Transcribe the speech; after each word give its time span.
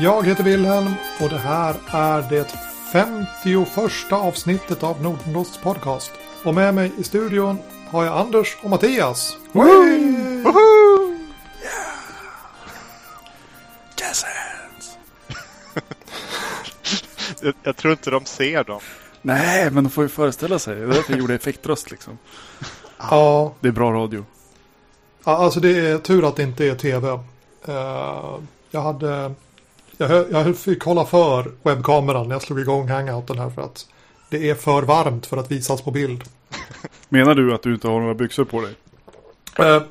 Jag 0.00 0.26
heter 0.26 0.44
Wilhelm 0.44 0.90
och 1.20 1.28
det 1.28 1.38
här 1.38 1.76
är 1.88 2.22
det 2.30 2.44
51 2.92 4.12
avsnittet 4.12 4.82
av 4.82 5.02
Nordendosts 5.02 5.58
podcast. 5.58 6.10
Och 6.44 6.54
med 6.54 6.74
mig 6.74 6.92
i 6.98 7.02
studion 7.04 7.58
har 7.88 8.04
jag 8.04 8.16
Anders 8.18 8.56
och 8.62 8.70
Mattias. 8.70 9.36
Whee! 9.52 10.44
Jazz 14.00 14.24
hands. 14.24 14.98
Jag, 17.42 17.54
jag 17.62 17.76
tror 17.76 17.92
inte 17.92 18.10
de 18.10 18.24
ser 18.24 18.64
dem. 18.64 18.80
Nej, 19.22 19.70
men 19.70 19.84
de 19.84 19.90
får 19.90 20.04
ju 20.04 20.08
föreställa 20.08 20.58
sig. 20.58 20.74
Det 20.76 20.82
är 20.82 20.86
därför 20.86 21.12
jag 21.12 21.18
gjorde 21.20 21.34
effektröst 21.34 21.90
liksom. 21.90 22.18
Ja, 22.98 23.54
Det 23.60 23.68
är 23.68 23.72
bra 23.72 23.92
radio. 23.92 24.24
ja, 25.24 25.36
alltså 25.36 25.60
det 25.60 25.78
är 25.88 25.98
tur 25.98 26.28
att 26.28 26.36
det 26.36 26.42
inte 26.42 26.64
är 26.64 26.74
tv. 26.74 27.08
Eh, 27.66 28.34
jag 28.70 28.80
hade... 28.82 29.34
Jag, 29.98 30.32
jag 30.32 30.56
fick 30.56 30.82
hålla 30.82 31.04
för 31.04 31.52
webbkameran 31.62 32.28
när 32.28 32.34
jag 32.34 32.42
slog 32.42 32.60
igång 32.60 32.88
hangouten 32.88 33.38
här 33.38 33.50
för 33.50 33.62
att 33.62 33.86
det 34.28 34.50
är 34.50 34.54
för 34.54 34.82
varmt 34.82 35.26
för 35.26 35.36
att 35.36 35.50
visas 35.50 35.82
på 35.82 35.90
bild. 35.90 36.24
Menar 37.08 37.34
du 37.34 37.54
att 37.54 37.62
du 37.62 37.74
inte 37.74 37.88
har 37.88 38.00
några 38.00 38.14
byxor 38.14 38.44
på 38.44 38.60
dig? 38.60 38.74
Eh, 39.58 39.82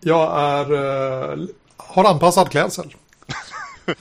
jag 0.00 0.40
är... 0.40 0.72
eh, 0.72 1.38
har 1.76 2.04
anpassad 2.04 2.50
klädsel. 2.50 2.94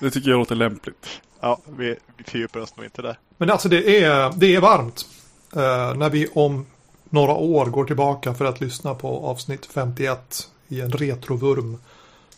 Det 0.00 0.10
tycker 0.10 0.30
jag 0.30 0.38
låter 0.38 0.54
lämpligt. 0.54 1.20
Ja, 1.40 1.60
vi, 1.66 1.96
vi 2.16 2.24
fördjupar 2.24 2.60
oss 2.60 2.76
nog 2.76 2.86
inte 2.86 3.02
där. 3.02 3.18
Men 3.36 3.50
alltså 3.50 3.68
det 3.68 4.04
är, 4.04 4.32
det 4.36 4.54
är 4.54 4.60
varmt. 4.60 5.06
Eh, 5.56 5.94
när 5.94 6.10
vi 6.10 6.28
om 6.34 6.66
några 7.10 7.32
år 7.32 7.66
går 7.66 7.84
tillbaka 7.84 8.34
för 8.34 8.44
att 8.44 8.60
lyssna 8.60 8.94
på 8.94 9.26
avsnitt 9.26 9.66
51 9.66 10.48
i 10.68 10.80
en 10.80 10.92
retrovurm 10.92 11.78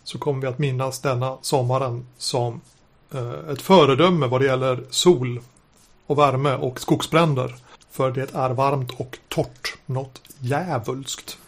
så 0.07 0.19
kommer 0.19 0.41
vi 0.41 0.47
att 0.47 0.59
minnas 0.59 1.01
denna 1.01 1.37
sommaren 1.41 2.07
som 2.19 2.61
eh, 3.15 3.51
ett 3.53 3.62
föredöme 3.62 4.27
vad 4.27 4.41
det 4.41 4.47
gäller 4.47 4.85
sol 4.91 5.41
och 6.07 6.19
värme 6.19 6.55
och 6.55 6.81
skogsbränder. 6.81 7.55
För 7.91 8.11
det 8.11 8.34
är 8.34 8.51
varmt 8.51 8.93
och 9.01 9.19
torrt. 9.29 9.77
Något 9.87 10.21
djävulskt. 10.39 11.39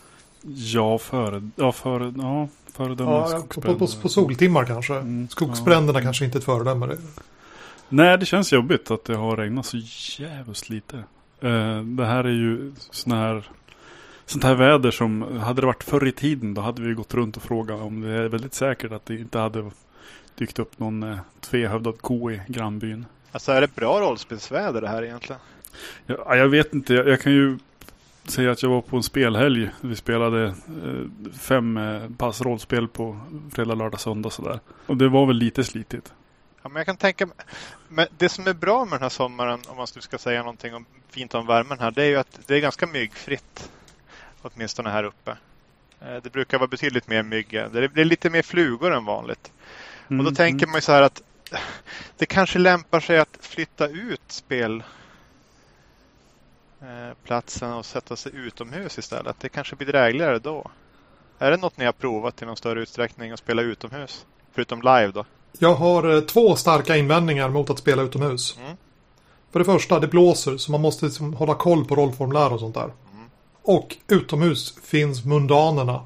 Ja, 0.42 0.98
före... 0.98 1.50
Ja, 1.56 1.72
före... 1.72 2.14
Ja, 2.16 2.48
föredöme 2.72 3.10
Ja, 3.10 3.42
på, 3.48 3.60
på, 3.60 3.74
på, 3.74 3.86
på 4.02 4.08
soltimmar 4.08 4.64
kanske. 4.64 4.94
Mm, 4.94 5.28
Skogsbränderna 5.28 5.98
ja. 5.98 6.02
kanske 6.02 6.24
inte 6.24 6.38
är 6.38 6.40
ett 6.40 6.44
föredöme. 6.44 6.96
Nej, 7.88 8.18
det 8.18 8.26
känns 8.26 8.52
jobbigt 8.52 8.90
att 8.90 9.04
det 9.04 9.16
har 9.16 9.36
regnat 9.36 9.66
så 9.66 9.76
jävligt 10.18 10.70
lite. 10.70 10.96
Eh, 11.40 11.82
det 11.82 12.06
här 12.06 12.24
är 12.24 12.28
ju 12.28 12.72
sån 12.90 13.12
här... 13.12 13.50
Sånt 14.28 14.44
här 14.44 14.54
väder 14.54 14.90
som, 14.90 15.38
hade 15.38 15.60
det 15.60 15.66
varit 15.66 15.84
förr 15.84 16.06
i 16.06 16.12
tiden 16.12 16.54
då 16.54 16.60
hade 16.60 16.82
vi 16.82 16.94
gått 16.94 17.14
runt 17.14 17.36
och 17.36 17.42
frågat 17.42 17.80
om 17.80 18.00
det 18.00 18.10
är 18.10 18.28
väldigt 18.28 18.54
säkert 18.54 18.92
att 18.92 19.06
det 19.06 19.14
inte 19.14 19.38
hade 19.38 19.70
dykt 20.34 20.58
upp 20.58 20.78
någon 20.78 21.02
eh, 21.02 21.18
tvehövdad 21.40 22.00
ko 22.00 22.30
i 22.30 22.40
grannbyn. 22.48 23.06
Alltså 23.32 23.52
är 23.52 23.60
det 23.60 23.74
bra 23.74 24.00
rollspelsväder 24.00 24.80
det 24.80 24.88
här 24.88 25.02
egentligen? 25.04 25.40
Ja, 26.06 26.36
jag 26.36 26.48
vet 26.48 26.74
inte, 26.74 26.94
jag, 26.94 27.08
jag 27.08 27.20
kan 27.20 27.32
ju 27.32 27.58
säga 28.24 28.50
att 28.50 28.62
jag 28.62 28.70
var 28.70 28.80
på 28.80 28.96
en 28.96 29.02
spelhelg. 29.02 29.70
Vi 29.80 29.96
spelade 29.96 30.44
eh, 30.46 31.32
fem 31.38 31.76
eh, 31.76 32.02
pass 32.18 32.40
rollspel 32.40 32.88
på 32.88 33.20
fredag, 33.52 33.74
lördag, 33.74 34.00
söndag 34.00 34.30
sådär. 34.30 34.60
Och 34.86 34.96
det 34.96 35.08
var 35.08 35.26
väl 35.26 35.36
lite 35.36 35.64
slitigt. 35.64 36.12
Ja, 36.62 36.68
men 36.68 36.76
jag 36.76 36.86
kan 36.86 36.96
tänka 36.96 37.28
Men 37.88 38.06
det 38.18 38.28
som 38.28 38.46
är 38.46 38.54
bra 38.54 38.84
med 38.84 38.92
den 38.92 39.02
här 39.02 39.08
sommaren, 39.08 39.60
om 39.68 39.76
man 39.76 39.86
nu 39.94 40.00
ska 40.00 40.18
säga 40.18 40.40
någonting 40.40 40.74
om, 40.74 40.84
fint 41.10 41.34
om 41.34 41.46
värmen 41.46 41.78
här, 41.78 41.90
det 41.90 42.02
är 42.02 42.08
ju 42.08 42.16
att 42.16 42.40
det 42.46 42.54
är 42.54 42.60
ganska 42.60 42.86
myggfritt. 42.86 43.70
Åtminstone 44.42 44.90
här 44.90 45.04
uppe. 45.04 45.36
Eh, 46.00 46.16
Det 46.22 46.32
brukar 46.32 46.58
vara 46.58 46.68
betydligt 46.68 47.08
mer 47.08 47.22
mygg. 47.22 47.50
Det 47.50 48.00
är, 48.00 48.04
lite 48.04 48.30
mer 48.30 48.42
flugor 48.42 48.94
än 48.94 49.04
vanligt. 49.04 49.52
Mm, 50.10 50.20
Och 50.26 50.32
då 50.32 50.36
tänker 50.36 50.66
man 50.66 50.74
ju 50.74 50.80
så 50.80 50.92
här 50.92 51.02
att 51.02 51.22
det 52.16 52.26
kanske 52.26 52.58
lämpar 52.58 53.00
sig 53.00 53.18
att 53.18 53.38
flytta 53.40 53.88
ut 53.88 54.20
spel 54.28 54.82
eh, 56.80 57.14
platsen 57.24 57.72
och 57.72 57.86
sätta 57.86 58.16
sig 58.16 58.32
utomhus 58.34 58.98
istället. 58.98 59.36
Det 59.40 59.48
kanske 59.48 59.76
blir 59.76 59.86
drägligare 59.86 60.38
då. 60.38 60.70
Är 61.38 61.50
det 61.50 61.56
något 61.56 61.76
ni 61.76 61.84
har 61.84 61.92
provat 61.92 62.42
i 62.42 62.46
någon 62.46 62.56
större 62.56 62.80
utsträckning 62.80 63.32
att 63.32 63.38
spela 63.38 63.62
utomhus? 63.62 64.26
Förutom 64.52 64.82
live 64.82 65.10
då? 65.14 65.24
Jag 65.58 65.74
har 65.74 66.14
eh, 66.14 66.20
två 66.20 66.56
starka 66.56 66.96
invändningar 66.96 67.48
mot 67.48 67.70
att 67.70 67.78
spela 67.78 68.02
utomhus. 68.02 68.56
Mm. 68.58 68.76
För 69.52 69.58
det 69.58 69.64
första, 69.64 70.00
det 70.00 70.06
blåser 70.08 70.56
så 70.56 70.70
man 70.72 70.80
måste 70.80 71.04
liksom 71.04 71.34
hålla 71.34 71.54
koll 71.54 71.84
på 71.84 71.94
rollformulär 71.94 72.52
och 72.52 72.60
sånt 72.60 72.74
där. 72.74 72.90
Och 73.68 73.96
utomhus 74.08 74.74
finns 74.84 75.24
mundanerna. 75.24 76.00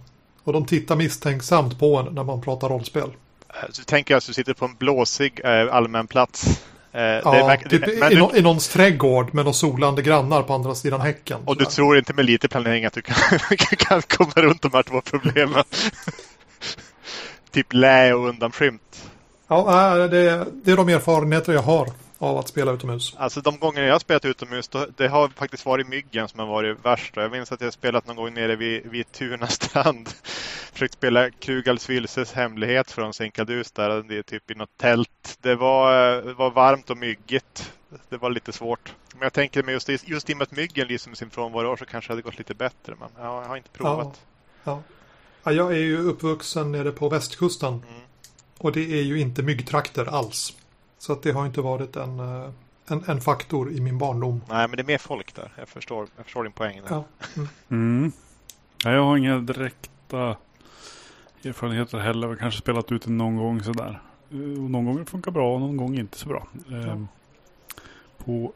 Och 0.44 0.52
de 0.52 0.66
tittar 0.66 0.96
misstänksamt 0.96 1.78
på 1.78 1.96
en 1.98 2.14
när 2.14 2.24
man 2.24 2.40
pratar 2.40 2.68
rollspel. 2.68 3.02
Eh, 3.48 3.54
Så 3.72 3.84
tänker 3.84 4.14
jag 4.14 4.18
att 4.18 4.26
du 4.26 4.32
sitter 4.32 4.54
på 4.54 4.64
en 4.64 4.74
blåsig 4.74 5.40
eh, 5.44 5.74
allmän 5.74 6.06
plats. 6.06 6.46
Eh, 6.46 7.00
det 7.00 7.00
är 7.00 7.22
Ja, 7.24 7.56
typ 7.70 7.88
i, 7.88 8.00
du, 8.10 8.18
nå- 8.18 8.32
i 8.34 8.42
någons 8.42 8.68
trädgård 8.68 9.34
med 9.34 9.44
några 9.44 9.54
solande 9.54 10.02
grannar 10.02 10.42
på 10.42 10.54
andra 10.54 10.74
sidan 10.74 11.00
häcken. 11.00 11.38
och 11.44 11.56
du 11.56 11.64
tror 11.64 11.98
inte 11.98 12.14
med 12.14 12.24
lite 12.24 12.48
planering 12.48 12.84
att 12.84 12.92
du 12.92 13.02
kan, 13.02 13.16
kan 13.78 14.02
komma 14.02 14.32
runt 14.36 14.62
de 14.62 14.70
här 14.72 14.82
två 14.82 15.00
problemen? 15.00 15.64
typ 17.50 17.72
lä 17.72 18.12
och 18.14 18.28
undanskymt. 18.28 19.10
Ja, 19.48 19.94
det, 19.96 20.46
det 20.64 20.70
är 20.72 20.76
de 20.76 20.88
erfarenheter 20.88 21.52
jag 21.52 21.62
har 21.62 21.88
av 22.22 22.38
att 22.38 22.48
spela 22.48 22.72
utomhus. 22.72 23.14
Alltså 23.16 23.40
de 23.40 23.58
gånger 23.58 23.82
jag 23.82 23.94
har 23.94 23.98
spelat 23.98 24.24
utomhus, 24.24 24.68
då, 24.68 24.86
det 24.96 25.08
har 25.08 25.28
faktiskt 25.28 25.66
varit 25.66 25.88
myggen 25.88 26.28
som 26.28 26.40
har 26.40 26.46
varit 26.46 26.84
värst. 26.84 27.16
Jag 27.16 27.30
minns 27.30 27.52
att 27.52 27.60
jag 27.60 27.72
spelat 27.72 28.06
någon 28.06 28.16
gång 28.16 28.34
nere 28.34 28.56
vid, 28.56 28.86
vid 28.86 29.12
Tuna 29.12 29.46
strand. 29.46 30.08
Försökt 30.72 30.94
spela 30.94 31.30
Krugals 31.30 31.90
Vilses 31.90 32.32
hemlighet 32.32 32.90
från 32.90 33.14
Sinkadus 33.14 33.72
där. 33.72 34.02
Det 34.02 34.18
är 34.18 34.22
typ 34.22 34.50
i 34.50 34.54
något 34.54 34.76
tält. 34.76 35.38
Det 35.40 35.54
var, 35.54 36.12
det 36.22 36.34
var 36.34 36.50
varmt 36.50 36.90
och 36.90 36.96
myggigt. 36.96 37.72
Det 38.08 38.16
var 38.16 38.30
lite 38.30 38.52
svårt. 38.52 38.94
Men 39.12 39.22
jag 39.22 39.32
tänker 39.32 39.62
mig 39.62 39.74
just, 39.74 40.08
just 40.08 40.30
i 40.30 40.32
och 40.32 40.38
med 40.38 40.44
att 40.44 40.56
myggen 40.56 40.88
lyser 40.88 41.08
med 41.08 41.18
sin 41.18 41.30
frånvaro 41.30 41.76
så 41.76 41.84
kanske 41.84 42.08
det 42.08 42.12
hade 42.12 42.22
gått 42.22 42.38
lite 42.38 42.54
bättre. 42.54 42.94
Men 43.00 43.08
ja, 43.18 43.42
jag 43.42 43.48
har 43.48 43.56
inte 43.56 43.70
provat. 43.70 44.20
Ja. 44.64 44.82
Ja, 45.44 45.52
jag 45.52 45.72
är 45.72 45.78
ju 45.78 45.98
uppvuxen 45.98 46.72
nere 46.72 46.90
på 46.92 47.08
västkusten. 47.08 47.72
Mm. 47.72 48.02
Och 48.58 48.72
det 48.72 48.98
är 48.98 49.02
ju 49.02 49.20
inte 49.20 49.42
myggtrakter 49.42 50.04
alls. 50.04 50.56
Så 51.02 51.12
att 51.12 51.22
det 51.22 51.32
har 51.32 51.46
inte 51.46 51.60
varit 51.60 51.96
en, 51.96 52.20
eh, 52.20 52.50
en, 52.86 53.04
en 53.06 53.20
faktor 53.20 53.72
i 53.72 53.80
min 53.80 53.98
barndom. 53.98 54.40
Nej, 54.48 54.68
men 54.68 54.76
det 54.76 54.82
är 54.82 54.86
mer 54.86 54.98
folk 54.98 55.34
där. 55.34 55.52
Jag 55.58 55.68
förstår, 55.68 56.08
jag 56.16 56.24
förstår 56.24 56.42
din 56.44 56.52
poäng. 56.52 56.80
Där. 56.82 56.88
Ja. 56.90 57.04
Mm. 57.36 57.48
Mm. 57.68 58.12
Ja, 58.84 58.92
jag 58.92 59.04
har 59.04 59.16
inga 59.16 59.38
direkta 59.38 60.36
erfarenheter 61.44 61.98
heller. 61.98 62.26
Jag 62.26 62.34
har 62.34 62.36
kanske 62.36 62.60
spelat 62.60 62.92
ut 62.92 63.02
det 63.02 63.10
någon 63.10 63.36
gång 63.36 63.62
sådär. 63.62 64.02
Eh, 64.30 64.36
någon 64.38 64.84
gång 64.84 65.06
funkar 65.06 65.30
bra 65.30 65.54
och 65.54 65.60
någon 65.60 65.76
gång 65.76 65.98
inte 65.98 66.18
så 66.18 66.28
bra. 66.28 66.46
Eh, 66.72 67.02
På 68.18 68.52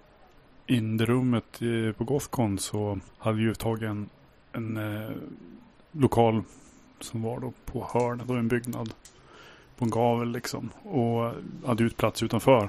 inrummet 0.66 1.62
eh, 1.62 1.92
på 1.92 2.04
Gothcon 2.04 2.58
så 2.58 2.98
hade 3.18 3.36
vi 3.36 3.42
ju 3.42 3.54
tagit 3.54 3.82
en, 3.82 4.08
en 4.52 4.76
eh, 4.76 5.10
lokal 5.92 6.42
som 7.00 7.22
var 7.22 7.40
då 7.40 7.52
på 7.64 7.88
hörnet 7.92 8.30
av 8.30 8.38
en 8.38 8.48
byggnad. 8.48 8.92
På 9.78 9.84
en 9.84 9.90
gavel 9.90 10.32
liksom. 10.32 10.70
Och 10.82 11.32
hade 11.66 11.84
ut 11.84 11.96
plats 11.96 12.22
utanför. 12.22 12.68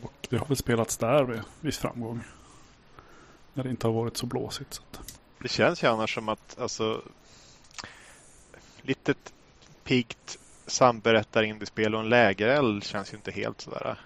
Och 0.00 0.12
det 0.30 0.36
har 0.38 0.46
väl 0.46 0.56
spelats 0.56 0.96
där 0.96 1.24
med 1.24 1.40
viss 1.60 1.78
framgång. 1.78 2.20
När 3.54 3.64
det 3.64 3.70
inte 3.70 3.86
har 3.86 3.94
varit 3.94 4.16
så 4.16 4.26
blåsigt. 4.26 4.74
Så 4.74 4.82
att. 4.90 5.12
Det 5.38 5.48
känns 5.48 5.82
ju 5.82 5.86
annars 5.86 6.14
som 6.14 6.28
att 6.28 6.58
alltså, 6.60 7.02
litet 8.82 9.32
piggt 9.84 10.38
samberättar-indiespel 10.66 11.94
och 11.94 12.00
en 12.00 12.08
lägereld 12.08 12.84
känns 12.84 13.12
ju 13.12 13.16
inte 13.16 13.30
helt 13.30 13.60
sådär 13.60 14.00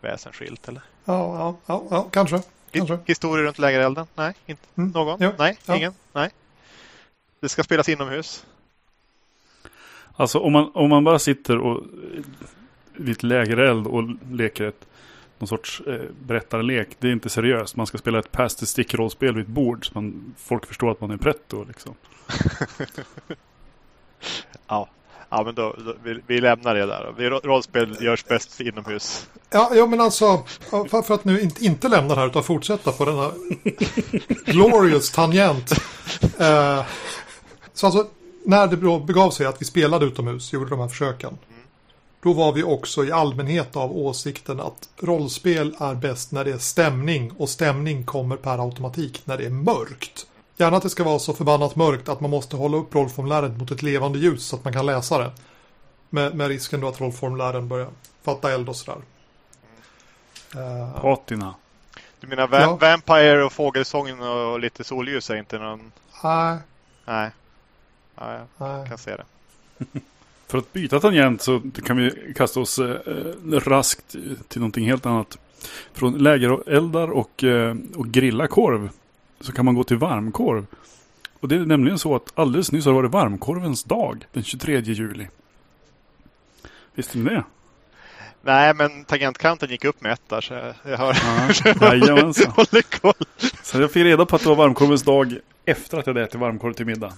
väsensskilt 0.00 0.68
eller? 0.68 0.82
Ja, 1.04 1.38
ja, 1.38 1.56
ja, 1.66 1.84
ja 1.90 2.02
kanske. 2.10 2.42
Kanske. 2.70 2.98
Historier 3.06 3.44
runt 3.44 3.58
lägerelden? 3.58 4.06
Nej, 4.14 4.34
inte 4.46 4.62
Mm. 4.74 4.90
någon? 4.90 5.18
Jo, 5.20 5.30
Nej, 5.38 5.58
ja. 5.66 5.76
ingen? 5.76 5.94
Nej. 6.12 6.30
Det 7.40 7.48
ska 7.48 7.62
spelas 7.64 7.88
inomhus? 7.88 8.46
Alltså 10.16 10.38
om 10.38 10.52
man, 10.52 10.70
om 10.74 10.90
man 10.90 11.04
bara 11.04 11.18
sitter 11.18 11.58
och 11.58 11.78
eh, 11.78 12.22
vid 12.92 13.16
ett 13.16 13.22
lägereld 13.22 13.86
och 13.86 14.04
leker 14.30 14.64
ett 14.64 14.86
någon 15.38 15.48
sorts 15.48 15.82
eh, 15.86 16.00
berättarlek. 16.26 16.88
Det 16.98 17.08
är 17.08 17.12
inte 17.12 17.28
seriöst. 17.28 17.76
Man 17.76 17.86
ska 17.86 17.98
spela 17.98 18.18
ett 18.18 18.32
pass 18.32 18.56
the 18.56 18.66
stick 18.66 18.94
rollspel 18.94 19.34
vid 19.34 19.42
ett 19.42 19.48
bord. 19.48 19.86
Så 19.86 19.90
man, 19.94 20.34
folk 20.38 20.66
förstår 20.66 20.90
att 20.90 21.00
man 21.00 21.10
är 21.10 21.16
pretto 21.16 21.64
liksom. 21.64 21.94
Ja. 24.66 24.88
Ja, 25.28 25.42
men 25.44 25.54
då, 25.54 25.74
då 25.78 25.94
vi, 26.02 26.20
vi 26.26 26.40
lämnar 26.40 26.74
det 26.74 26.86
där. 26.86 27.14
Vi, 27.18 27.30
rollspel 27.30 27.96
görs 28.00 28.24
bäst 28.24 28.60
inomhus. 28.60 29.26
Ja, 29.50 29.70
ja 29.74 29.86
men 29.86 30.00
alltså, 30.00 30.42
för, 30.70 31.02
för 31.02 31.14
att 31.14 31.24
nu 31.24 31.40
inte, 31.40 31.64
inte 31.64 31.88
lämna 31.88 32.14
det 32.14 32.20
här 32.20 32.26
utan 32.26 32.42
fortsätta 32.42 32.92
på 32.92 33.04
denna 33.04 33.30
glorious 34.52 35.10
tangent. 35.10 35.72
Eh, 36.38 36.84
så 37.72 37.86
alltså, 37.86 38.06
när 38.44 38.66
det 38.66 38.76
begav 39.06 39.30
sig 39.30 39.46
att 39.46 39.60
vi 39.60 39.64
spelade 39.64 40.06
utomhus, 40.06 40.52
gjorde 40.52 40.70
de 40.70 40.80
här 40.80 40.88
försöken. 40.88 41.38
Då 42.22 42.32
var 42.32 42.52
vi 42.52 42.62
också 42.62 43.04
i 43.04 43.12
allmänhet 43.12 43.76
av 43.76 43.96
åsikten 43.96 44.60
att 44.60 44.88
rollspel 44.98 45.76
är 45.80 45.94
bäst 45.94 46.32
när 46.32 46.44
det 46.44 46.50
är 46.52 46.58
stämning 46.58 47.32
och 47.38 47.48
stämning 47.48 48.04
kommer 48.04 48.36
per 48.36 48.64
automatik 48.64 49.22
när 49.24 49.38
det 49.38 49.44
är 49.46 49.50
mörkt. 49.50 50.26
Gärna 50.56 50.76
att 50.76 50.82
det 50.82 50.90
ska 50.90 51.04
vara 51.04 51.18
så 51.18 51.34
förbannat 51.34 51.76
mörkt 51.76 52.08
att 52.08 52.20
man 52.20 52.30
måste 52.30 52.56
hålla 52.56 52.76
upp 52.76 52.94
rollformuläret 52.94 53.58
mot 53.58 53.70
ett 53.70 53.82
levande 53.82 54.18
ljus 54.18 54.44
så 54.46 54.56
att 54.56 54.64
man 54.64 54.72
kan 54.72 54.86
läsa 54.86 55.18
det. 55.18 55.30
Med, 56.10 56.34
med 56.34 56.48
risken 56.48 56.80
då 56.80 56.88
att 56.88 57.00
rollformulären 57.00 57.68
börjar 57.68 57.88
fatta 58.22 58.52
eld 58.52 58.68
och 58.68 58.76
sådär. 58.76 59.00
Eh, 60.54 61.00
Patina. 61.00 61.54
Du 62.20 62.26
menar 62.26 62.46
va- 62.48 62.60
Ja. 62.60 62.76
Vampire 62.76 63.44
och 63.44 63.52
Fågelsången 63.52 64.20
och 64.22 64.60
lite 64.60 64.84
solljus 64.84 65.30
är 65.30 65.36
inte 65.36 65.58
någon... 65.58 65.92
Nej, 66.24 66.58
Nej. 67.04 67.30
Ja, 68.14 68.32
jag 68.32 68.68
nej. 68.68 68.88
kan 68.88 68.98
se 68.98 69.16
det. 69.16 69.24
För 70.46 70.58
att 70.58 70.72
byta 70.72 71.00
tangent 71.00 71.42
så 71.42 71.62
kan 71.84 71.96
vi 71.96 72.34
kasta 72.36 72.60
oss 72.60 72.78
eh, 72.78 72.96
raskt 73.50 74.16
till 74.48 74.60
någonting 74.60 74.86
helt 74.86 75.06
annat. 75.06 75.38
Från 75.92 76.18
lägereldar 76.18 77.10
och, 77.10 77.44
eh, 77.44 77.76
och 77.94 78.08
grilla 78.08 78.46
korv 78.46 78.90
så 79.40 79.52
kan 79.52 79.64
man 79.64 79.74
gå 79.74 79.84
till 79.84 79.96
varmkorv. 79.96 80.66
Och 81.40 81.48
det 81.48 81.54
är 81.56 81.60
nämligen 81.60 81.98
så 81.98 82.16
att 82.16 82.32
alldeles 82.34 82.72
nyss 82.72 82.84
har 82.84 82.92
det 82.92 82.96
varit 82.98 83.12
varmkorvens 83.12 83.84
dag 83.84 84.26
den 84.32 84.42
23 84.42 84.80
juli. 84.80 85.28
Visste 86.94 87.18
ni 87.18 87.30
det? 87.30 87.44
Nej, 88.42 88.74
men 88.74 89.04
tangentkanten 89.04 89.70
gick 89.70 89.84
upp 89.84 90.00
med 90.00 90.12
ett 90.12 90.28
där 90.28 90.40
så 90.40 90.54
jag, 90.54 90.98
har... 90.98 91.16
Ja, 91.64 91.74
jajamensan. 91.94 92.52
håller 92.52 92.82
koll. 92.82 93.12
Så 93.62 93.80
jag 93.80 93.92
fick 93.92 94.04
reda 94.04 94.26
på 94.26 94.36
att 94.36 94.42
det 94.42 94.48
var 94.48 94.56
varmkorvens 94.56 95.02
dag 95.02 95.36
efter 95.64 95.98
att 95.98 96.06
jag 96.06 96.14
hade 96.14 96.26
ätit 96.26 96.40
varmkorv 96.40 96.72
till 96.72 96.86
middag. 96.86 97.12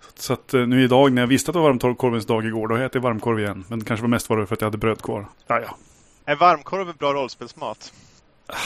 Så, 0.00 0.06
så 0.14 0.32
att 0.32 0.54
eh, 0.54 0.66
nu 0.66 0.84
idag 0.84 1.12
när 1.12 1.22
jag 1.22 1.26
visste 1.26 1.50
att 1.50 1.52
det 1.52 1.60
var 1.60 1.72
varmkorvens 1.72 2.26
dag 2.26 2.46
igår, 2.46 2.68
då 2.68 2.74
har 2.74 2.90
jag 2.92 3.00
varmkorv 3.00 3.40
igen. 3.40 3.64
Men 3.68 3.84
kanske 3.84 4.02
var 4.02 4.08
mest 4.08 4.30
var 4.30 4.36
det 4.36 4.46
för 4.46 4.54
att 4.54 4.60
jag 4.60 4.66
hade 4.66 4.78
bröd 4.78 5.02
kvar. 5.02 5.26
Ja, 5.46 5.60
ja. 5.60 5.76
Är 6.24 6.36
varmkorv 6.36 6.88
en 6.88 6.96
bra 6.96 7.12
rollspelsmat? 7.12 7.92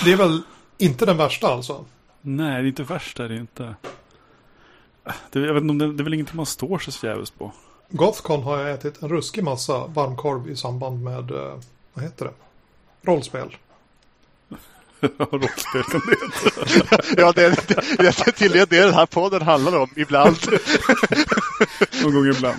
Det 0.05 0.13
är 0.13 0.17
väl 0.17 0.43
inte 0.79 1.07
den 1.07 1.17
värsta 1.17 1.49
alltså? 1.49 1.85
Nej, 2.21 2.63
det 2.63 2.67
är 2.67 2.69
inte 2.69 2.83
värst 2.83 3.21
är 3.21 3.29
det 3.29 3.37
inte. 3.37 3.75
Det, 5.31 5.41
jag 5.41 5.55
vet 5.55 5.63
inte 5.63 5.85
det, 5.85 5.93
det 5.93 6.03
är 6.03 6.05
väl 6.05 6.15
ingenting 6.15 6.37
man 6.37 6.47
står 6.47 6.79
sig 6.79 6.93
så 6.93 7.07
jävligt 7.07 7.39
på. 7.39 7.53
Gothcon 7.89 8.43
har 8.43 8.59
jag 8.59 8.71
ätit 8.71 9.03
en 9.03 9.09
ruskig 9.09 9.45
massa 9.45 9.87
varmkorv 9.87 10.51
i 10.51 10.57
samband 10.57 11.05
med, 11.05 11.31
eh, 11.31 11.59
vad 11.95 12.05
heter 12.05 12.25
det? 12.25 12.33
Rollspel. 13.11 13.57
Rollspel 15.01 15.83
kan 15.83 16.01
det 16.07 16.17
heta. 16.81 17.03
Ja, 17.17 17.33
det, 17.33 17.69
det, 17.69 17.97
det 17.99 18.33
tydligen 18.33 18.67
det 18.71 18.81
den 18.81 18.95
här 18.95 19.07
podden 19.07 19.43
handlar 19.43 19.79
om 19.79 19.89
ibland. 19.97 20.37
Någon 22.03 22.15
gång 22.15 22.27
ibland. 22.27 22.59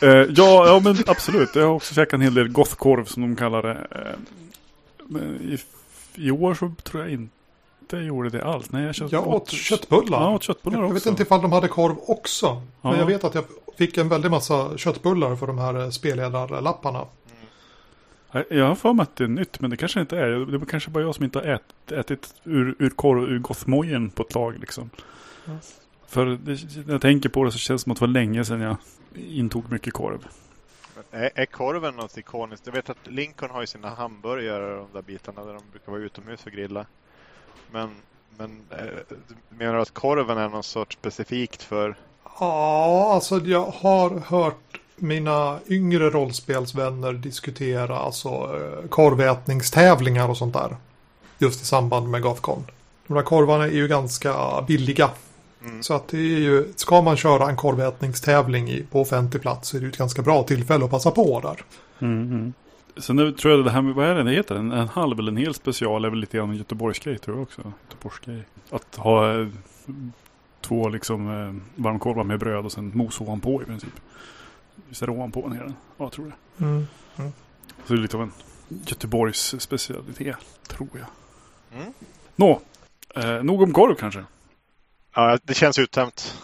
Eh, 0.00 0.08
ja, 0.08 0.66
ja, 0.66 0.80
men 0.84 0.96
absolut. 1.06 1.54
Jag 1.54 1.66
har 1.66 1.74
också 1.74 1.94
käkat 1.94 2.12
en 2.12 2.20
hel 2.20 2.34
del 2.34 2.48
gothkorv 2.48 3.04
som 3.04 3.22
de 3.22 3.36
kallar 3.36 3.62
det. 3.62 3.86
Eh, 3.90 4.18
men 5.06 5.22
i, 5.22 5.58
I 6.26 6.30
år 6.30 6.54
så 6.54 6.72
tror 6.82 7.02
jag 7.02 7.12
inte 7.12 7.32
jag 7.90 8.02
gjorde 8.02 8.30
det 8.30 8.44
alls. 8.44 8.66
Nej, 8.70 8.84
jag, 8.84 8.94
köpt, 8.94 9.12
Jag 9.12 9.26
åt 9.28 9.50
köttbullar. 9.50 10.18
Ja, 10.20 10.24
jag 10.24 10.34
åt 10.34 10.42
köttbullar 10.42 10.78
Jag 10.78 10.84
också. 10.84 10.94
vet 10.94 11.06
inte 11.06 11.22
ifall 11.22 11.42
de 11.42 11.52
hade 11.52 11.68
korv 11.68 11.96
också. 12.06 12.46
Ja. 12.46 12.90
Men 12.90 12.98
jag 12.98 13.06
vet 13.06 13.24
att 13.24 13.34
jag 13.34 13.44
fick 13.78 13.96
en 13.96 14.08
väldig 14.08 14.30
massa 14.30 14.78
köttbullar 14.78 15.36
för 15.36 15.46
de 15.46 15.58
här 15.58 15.90
spelledarlapparna. 15.90 17.04
Jag 18.30 18.66
har 18.66 18.74
för 18.74 18.92
mig 18.92 19.02
att 19.02 19.16
det 19.16 19.24
är 19.24 19.28
nytt, 19.28 19.60
men 19.60 19.70
det 19.70 19.76
kanske 19.76 20.00
inte 20.00 20.18
är. 20.18 20.28
Det 20.28 20.56
är 20.56 20.66
kanske 20.66 20.90
bara 20.90 21.04
jag 21.04 21.14
som 21.14 21.24
inte 21.24 21.38
har 21.38 21.46
ät, 21.46 21.92
ätit 21.92 22.34
ur, 22.44 22.74
ur 22.78 22.90
korv 22.90 23.24
ur 23.24 23.38
gothmojen 23.38 24.10
på 24.10 24.22
ett 24.22 24.28
tag. 24.28 24.58
Liksom. 24.58 24.90
Ja. 25.44 25.52
För 26.06 26.26
det, 26.26 26.86
när 26.86 26.92
jag 26.92 27.00
tänker 27.00 27.28
på 27.28 27.44
det 27.44 27.52
så 27.52 27.58
känns 27.58 27.82
det 27.82 27.84
som 27.84 27.92
att 27.92 27.98
det 27.98 28.06
var 28.06 28.12
länge 28.12 28.44
sedan 28.44 28.60
jag 28.60 28.76
intog 29.14 29.72
mycket 29.72 29.92
korv. 29.92 30.26
Är, 31.10 31.30
är 31.34 31.46
korven 31.46 31.94
något 31.94 32.18
ikoniskt? 32.18 32.66
Jag 32.66 32.72
vet 32.72 32.90
att 32.90 33.06
Lincoln 33.06 33.50
har 33.50 33.60
ju 33.60 33.66
sina 33.66 33.88
hamburgare 33.88 34.74
och 34.74 34.88
de 34.92 34.98
där 34.98 35.02
bitarna 35.02 35.44
där 35.44 35.54
de 35.54 35.62
brukar 35.70 35.92
vara 35.92 36.02
utomhus 36.02 36.46
och 36.46 36.52
grilla. 36.52 36.86
Men, 37.70 37.90
men 38.36 38.60
eh, 38.70 39.16
menar 39.48 39.74
du 39.74 39.80
att 39.80 39.94
korven 39.94 40.38
är 40.38 40.48
någon 40.48 40.62
sorts 40.62 40.96
specifikt 40.96 41.62
för... 41.62 41.96
Ja, 42.40 43.12
alltså 43.14 43.38
jag 43.38 43.66
har 43.66 44.10
hört 44.10 44.80
mina 44.98 45.58
yngre 45.68 46.10
rollspelsvänner 46.10 47.12
diskutera 47.12 47.98
alltså 47.98 48.28
eh, 48.28 48.88
korvätningstävlingar 48.88 50.28
och 50.28 50.36
sånt 50.36 50.54
där. 50.54 50.76
Just 51.38 51.62
i 51.62 51.64
samband 51.64 52.08
med 52.08 52.22
Gothcon. 52.22 52.64
De 53.06 53.14
där 53.14 53.22
korvarna 53.22 53.64
är 53.64 53.70
ju 53.70 53.88
ganska 53.88 54.62
billiga. 54.68 55.10
Mm. 55.64 55.82
Så 55.82 55.94
att 55.94 56.08
det 56.08 56.16
är 56.16 56.38
ju, 56.38 56.72
ska 56.76 57.02
man 57.02 57.16
köra 57.16 57.48
en 57.48 57.56
korvätningstävling 57.56 58.70
i, 58.70 58.84
på 58.90 59.00
offentlig 59.00 59.42
plats 59.42 59.68
så 59.68 59.76
är 59.76 59.80
det 59.80 59.84
ju 59.84 59.90
ett 59.90 59.98
ganska 59.98 60.22
bra 60.22 60.42
tillfälle 60.42 60.84
att 60.84 60.90
passa 60.90 61.10
på 61.10 61.40
där. 61.40 61.64
Mm, 61.98 62.52
Sen 62.96 63.16
nu 63.16 63.32
tror 63.32 63.54
jag 63.54 63.64
det 63.64 63.70
här 63.70 63.82
med, 63.82 63.94
vad 63.94 64.06
är 64.06 64.14
det 64.14 64.22
det 64.22 64.30
heter? 64.30 64.54
En, 64.54 64.72
en 64.72 64.88
halv 64.88 65.18
eller 65.18 65.32
en 65.32 65.36
hel 65.36 65.54
special 65.54 66.04
är 66.04 66.10
väl 66.10 66.18
lite 66.18 66.36
grann 66.36 66.50
en 66.50 66.56
Göteborgsgrej 66.56 67.18
tror 67.18 67.36
jag 67.36 67.42
också. 67.42 67.72
Göteborgsgrej. 67.88 68.42
Att 68.70 68.96
ha 68.96 69.40
eh, 69.40 69.46
två 70.60 70.88
liksom 70.88 71.28
eh, 71.28 71.82
varmkorvar 71.82 72.24
med 72.24 72.38
bröd 72.38 72.64
och 72.64 72.72
sen 72.72 72.90
mos 72.94 73.20
ovanpå 73.20 73.62
i 73.62 73.64
princip. 73.64 73.92
Det 74.88 75.08
ovanpå 75.08 75.46
en 75.46 75.52
hel? 75.52 75.68
Ja, 75.68 76.04
jag 76.04 76.12
tror 76.12 76.26
det. 76.26 76.64
Mm. 76.64 76.86
Så 77.86 77.92
det 77.92 77.94
är 77.94 78.02
lite 78.02 78.16
av 78.16 78.22
en 78.22 78.32
Göteborgs 78.68 79.54
specialitet, 79.58 80.36
tror 80.68 80.88
jag. 80.92 81.06
Mm. 81.80 81.92
Nå, 82.36 82.60
eh, 83.14 83.42
nog 83.42 83.62
om 83.62 83.72
korv 83.72 83.94
kanske. 83.94 84.24
Ja, 85.14 85.38
det 85.42 85.54
känns 85.54 85.78
uttömt. 85.78 86.34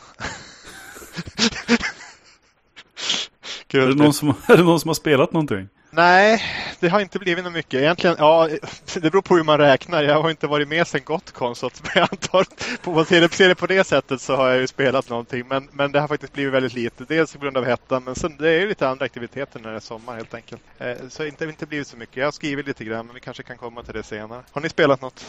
Är 3.75 3.87
det, 3.89 3.95
någon 3.95 4.13
som, 4.13 4.29
är 4.29 4.57
det 4.57 4.63
någon 4.63 4.81
som 4.81 4.89
har 4.89 4.95
spelat 4.95 5.33
någonting? 5.33 5.69
Nej, 5.97 6.43
det 6.81 6.89
har 6.89 7.01
inte 7.01 7.19
blivit 7.19 7.45
något 7.45 7.53
mycket. 7.53 7.81
Egentligen, 7.81 8.17
ja, 8.19 8.49
det 8.95 9.11
beror 9.11 9.23
på 9.23 9.37
hur 9.37 9.43
man 9.43 9.59
räknar. 9.59 10.03
Jag 10.03 10.23
har 10.23 10.31
inte 10.31 10.47
varit 10.47 10.69
med 10.69 10.87
sedan 10.87 11.01
Gotcon 11.05 11.57
så 11.57 11.67
att 11.67 11.83
jag 11.95 12.09
antar, 12.13 12.47
på 12.83 12.91
vad 12.91 13.09
ser 13.09 13.21
det, 13.21 13.33
ser 13.33 13.49
det 13.49 13.55
på 13.55 13.67
det 13.67 13.85
sättet 13.85 14.21
så 14.21 14.37
har 14.37 14.49
jag 14.49 14.59
ju 14.59 14.67
spelat 14.67 15.09
någonting. 15.09 15.45
Men, 15.49 15.69
men 15.73 15.93
det 15.93 16.01
har 16.01 16.09
faktiskt 16.09 16.33
blivit 16.33 16.53
väldigt 16.55 16.75
lite. 16.75 17.05
Dels 17.05 17.33
på 17.33 17.39
grund 17.39 17.57
av 17.57 17.65
hettan, 17.65 18.05
men 18.05 18.15
sen 18.15 18.37
det 18.37 18.51
är 18.51 18.61
ju 18.61 18.69
lite 18.69 18.89
andra 18.89 19.05
aktiviteter 19.05 19.61
när 19.61 19.71
det 19.71 19.77
är 19.77 19.81
sommar 19.81 20.17
helt 20.17 20.35
enkelt. 20.35 20.63
Eh, 20.79 20.95
så 21.09 21.25
inte 21.25 21.45
inte 21.45 21.67
blivit 21.67 21.89
så 21.89 21.97
mycket. 21.97 22.17
Jag 22.17 22.27
har 22.27 22.33
skrivit 22.33 22.67
lite 22.67 22.85
grann, 22.85 23.07
men 23.07 23.15
vi 23.15 23.21
kanske 23.21 23.43
kan 23.43 23.59
komma 23.59 23.83
till 23.83 23.95
det 23.95 24.03
senare. 24.03 24.43
Har 24.53 24.61
ni 24.61 24.69
spelat 24.69 25.03
något? 25.03 25.27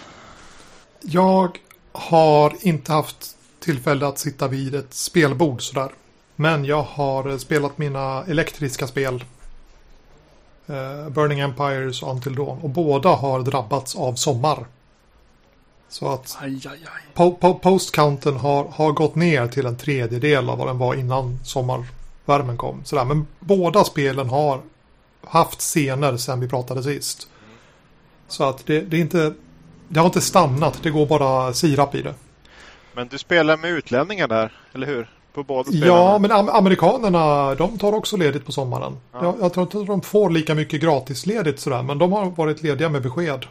Jag 1.02 1.58
har 1.92 2.54
inte 2.62 2.92
haft 2.92 3.38
tillfälle 3.60 4.08
att 4.08 4.20
sitta 4.20 4.48
vid 4.48 4.76
ett 4.76 4.94
spelbord 4.94 5.62
sådär. 5.62 5.90
Men 6.36 6.66
jag 6.66 6.82
har 6.84 7.38
spelat 7.38 7.78
mina 7.78 8.24
elektriska 8.28 8.88
spel. 8.88 9.24
Eh, 10.68 11.10
Burning 11.10 11.40
Empires 11.40 12.04
och 12.04 12.12
Until 12.12 12.36
Dawn. 12.36 12.60
Och 12.62 12.70
båda 12.70 13.10
har 13.10 13.42
drabbats 13.42 13.96
av 13.96 14.14
sommar. 14.16 14.66
Så 15.90 16.10
att 16.14 16.38
Aj, 16.42 16.54
aj, 16.54 16.80
aj. 16.96 17.02
po- 17.16 17.40
po- 17.40 17.60
postcounten 17.60 18.38
har, 18.38 18.64
har 18.72 18.92
gått 18.92 19.16
ner 19.16 19.48
till 19.48 19.66
en 19.66 19.78
tredjedel 19.78 20.50
av 20.50 20.58
vad 20.58 20.68
den 20.68 20.78
var 20.78 20.96
innan 20.96 21.40
sommarvärmen 21.44 22.58
kom. 22.58 22.82
Sådär. 22.86 23.06
Men 23.06 23.28
båda 23.40 23.84
spelen 23.84 24.30
har 24.30 24.62
haft 25.24 25.60
scener 25.60 26.18
sedan 26.18 26.40
vi 26.40 26.48
pratade 26.48 26.84
sist. 26.84 27.28
Så 28.28 28.44
att 28.44 28.66
det, 28.66 28.82
det 28.82 28.98
är 28.98 29.02
inte... 29.02 29.34
Det 29.88 30.00
har 30.00 30.06
inte 30.08 30.22
stannat. 30.22 30.80
Det 30.84 30.90
går 30.90 31.06
bara 31.06 31.54
sirap 31.54 31.96
i 31.96 32.02
det. 32.02 32.14
Men 32.94 33.08
du 33.08 33.18
spelar 33.18 33.58
med 33.58 33.70
utlänningar 33.72 34.28
där, 34.28 34.52
eller 34.74 34.88
hur? 34.88 35.10
På 35.36 35.44
båda 35.44 35.72
Ja, 35.72 36.18
men 36.20 36.32
am- 36.32 36.50
amerikanerna 36.50 37.56
de 37.56 37.78
tar 37.78 37.94
också 37.94 38.18
ledigt 38.18 38.46
på 38.46 38.52
sommaren. 38.52 38.98
Ja. 39.12 39.24
Jag, 39.24 39.36
jag 39.42 39.54
tror 39.54 39.64
inte 39.64 39.80
att 39.80 39.88
de 39.88 40.02
får 40.02 40.30
lika 40.30 40.56
mycket 40.56 40.82
gratisledigt 40.82 41.60
sådär. 41.60 41.84
Men 41.84 41.98
de 41.98 42.12
har 42.12 42.26
varit 42.30 42.64
lediga 42.64 42.90
med 42.90 43.02
besked. 43.02 43.46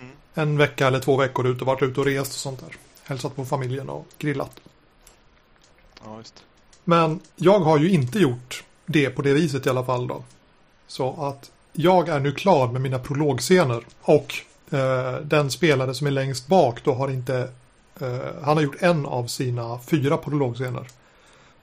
Mm. 0.00 0.12
En 0.34 0.58
vecka 0.58 0.86
eller 0.86 1.00
två 1.00 1.16
veckor 1.16 1.46
ut 1.46 1.60
och 1.60 1.66
varit 1.66 1.82
ute 1.82 2.00
och 2.00 2.06
rest 2.06 2.32
och 2.32 2.38
sånt 2.38 2.60
där. 2.60 2.76
Hälsat 3.04 3.36
på 3.36 3.44
familjen 3.44 3.88
och 3.88 4.06
grillat. 4.18 4.60
Ja, 6.04 6.18
just. 6.18 6.34
Men 6.84 7.20
jag 7.36 7.60
har 7.60 7.78
ju 7.78 7.90
inte 7.90 8.18
gjort 8.18 8.64
det 8.86 9.10
på 9.10 9.22
det 9.22 9.32
viset 9.32 9.66
i 9.66 9.70
alla 9.70 9.84
fall 9.84 10.06
då. 10.06 10.22
Så 10.86 11.14
att 11.22 11.50
jag 11.72 12.08
är 12.08 12.20
nu 12.20 12.32
klar 12.32 12.68
med 12.68 12.80
mina 12.80 12.98
prologscener. 12.98 13.84
Och 14.02 14.34
eh, 14.70 15.14
den 15.22 15.50
spelare 15.50 15.94
som 15.94 16.06
är 16.06 16.10
längst 16.10 16.46
bak 16.46 16.84
då 16.84 16.94
har 16.94 17.08
inte... 17.10 17.48
Eh, 18.00 18.18
han 18.42 18.56
har 18.56 18.62
gjort 18.64 18.76
en 18.82 19.06
av 19.06 19.26
sina 19.26 19.78
fyra 19.78 20.16
prologscener. 20.16 20.86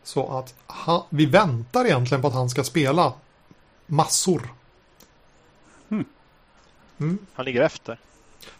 Så 0.03 0.37
att 0.37 0.53
han, 0.67 1.01
vi 1.09 1.25
väntar 1.25 1.85
egentligen 1.85 2.21
på 2.21 2.27
att 2.27 2.33
han 2.33 2.49
ska 2.49 2.63
spela 2.63 3.13
massor. 3.85 4.49
Mm. 6.99 7.17
Han 7.33 7.45
ligger 7.45 7.61
efter. 7.61 7.99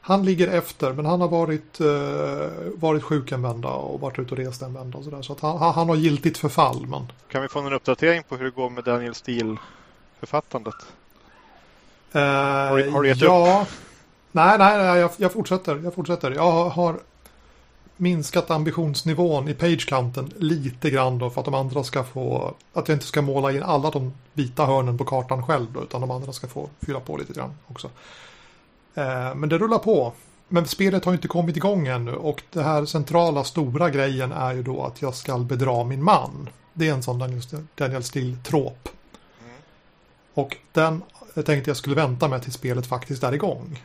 Han 0.02 0.26
ligger 0.26 0.48
efter 0.48 0.94
men 0.94 1.06
han 1.06 1.22
har 1.22 1.28
varit, 1.28 1.80
eh, 1.80 2.72
varit 2.76 3.04
sjuk 3.04 3.32
en 3.32 3.42
vända 3.42 3.70
och 3.70 4.00
varit 4.00 4.20
ute 4.20 4.32
och 4.32 4.38
rest 4.38 4.62
en 4.62 4.74
vända 4.74 4.98
och 4.98 5.04
sådär. 5.04 5.22
Så 5.22 5.34
att 5.34 5.40
han, 5.40 5.58
han 5.58 5.90
har 5.90 5.96
giltigt 5.96 6.38
förfall 6.38 6.88
men 6.88 7.12
Kan 7.28 7.42
vi 7.42 7.48
få 7.48 7.60
en 7.60 7.74
uppdatering 7.74 8.24
på 8.24 8.36
hur 8.36 8.46
det 8.46 8.52
går 8.52 8.70
med 8.70 8.84
Daniel 8.84 9.16
Steele-författandet? 9.16 10.76
Eh, 12.12 12.22
har 12.22 13.02
du 13.02 13.08
gett 13.08 13.22
ja. 13.22 13.66
Nej, 14.32 14.58
nej, 14.58 14.78
nej 14.78 15.00
jag, 15.00 15.12
jag 15.18 15.32
fortsätter. 15.32 15.82
Jag 15.84 15.94
fortsätter. 15.94 16.32
Jag 16.32 16.70
har 16.70 17.00
minskat 17.98 18.52
ambitionsnivån 18.52 19.50
i 19.50 19.54
page-counten 19.54 20.32
lite 20.38 20.90
grann 20.90 21.18
då 21.18 21.30
för 21.30 21.42
att 21.42 21.46
de 21.46 21.54
andra 21.54 21.84
ska 21.84 22.04
få... 22.04 22.54
Att 22.74 22.88
jag 22.88 22.96
inte 22.96 23.06
ska 23.06 23.22
måla 23.22 23.52
in 23.52 23.64
alla 23.64 23.90
de 23.90 24.14
vita 24.34 24.66
hörnen 24.66 24.98
på 24.98 25.06
kartan 25.06 25.46
själv 25.46 25.68
då, 25.74 25.84
utan 25.84 26.02
de 26.02 26.12
andra 26.12 26.34
ska 26.34 26.48
få 26.48 26.70
fylla 26.82 27.00
på 27.00 27.18
lite 27.18 27.34
grann 27.34 27.54
också. 27.68 27.90
Eh, 28.96 29.36
men 29.36 29.50
det 29.50 29.58
rullar 29.58 29.80
på. 29.80 30.14
Men 30.48 30.66
spelet 30.66 31.06
har 31.06 31.14
inte 31.14 31.28
kommit 31.28 31.58
igång 31.58 31.88
ännu 31.88 32.16
och 32.16 32.44
det 32.52 32.64
här 32.64 32.86
centrala 32.86 33.44
stora 33.44 33.90
grejen 33.90 34.32
är 34.32 34.54
ju 34.54 34.64
då 34.64 34.84
att 34.84 35.02
jag 35.02 35.16
ska 35.16 35.38
bedra 35.38 35.84
min 35.84 36.04
man. 36.04 36.50
Det 36.74 36.90
är 36.90 36.94
en 36.94 37.04
sån 37.04 37.20
Daniel, 37.20 37.42
Daniel 37.76 38.04
Steele-tråp. 38.04 38.90
Och 40.34 40.58
den 40.72 41.02
jag 41.34 41.46
tänkte 41.46 41.70
jag 41.70 41.78
skulle 41.78 41.96
vänta 41.96 42.28
med 42.28 42.44
till 42.44 42.52
spelet 42.52 42.86
faktiskt 42.86 43.24
är 43.24 43.34
igång. 43.34 43.84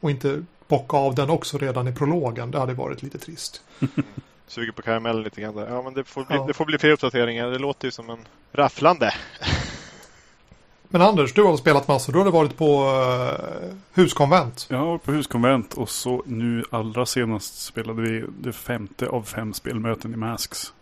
Och 0.00 0.10
inte 0.10 0.44
bocka 0.68 0.96
av 0.96 1.14
den 1.14 1.30
också 1.30 1.58
redan 1.58 1.88
i 1.88 1.92
prologen. 1.92 2.50
Det 2.50 2.58
hade 2.58 2.74
varit 2.74 3.02
lite 3.02 3.18
trist. 3.18 3.62
Suger 4.46 4.72
på 4.72 4.82
karamellen 4.82 5.22
lite 5.22 5.40
grann 5.40 5.56
där. 5.56 5.66
Ja, 5.68 5.82
men 5.82 5.94
det 5.94 6.04
får, 6.04 6.24
bli, 6.24 6.36
ja. 6.36 6.44
det 6.46 6.54
får 6.54 6.64
bli 6.64 6.78
fler 6.78 6.90
uppdateringar. 6.90 7.50
Det 7.50 7.58
låter 7.58 7.88
ju 7.88 7.92
som 7.92 8.10
en 8.10 8.18
rafflande. 8.52 9.14
Men 10.90 11.02
Anders, 11.02 11.32
du 11.34 11.42
har 11.42 11.56
spelat 11.56 11.88
massor. 11.88 12.12
Du 12.12 12.18
har 12.18 12.30
varit 12.30 12.56
på 12.56 12.84
uh, 12.84 13.74
huskonvent. 13.94 14.66
Jag 14.70 14.78
har 14.78 14.86
varit 14.86 15.02
på 15.02 15.12
huskonvent 15.12 15.74
och 15.74 15.88
så 15.88 16.22
nu 16.26 16.64
allra 16.70 17.06
senast 17.06 17.62
spelade 17.62 18.02
vi 18.02 18.24
det 18.38 18.52
femte 18.52 19.08
av 19.08 19.22
fem 19.22 19.54
spelmöten 19.54 20.14
i 20.14 20.16
Masks. 20.16 20.72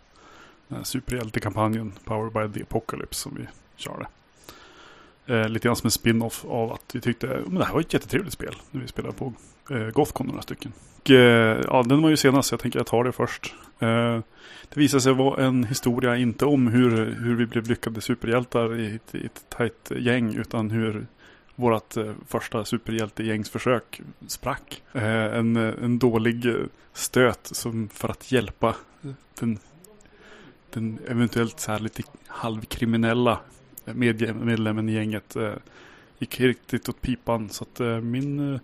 Den 0.67 0.77
här 0.77 0.85
superhjältekampanjen 0.85 1.93
Power 2.03 2.29
by 2.29 2.53
the 2.53 2.63
Apocalypse 2.63 3.21
som 3.21 3.35
vi 3.35 3.47
körde. 3.75 4.07
Eh, 5.27 5.49
lite 5.49 5.67
grann 5.67 5.75
som 5.75 5.87
en 5.87 5.91
spin-off 5.91 6.45
av 6.45 6.73
att 6.73 6.95
vi 6.95 7.01
tyckte 7.01 7.27
men 7.27 7.55
det 7.55 7.65
här 7.65 7.73
var 7.73 7.81
ett 7.81 7.93
jättetrevligt 7.93 8.33
spel 8.33 8.55
när 8.71 8.81
vi 8.81 8.87
spelade 8.87 9.13
på 9.13 9.33
eh, 9.69 9.87
Gothcon 9.89 10.27
några 10.27 10.41
stycken. 10.41 10.71
Och, 10.99 11.11
eh, 11.11 11.61
ja, 11.67 11.83
den 11.83 12.01
var 12.01 12.09
ju 12.09 12.17
senast, 12.17 12.51
jag 12.51 12.59
tänker 12.59 12.79
jag 12.79 12.87
tar 12.87 13.03
det 13.03 13.11
först. 13.11 13.55
Eh, 13.79 14.19
det 14.69 14.79
visade 14.79 15.01
sig 15.01 15.13
vara 15.13 15.45
en 15.45 15.63
historia 15.63 16.17
inte 16.17 16.45
om 16.45 16.67
hur, 16.67 17.15
hur 17.19 17.35
vi 17.35 17.45
blev 17.45 17.67
lyckade 17.67 18.01
superhjältar 18.01 18.79
i 18.79 18.95
ett, 18.95 19.15
i 19.15 19.25
ett 19.25 19.45
tajt 19.49 19.91
gäng 19.99 20.35
utan 20.35 20.71
hur 20.71 21.07
vårt 21.55 21.97
eh, 21.97 22.13
första 22.27 22.65
superhjältegängsförsök 22.65 24.01
sprack. 24.27 24.83
Eh, 24.93 25.03
en, 25.37 25.55
en 25.55 25.99
dålig 25.99 26.55
stöt 26.93 27.47
som 27.51 27.89
för 27.89 28.09
att 28.09 28.31
hjälpa 28.31 28.75
den, 29.39 29.59
den 30.73 30.99
eventuellt 31.07 31.59
så 31.59 31.71
här 31.71 31.79
lite 31.79 32.03
halvkriminella 32.27 33.39
medlemmen 33.93 34.89
i 34.89 34.93
gänget 34.93 35.35
eh, 35.35 35.53
gick 36.19 36.39
riktigt 36.39 36.89
åt 36.89 37.01
pipan. 37.01 37.49
Så 37.49 37.63
att 37.63 37.79
eh, 37.79 37.99
min, 37.99 38.53
eh, 38.53 38.59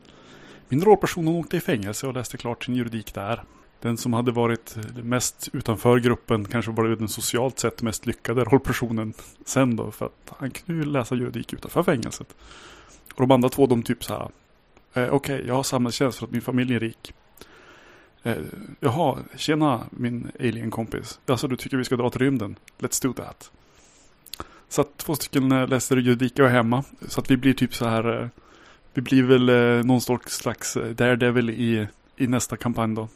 min 0.70 0.82
rollperson 0.82 1.28
åkte 1.28 1.58
i 1.58 1.60
fängelse 1.60 2.08
och 2.08 2.14
läste 2.14 2.38
klart 2.38 2.64
sin 2.64 2.76
juridik 2.76 3.14
där. 3.14 3.44
Den 3.82 3.98
som 3.98 4.14
hade 4.14 4.32
varit 4.32 4.78
mest 5.04 5.50
utanför 5.54 6.00
gruppen 6.00 6.46
kanske 6.46 6.72
var 6.72 6.88
den 6.88 7.08
socialt 7.08 7.60
sett 7.60 7.82
mest 7.82 8.06
lyckade 8.06 8.44
rollpersonen 8.44 9.14
sen 9.46 9.76
då. 9.76 9.92
För 9.92 10.06
att 10.06 10.34
han 10.38 10.52
kunde 10.52 10.84
ju 10.84 10.92
läsa 10.92 11.16
juridik 11.16 11.54
utanför 11.54 11.84
fängelset. 11.84 12.36
Och 13.14 13.22
de 13.22 13.32
andra 13.32 13.50
två 13.50 13.68
de 13.68 13.84
typ 13.84 14.04
så 14.04 14.14
här. 14.14 14.22
Eh, 14.22 14.30
Okej, 14.94 15.36
okay, 15.36 15.48
jag 15.48 15.56
har 15.56 15.64
samhällstjänst 15.64 16.20
för 16.20 16.26
att 16.26 16.32
min 16.32 16.42
familj 16.42 16.76
är 16.76 16.80
rik. 16.80 17.14
Eh, 18.24 18.38
jaha, 18.80 19.18
tjena 19.36 19.84
min 19.90 20.32
alien-kompis. 20.40 21.20
Alltså 21.26 21.48
du 21.48 21.56
tycker 21.56 21.78
vi 21.78 21.84
ska 21.84 21.96
dra 21.96 22.10
till 22.10 22.22
rymden? 22.22 22.56
Let's 22.80 23.04
do 23.04 23.14
that. 23.14 23.52
Så 24.74 24.82
att 24.82 24.98
två 24.98 25.16
stycken 25.16 25.52
eh, 25.52 25.68
läser 25.68 25.98
juridik 25.98 26.40
och 26.40 26.46
är 26.46 26.50
hemma. 26.50 26.84
Så 27.08 27.20
att 27.22 27.32
vi 27.32 27.38
blir 27.38 27.54
typ 27.54 27.76
så 27.76 27.86
här. 27.86 28.22
Eh, 28.22 28.28
vi 28.94 29.02
blir 29.02 29.24
väl 29.24 29.50
eh, 29.50 29.86
någon 29.86 30.02
slags 30.02 30.78
Daredevil 30.96 31.50
i, 31.50 31.88
i 32.18 32.28
nästa 32.28 32.58
kampanj 32.58 32.96
då. 32.96 33.08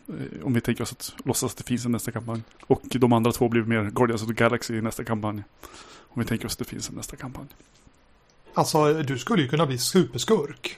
Om 0.44 0.54
vi 0.54 0.62
tänker 0.62 0.84
oss 0.84 0.92
att 0.92 1.14
låtsas 1.26 1.52
att 1.52 1.58
det 1.58 1.64
finns 1.64 1.86
en 1.86 1.92
nästa 1.92 2.12
kampanj. 2.12 2.42
Och 2.68 2.82
de 2.84 3.14
andra 3.14 3.32
två 3.32 3.50
blir 3.50 3.62
mer 3.62 3.84
Guardians 3.84 4.22
of 4.22 4.28
the 4.28 4.34
Galaxy 4.34 4.78
i 4.78 4.82
nästa 4.82 5.04
kampanj. 5.04 5.44
Om 6.08 6.22
vi 6.22 6.26
tänker 6.26 6.46
oss 6.46 6.54
att 6.54 6.60
det 6.60 6.66
finns 6.66 6.90
en 6.90 6.96
nästa 6.96 7.16
kampanj. 7.16 7.48
Alltså, 8.54 8.94
du 8.94 9.18
skulle 9.18 9.42
ju 9.42 9.50
kunna 9.50 9.66
bli 9.66 9.78
superskurk. 9.78 10.78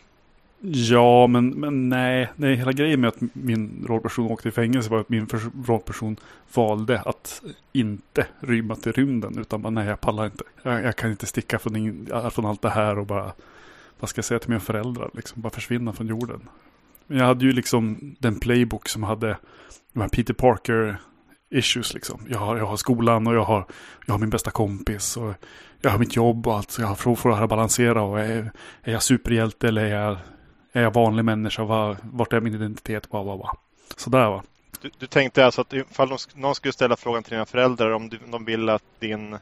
Ja, 0.62 1.28
men, 1.28 1.50
men 1.50 1.90
nej, 1.90 2.30
nej. 2.36 2.56
Hela 2.56 2.72
grejen 2.72 3.02
med 3.02 3.08
att 3.08 3.22
min 3.34 3.86
rollperson 3.88 4.32
åkte 4.32 4.50
i 4.50 4.52
fängelse 4.52 4.90
var 4.90 5.00
att 5.00 5.10
min 5.10 5.28
rollperson 5.66 6.18
valde 6.54 7.02
att 7.02 7.42
inte 7.74 8.28
rymma 8.40 8.76
till 8.76 8.92
rymden. 8.92 9.38
Utan 9.38 9.62
bara, 9.62 9.70
nej, 9.70 9.88
jag 9.88 10.02
pallar 10.02 10.26
inte. 10.26 10.44
Jag, 10.64 10.84
jag 10.84 10.96
kan 10.96 11.12
inte 11.12 11.26
sticka 11.26 11.60
från, 11.60 11.76
in, 11.76 12.10
från 12.32 12.46
allt 12.46 12.62
det 12.62 12.70
här 12.70 13.00
och 13.00 13.06
bara, 13.06 13.32
vad 14.00 14.10
ska 14.10 14.20
jag 14.20 14.26
säga 14.26 14.40
till 14.40 14.50
mina 14.50 14.60
föräldrar? 14.60 15.10
Liksom, 15.14 15.42
bara 15.42 15.54
försvinna 15.54 15.94
från 15.94 16.08
jorden. 16.08 16.42
Jag 17.08 17.26
hade 17.26 17.46
ju 17.46 17.52
liksom 17.52 18.16
den 18.20 18.40
playbook 18.40 18.90
som 18.90 19.04
hade 19.04 19.38
de 19.94 20.02
här 20.02 20.10
Peter 20.10 20.34
Parker 20.34 20.98
issues 21.50 21.94
liksom. 21.94 22.22
Jag 22.28 22.40
har, 22.40 22.58
jag 22.58 22.66
har 22.66 22.78
skolan 22.78 23.28
och 23.28 23.36
jag 23.36 23.44
har, 23.44 23.66
jag 24.06 24.14
har 24.14 24.20
min 24.20 24.30
bästa 24.30 24.52
kompis 24.52 25.18
och 25.18 25.34
jag 25.82 25.92
har 25.92 26.00
mitt 26.00 26.16
jobb 26.16 26.48
och 26.48 26.56
allt. 26.56 26.72
Så 26.72 26.82
jag 26.82 27.00
får, 27.00 27.16
får 27.16 27.30
det 27.30 27.36
här 27.36 27.48
balansera 27.48 28.02
och 28.02 28.20
är, 28.20 28.52
är 28.84 28.92
jag 28.92 29.04
superhjälte 29.04 29.68
eller 29.68 29.86
är 29.86 30.06
jag 30.06 30.18
är 30.74 30.82
jag 30.82 30.94
vanlig 30.94 31.26
människa? 31.26 31.64
Var, 31.64 31.98
vart 32.04 32.34
är 32.34 32.40
min 32.40 32.56
identitet? 32.56 33.12
Bla, 33.12 33.24
bla, 33.24 33.38
bla. 33.38 33.54
Sådär 33.98 34.30
va. 34.30 34.44
Du, 34.82 34.90
du 34.98 35.08
tänkte 35.08 35.46
alltså 35.46 35.62
att 35.62 35.74
ifall 35.74 36.18
någon 36.36 36.56
skulle 36.56 36.74
ställa 36.74 36.96
frågan 36.96 37.24
till 37.24 37.32
dina 37.32 37.46
föräldrar 37.46 37.92
om 37.92 38.10
de 38.32 38.46
vill 38.46 38.70
att 38.70 38.84
din 39.00 39.34
eh, 39.34 39.40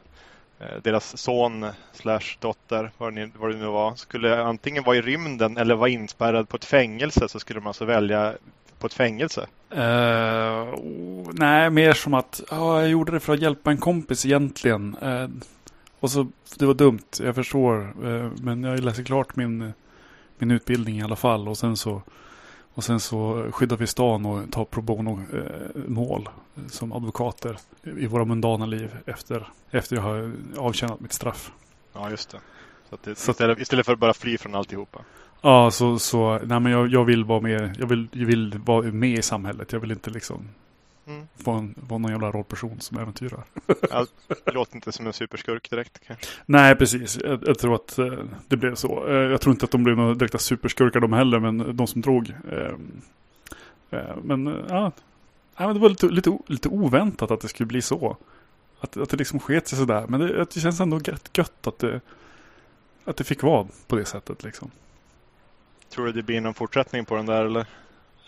deras 0.82 1.18
son 1.18 1.66
slash 1.92 2.36
dotter, 2.40 2.90
vad 2.98 3.14
det, 3.14 3.30
vad 3.38 3.50
det 3.50 3.56
nu 3.56 3.66
var, 3.66 3.94
skulle 3.94 4.42
antingen 4.42 4.84
vara 4.84 4.96
i 4.96 5.02
rymden 5.02 5.56
eller 5.56 5.74
vara 5.74 5.88
inspärrad 5.88 6.48
på 6.48 6.56
ett 6.56 6.64
fängelse 6.64 7.28
så 7.28 7.40
skulle 7.40 7.60
de 7.60 7.66
alltså 7.66 7.84
välja 7.84 8.34
på 8.78 8.86
ett 8.86 8.94
fängelse? 8.94 9.46
Uh, 9.72 10.74
nej, 11.32 11.70
mer 11.70 11.92
som 11.92 12.14
att 12.14 12.42
oh, 12.50 12.80
jag 12.80 12.88
gjorde 12.88 13.12
det 13.12 13.20
för 13.20 13.34
att 13.34 13.40
hjälpa 13.40 13.70
en 13.70 13.78
kompis 13.78 14.26
egentligen. 14.26 14.96
Uh, 15.02 15.28
och 16.00 16.10
så, 16.10 16.26
det 16.58 16.66
var 16.66 16.74
dumt, 16.74 17.06
jag 17.20 17.34
förstår. 17.34 17.92
Uh, 18.04 18.32
men 18.40 18.64
jag 18.64 18.80
läser 18.80 19.04
klart 19.04 19.36
min 19.36 19.72
min 20.40 20.50
utbildning 20.50 20.98
i 20.98 21.02
alla 21.02 21.16
fall. 21.16 21.48
Och 21.48 21.58
sen 21.58 21.76
så, 21.76 22.02
och 22.74 22.84
sen 22.84 23.00
så 23.00 23.46
skyddar 23.52 23.76
vi 23.76 23.86
stan 23.86 24.26
och 24.26 24.50
tar 24.50 24.64
pro 24.64 24.82
bono-mål 24.82 26.28
eh, 26.56 26.62
som 26.68 26.92
advokater 26.92 27.58
i 27.82 28.06
våra 28.06 28.24
mundana 28.24 28.66
liv 28.66 28.90
efter, 29.06 29.48
efter 29.70 29.96
jag 29.96 30.02
har 30.02 30.32
avtjänat 30.56 31.00
mitt 31.00 31.12
straff. 31.12 31.52
Ja, 31.92 32.10
just 32.10 32.30
det. 32.30 32.38
Så, 32.90 32.96
det, 33.04 33.18
så 33.18 33.30
istället, 33.30 33.58
istället, 33.58 33.86
för 33.86 33.92
att 33.92 33.98
bara 33.98 34.14
fly 34.14 34.38
från 34.38 34.54
alltihopa. 34.54 34.98
Ja, 35.40 35.70
så, 35.70 35.98
så 35.98 36.38
nej, 36.44 36.60
men 36.60 36.72
jag, 36.72 36.88
jag 36.88 37.04
vill 37.04 37.24
vara 37.24 37.40
med. 37.40 37.76
Jag 37.78 37.86
vill, 37.86 38.08
jag 38.12 38.26
vill 38.26 38.58
vara 38.64 38.82
med 38.82 39.18
i 39.18 39.22
samhället. 39.22 39.72
Jag 39.72 39.80
vill 39.80 39.90
inte 39.90 40.10
liksom 40.10 40.48
Mm. 41.08 41.28
Vara, 41.44 41.58
en, 41.58 41.74
vara 41.88 41.98
någon 41.98 42.10
jävla 42.10 42.30
rollperson 42.30 42.80
som 42.80 42.98
äventyrar. 42.98 43.44
ja, 43.90 44.06
det 44.44 44.52
låter 44.52 44.74
inte 44.74 44.92
som 44.92 45.06
en 45.06 45.12
superskurk 45.12 45.70
direkt 45.70 46.06
kanske. 46.06 46.26
Nej, 46.46 46.76
precis. 46.76 47.18
Jag, 47.24 47.42
jag 47.46 47.58
tror 47.58 47.74
att 47.74 47.98
eh, 47.98 48.12
det 48.48 48.56
blev 48.56 48.74
så. 48.74 49.08
Eh, 49.08 49.14
jag 49.14 49.40
tror 49.40 49.52
inte 49.52 49.64
att 49.64 49.70
de 49.70 49.84
blev 49.84 49.96
några 49.96 50.14
direkta 50.14 50.38
superskurkar 50.38 51.00
de 51.00 51.12
heller, 51.12 51.38
men 51.38 51.76
de 51.76 51.86
som 51.86 52.00
drog. 52.00 52.34
Ehm, 52.52 53.02
eh, 53.90 54.16
men 54.22 54.64
ja, 54.68 54.92
ja 55.56 55.72
det 55.72 55.78
var 55.78 55.88
lite, 55.88 56.06
lite, 56.06 56.38
lite 56.46 56.68
oväntat 56.68 57.30
att 57.30 57.40
det 57.40 57.48
skulle 57.48 57.66
bli 57.66 57.82
så. 57.82 58.16
Att, 58.80 58.96
att 58.96 59.10
det 59.10 59.16
liksom 59.16 59.40
sket 59.40 59.68
sig 59.68 59.78
sådär. 59.78 60.06
Men 60.08 60.20
det, 60.20 60.46
det 60.54 60.60
känns 60.60 60.80
ändå 60.80 61.00
gött, 61.04 61.30
gött 61.38 61.66
att 61.66 61.78
det, 61.78 62.00
att 63.04 63.16
det 63.16 63.24
fick 63.24 63.42
vara 63.42 63.66
på 63.86 63.96
det 63.96 64.04
sättet 64.04 64.42
liksom. 64.42 64.70
Tror 65.90 66.06
du 66.06 66.12
det 66.12 66.22
blir 66.22 66.40
någon 66.40 66.54
fortsättning 66.54 67.04
på 67.04 67.16
den 67.16 67.26
där 67.26 67.44
eller? 67.44 67.66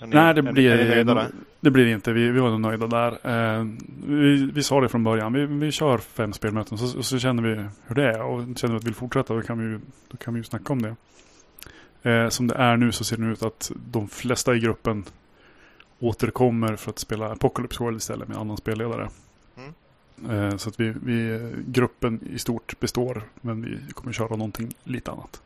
Ni, 0.00 0.07
Nej, 0.07 0.35
det 0.35 0.42
blir, 0.42 1.04
det, 1.04 1.30
det 1.61 1.71
blir 1.71 1.87
inte. 1.87 2.12
Vi, 2.12 2.30
vi 2.30 2.40
var 2.40 2.50
nog 2.50 2.61
nöjda 2.61 2.87
där. 2.87 3.12
Eh, 3.59 3.66
vi, 4.07 4.50
vi 4.54 4.62
sa 4.62 4.80
det 4.80 4.88
från 4.88 5.04
början. 5.04 5.33
Vi, 5.33 5.47
vi 5.47 5.73
kör 5.73 5.99
fem 5.99 6.33
spelmöten 6.33 6.78
så, 6.78 7.02
så 7.02 7.19
känner 7.19 7.42
vi 7.42 7.64
hur 7.87 7.95
det 7.95 8.04
är. 8.04 8.23
Och 8.23 8.42
känner 8.59 8.75
vi 8.75 8.76
att 8.76 8.85
vi 8.85 8.87
vill 8.87 8.95
fortsätta 8.95 9.35
då 9.35 9.42
kan 9.42 9.71
vi, 9.71 9.78
då 10.09 10.16
kan 10.16 10.35
vi 10.35 10.40
ju 10.40 10.45
snacka 10.45 10.73
om 10.73 10.83
det. 10.83 10.97
Eh, 12.11 12.28
som 12.28 12.47
det 12.47 12.54
är 12.54 12.76
nu 12.76 12.92
så 12.92 13.04
ser 13.04 13.16
det 13.16 13.26
ut 13.26 13.42
att 13.42 13.73
de 13.90 14.09
flesta 14.09 14.54
i 14.54 14.59
gruppen 14.59 15.04
återkommer 15.99 16.76
för 16.76 16.90
att 16.90 16.99
spela 16.99 17.33
Apocalypse 17.33 17.83
World 17.83 17.97
istället 17.97 18.28
med 18.28 18.37
annan 18.37 18.57
spelledare. 18.57 19.09
Mm. 19.57 20.50
Eh, 20.50 20.57
så 20.57 20.69
att 20.69 20.80
vi, 20.80 20.95
vi, 21.02 21.50
gruppen 21.66 22.21
i 22.35 22.38
stort 22.38 22.80
består. 22.80 23.23
Men 23.40 23.62
vi 23.62 23.92
kommer 23.92 24.12
köra 24.12 24.37
någonting 24.37 24.75
lite 24.85 25.11
annat. 25.11 25.42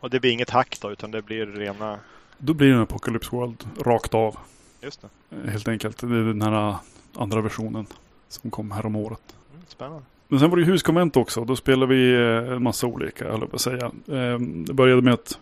Och 0.00 0.10
det 0.10 0.20
blir 0.20 0.30
inget 0.30 0.50
hack 0.50 0.78
då 0.80 0.92
utan 0.92 1.10
det 1.10 1.22
blir 1.22 1.46
rena 1.46 1.98
då 2.38 2.54
blir 2.54 2.68
det 2.68 2.74
en 2.74 2.80
Apocalypse 2.80 3.36
World 3.36 3.66
rakt 3.80 4.14
av. 4.14 4.36
Just 4.80 5.02
det. 5.02 5.36
Eh, 5.36 5.50
helt 5.50 5.68
enkelt. 5.68 5.98
Det 5.98 6.06
är 6.06 6.24
den 6.24 6.42
här 6.42 6.76
andra 7.14 7.40
versionen 7.40 7.86
som 8.28 8.50
kom 8.50 8.70
här 8.70 8.86
om 8.86 8.96
året. 8.96 9.36
Mm, 9.52 9.64
spännande. 9.68 10.02
Men 10.28 10.40
sen 10.40 10.50
var 10.50 10.56
det 10.56 10.64
huskonvent 10.64 11.16
också. 11.16 11.44
Då 11.44 11.56
spelade 11.56 11.94
vi 11.94 12.14
eh, 12.14 12.52
en 12.52 12.62
massa 12.62 12.86
olika, 12.86 13.30
höll 13.30 13.40
jag 13.40 13.50
på 13.50 13.56
att 13.56 13.62
säga. 13.62 13.84
Eh, 14.06 14.38
det 14.38 14.72
började 14.72 15.02
med 15.02 15.14
att 15.14 15.38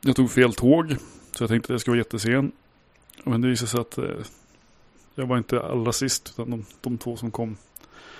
jag 0.00 0.16
tog 0.16 0.30
fel 0.30 0.54
tåg. 0.54 0.96
Så 1.32 1.42
jag 1.42 1.50
tänkte 1.50 1.66
att 1.66 1.74
jag 1.74 1.80
skulle 1.80 1.92
vara 1.92 1.98
jättesen. 1.98 2.52
Men 3.24 3.40
det 3.40 3.48
visade 3.48 3.70
sig 3.70 3.80
att 3.80 3.98
jag 5.14 5.26
var 5.26 5.38
inte 5.38 5.62
allra 5.62 5.92
sist. 5.92 6.34
Utan 6.34 6.50
de, 6.50 6.64
de 6.80 6.98
två 6.98 7.16
som 7.16 7.30
kom 7.30 7.56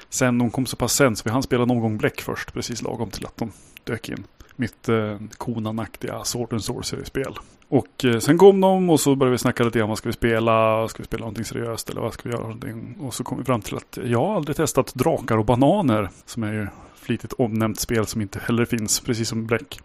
sen, 0.08 0.38
de 0.38 0.50
kom 0.50 0.66
så 0.66 0.76
pass 0.76 0.92
sen. 0.92 1.16
Så 1.16 1.24
vi 1.24 1.30
hann 1.30 1.42
spela 1.42 1.64
någon 1.64 1.80
gång 1.80 1.98
bläck 1.98 2.20
först. 2.20 2.52
Precis 2.52 2.82
lagom 2.82 3.10
till 3.10 3.26
att 3.26 3.36
de 3.36 3.52
dök 3.84 4.08
in 4.08 4.24
mitt 4.58 4.88
eh, 4.88 5.16
konanaktiga 5.36 6.24
Sword 6.24 6.52
and 6.52 6.64
Sorcery-spel. 6.64 7.34
Och 7.68 8.04
eh, 8.04 8.18
sen 8.18 8.38
kom 8.38 8.60
de 8.60 8.90
och 8.90 9.00
så 9.00 9.16
började 9.16 9.32
vi 9.32 9.38
snacka 9.38 9.64
lite 9.64 9.82
om 9.82 9.88
Vad 9.88 9.98
ska 9.98 10.08
vi 10.08 10.12
spela? 10.12 10.88
Ska 10.88 11.02
vi 11.02 11.06
spela 11.06 11.20
någonting 11.20 11.44
seriöst 11.44 11.90
eller 11.90 12.00
vad 12.00 12.12
ska 12.12 12.28
vi 12.28 12.34
göra? 12.34 12.42
Någonting? 12.42 12.96
Och 13.00 13.14
så 13.14 13.24
kom 13.24 13.38
vi 13.38 13.44
fram 13.44 13.60
till 13.60 13.76
att 13.76 13.98
jag 14.04 14.18
har 14.18 14.36
aldrig 14.36 14.56
testat 14.56 14.94
Drakar 14.94 15.38
och 15.38 15.44
Bananer. 15.44 16.10
Som 16.24 16.42
är 16.42 16.52
ju 16.52 16.66
flitigt 16.94 17.32
omnämnt 17.32 17.80
spel 17.80 18.06
som 18.06 18.20
inte 18.20 18.38
heller 18.38 18.64
finns, 18.64 19.00
precis 19.00 19.28
som 19.28 19.46
Bläck. 19.46 19.80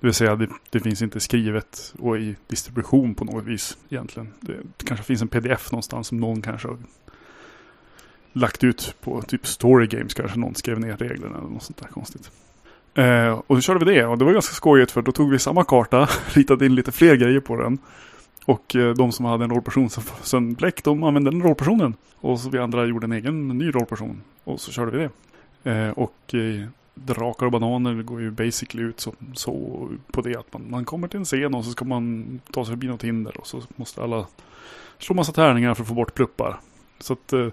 Det 0.00 0.06
vill 0.06 0.14
säga 0.14 0.36
det, 0.36 0.48
det, 0.70 0.80
finns 0.80 1.02
inte 1.02 1.20
skrivet 1.20 1.94
och 1.98 2.18
i 2.18 2.36
distribution 2.46 3.14
på 3.14 3.24
något 3.24 3.44
vis 3.44 3.78
egentligen. 3.88 4.32
Det, 4.40 4.52
det 4.76 4.84
kanske 4.84 5.04
finns 5.06 5.22
en 5.22 5.28
pdf 5.28 5.72
någonstans 5.72 6.08
som 6.08 6.20
någon 6.20 6.42
kanske 6.42 6.68
har 6.68 6.78
lagt 8.32 8.64
ut 8.64 8.94
på 9.00 9.22
typ 9.22 9.46
Story 9.46 9.86
Games 9.86 10.14
kanske 10.14 10.38
någon 10.38 10.54
skrev 10.54 10.80
ner 10.80 10.96
reglerna 10.96 11.38
eller 11.38 11.48
något 11.48 11.62
sånt 11.62 11.78
där 11.78 11.88
konstigt. 11.88 12.30
Eh, 12.96 13.40
och 13.46 13.54
då 13.56 13.60
körde 13.60 13.84
vi 13.84 13.94
det 13.94 14.06
och 14.06 14.18
det 14.18 14.24
var 14.24 14.32
ganska 14.32 14.54
skojigt 14.54 14.90
för 14.90 15.02
då 15.02 15.12
tog 15.12 15.30
vi 15.30 15.38
samma 15.38 15.64
karta, 15.64 16.08
ritade 16.26 16.66
in 16.66 16.74
lite 16.74 16.92
fler 16.92 17.16
grejer 17.16 17.40
på 17.40 17.56
den. 17.56 17.78
Och 18.44 18.76
eh, 18.76 18.94
de 18.94 19.12
som 19.12 19.24
hade 19.24 19.44
en 19.44 19.50
rollperson 19.50 19.90
som, 19.90 20.02
sen 20.22 20.54
Bläck, 20.54 20.84
de 20.84 21.02
använde 21.02 21.30
den 21.30 21.42
rollpersonen. 21.42 21.94
Och 22.20 22.40
så 22.40 22.50
vi 22.50 22.58
andra 22.58 22.86
gjorde 22.86 23.04
en 23.04 23.12
egen 23.12 23.48
ny 23.48 23.70
rollperson. 23.70 24.22
Och 24.44 24.60
så 24.60 24.72
körde 24.72 24.90
vi 24.90 24.98
det. 24.98 25.10
Eh, 25.70 25.90
och 25.90 26.34
eh, 26.34 26.68
Drakar 26.98 27.46
och 27.46 27.52
bananer 27.52 28.02
går 28.02 28.20
ju 28.20 28.30
basically 28.30 28.82
ut 28.82 29.00
så, 29.00 29.12
så 29.34 29.88
på 30.12 30.20
det 30.20 30.36
att 30.36 30.52
man, 30.52 30.70
man 30.70 30.84
kommer 30.84 31.08
till 31.08 31.18
en 31.18 31.24
scen 31.24 31.54
och 31.54 31.64
så 31.64 31.70
ska 31.70 31.84
man 31.84 32.40
ta 32.52 32.64
sig 32.64 32.72
förbi 32.72 32.86
något 32.86 33.04
hinder 33.04 33.40
och 33.40 33.46
så 33.46 33.62
måste 33.76 34.02
alla 34.02 34.26
slå 34.98 35.14
massa 35.14 35.32
tärningar 35.32 35.74
för 35.74 35.82
att 35.82 35.88
få 35.88 35.94
bort 35.94 36.14
pluppar. 36.14 36.60
Så 36.98 37.12
att 37.12 37.32
eh, 37.32 37.48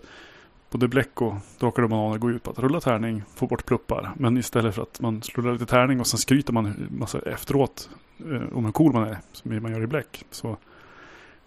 både 0.74 0.88
bläck 0.88 1.22
och 1.22 1.34
drakar 1.60 1.84
och 1.84 1.90
bananer 1.90 2.18
går 2.18 2.32
ut 2.32 2.44
på 2.44 2.52
att 2.52 2.60
rulla 2.60 2.82
tärning, 2.82 3.24
få 3.36 3.48
bort 3.48 3.66
pluppar. 3.66 4.12
Men 4.18 4.38
istället 4.38 4.76
för 4.76 4.82
att 4.82 5.02
man 5.02 5.22
slår 5.22 5.54
lite 5.54 5.66
tärning 5.66 6.00
och 6.00 6.08
sen 6.08 6.20
skryter 6.20 6.54
man 6.54 6.88
massa 6.90 7.20
efteråt 7.20 7.90
eh, 8.20 8.58
om 8.58 8.66
hur 8.66 8.72
cool 8.72 8.94
man 8.94 9.04
är, 9.04 9.18
som 9.32 9.62
man 9.62 9.72
gör 9.72 9.84
i 9.84 9.88
bläck. 9.88 10.26
Så 10.32 10.58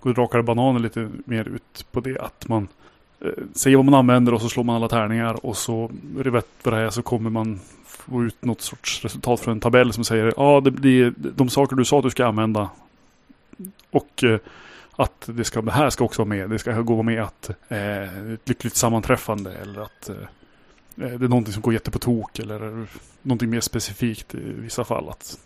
går 0.00 0.14
drakar 0.14 0.38
och 0.38 0.45
bananer 0.45 0.80
lite 0.80 1.11
mer 1.25 1.49
ut 1.49 1.87
på 1.92 2.00
det 2.00 2.18
att 2.18 2.49
man 2.49 2.68
eh, 3.21 3.30
säger 3.52 3.76
vad 3.76 3.85
man 3.85 3.95
använder 3.95 4.35
och 4.35 4.40
så 4.40 4.49
slår 4.49 4.64
man 4.64 4.76
alla 4.76 4.88
tärningar 4.88 5.47
och 5.47 5.56
så 5.56 5.90
vet 6.16 6.47
vad 6.62 6.75
det 6.75 6.80
är 6.80 6.90
så 6.90 7.02
kommer 7.02 7.30
man 7.30 7.61
få 7.87 8.25
ut 8.25 8.45
något 8.45 8.61
sorts 8.61 9.04
resultat 9.04 9.40
från 9.40 9.52
en 9.52 9.61
tabell 9.61 9.92
som 9.92 10.04
säger 10.04 10.35
ja 10.37 10.61
det 10.61 10.71
blir 10.71 11.14
de 11.16 11.49
saker 11.49 11.76
du 11.76 11.85
sa 11.85 11.99
att 11.99 12.04
du 12.04 12.11
ska 12.11 12.26
använda. 12.26 12.71
Och 13.90 14.25
eh, 14.25 14.38
att 14.96 15.24
det, 15.26 15.44
ska, 15.44 15.62
det 15.62 15.72
här 15.72 15.90
ska 15.90 16.04
också 16.04 16.22
vara 16.22 16.28
med. 16.28 16.50
Det 16.50 16.58
ska 16.58 16.80
gå 16.80 17.02
med 17.02 17.22
att 17.22 17.50
eh, 17.68 18.32
ett 18.32 18.48
lyckligt 18.48 18.76
sammanträffande 18.76 19.52
eller 19.52 19.80
att 19.80 20.08
eh, 20.08 20.16
det 20.94 21.04
är 21.04 21.18
någonting 21.18 21.52
som 21.52 21.62
går 21.62 21.72
jätte 21.72 21.90
på 21.90 21.98
tok 21.98 22.38
eller 22.38 22.86
någonting 23.22 23.50
mer 23.50 23.60
specifikt 23.60 24.34
i 24.34 24.52
vissa 24.52 24.84
fall. 24.84 25.08
Att 25.08 25.38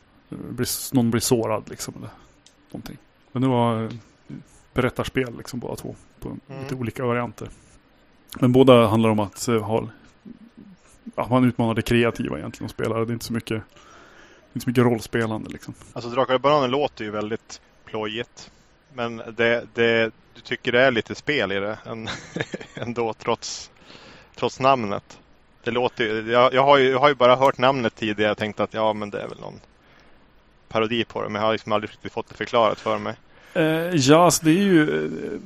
någon 0.93 1.11
blir 1.11 1.21
sårad 1.21 1.71
liksom. 1.71 1.95
Eller 1.97 2.11
någonting. 2.71 2.97
Men 3.33 3.43
det 3.43 3.49
var 3.49 3.83
eh, 3.83 3.91
berättarspel 4.75 5.37
liksom 5.37 5.61
båda 5.61 5.77
två. 5.77 5.97
På 6.21 6.29
mm. 6.29 6.63
lite 6.63 6.75
olika 6.75 7.07
varianter. 7.07 7.49
Men 8.41 8.53
båda 8.53 8.87
handlar 8.87 9.11
om 9.11 9.21
att 9.21 9.49
eh, 9.49 9.63
ha 9.63 9.89
ja, 11.15 11.27
man 11.31 11.45
utmanar 11.45 11.75
det 11.75 11.83
kreativa 11.83 12.39
egentligen 12.39 12.65
och 12.65 12.71
spelar. 12.71 13.05
Det 13.05 13.11
är 13.11 13.13
inte 13.13 13.25
så 13.25 13.33
mycket, 13.33 13.63
inte 14.53 14.65
så 14.65 14.71
mycket 14.71 14.85
rollspelande 14.85 15.51
liksom. 15.51 15.75
Alltså 15.93 16.11
Drakar 16.11 16.35
och 16.35 16.41
Bananer 16.41 16.69
låter 16.69 17.05
ju 17.05 17.11
väldigt 17.11 17.61
plojigt. 17.85 18.51
Men 18.95 19.17
det, 19.17 19.67
det, 19.75 20.13
du 20.35 20.41
tycker 20.41 20.73
det 20.73 20.81
är 20.81 20.91
lite 20.91 21.15
spel 21.15 21.53
i 21.53 21.61
det 21.61 21.79
ändå 22.75 23.15
trots, 23.15 23.71
trots 24.35 24.61
namnet. 24.61 25.19
Det 25.65 25.71
låter 25.71 26.31
jag, 26.31 26.55
jag, 26.55 26.65
har 26.65 26.79
ju, 26.79 26.91
jag 26.91 26.99
har 26.99 27.09
ju 27.09 27.15
bara 27.15 27.37
hört 27.37 27.59
namnet 27.59 27.95
tidigare 27.95 28.33
och 28.33 28.39
tänkt 28.39 28.61
att 28.61 28.75
ja 28.75 28.93
men 28.93 29.11
det 29.11 29.21
är 29.21 29.29
väl 29.29 29.41
någon 29.41 29.61
parodi 30.69 31.05
på 31.05 31.23
det. 31.23 31.29
Men 31.29 31.41
jag 31.41 31.49
har 31.49 31.53
liksom 31.53 31.73
aldrig 31.73 31.91
riktigt 31.91 32.13
fått 32.13 32.29
det 32.29 32.35
förklarat 32.35 32.81
för 32.81 32.99
mig. 32.99 33.15
Uh, 33.57 33.97
ja, 33.97 34.25
alltså 34.25 34.45
det 34.45 34.51
är 34.51 34.63
ju 34.63 34.83
eh, 34.83 35.41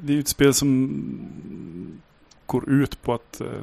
det 0.00 0.12
är 0.12 0.14
ju 0.14 0.20
ett 0.20 0.28
spel 0.28 0.54
som 0.54 0.90
går 2.46 2.70
ut 2.70 3.02
på 3.02 3.14
att 3.14 3.40
uh, 3.40 3.62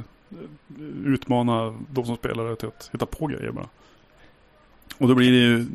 utmana 1.05 1.75
de 1.89 2.05
som 2.05 2.17
spelar 2.17 2.55
till 2.55 2.67
att 2.67 2.89
hitta 2.93 3.05
på 3.05 3.27
grejer 3.27 3.51
bara. 3.51 3.69
Och 4.97 5.07
då 5.07 5.15
blir 5.15 5.31
det 5.31 5.37
ju 5.37 5.65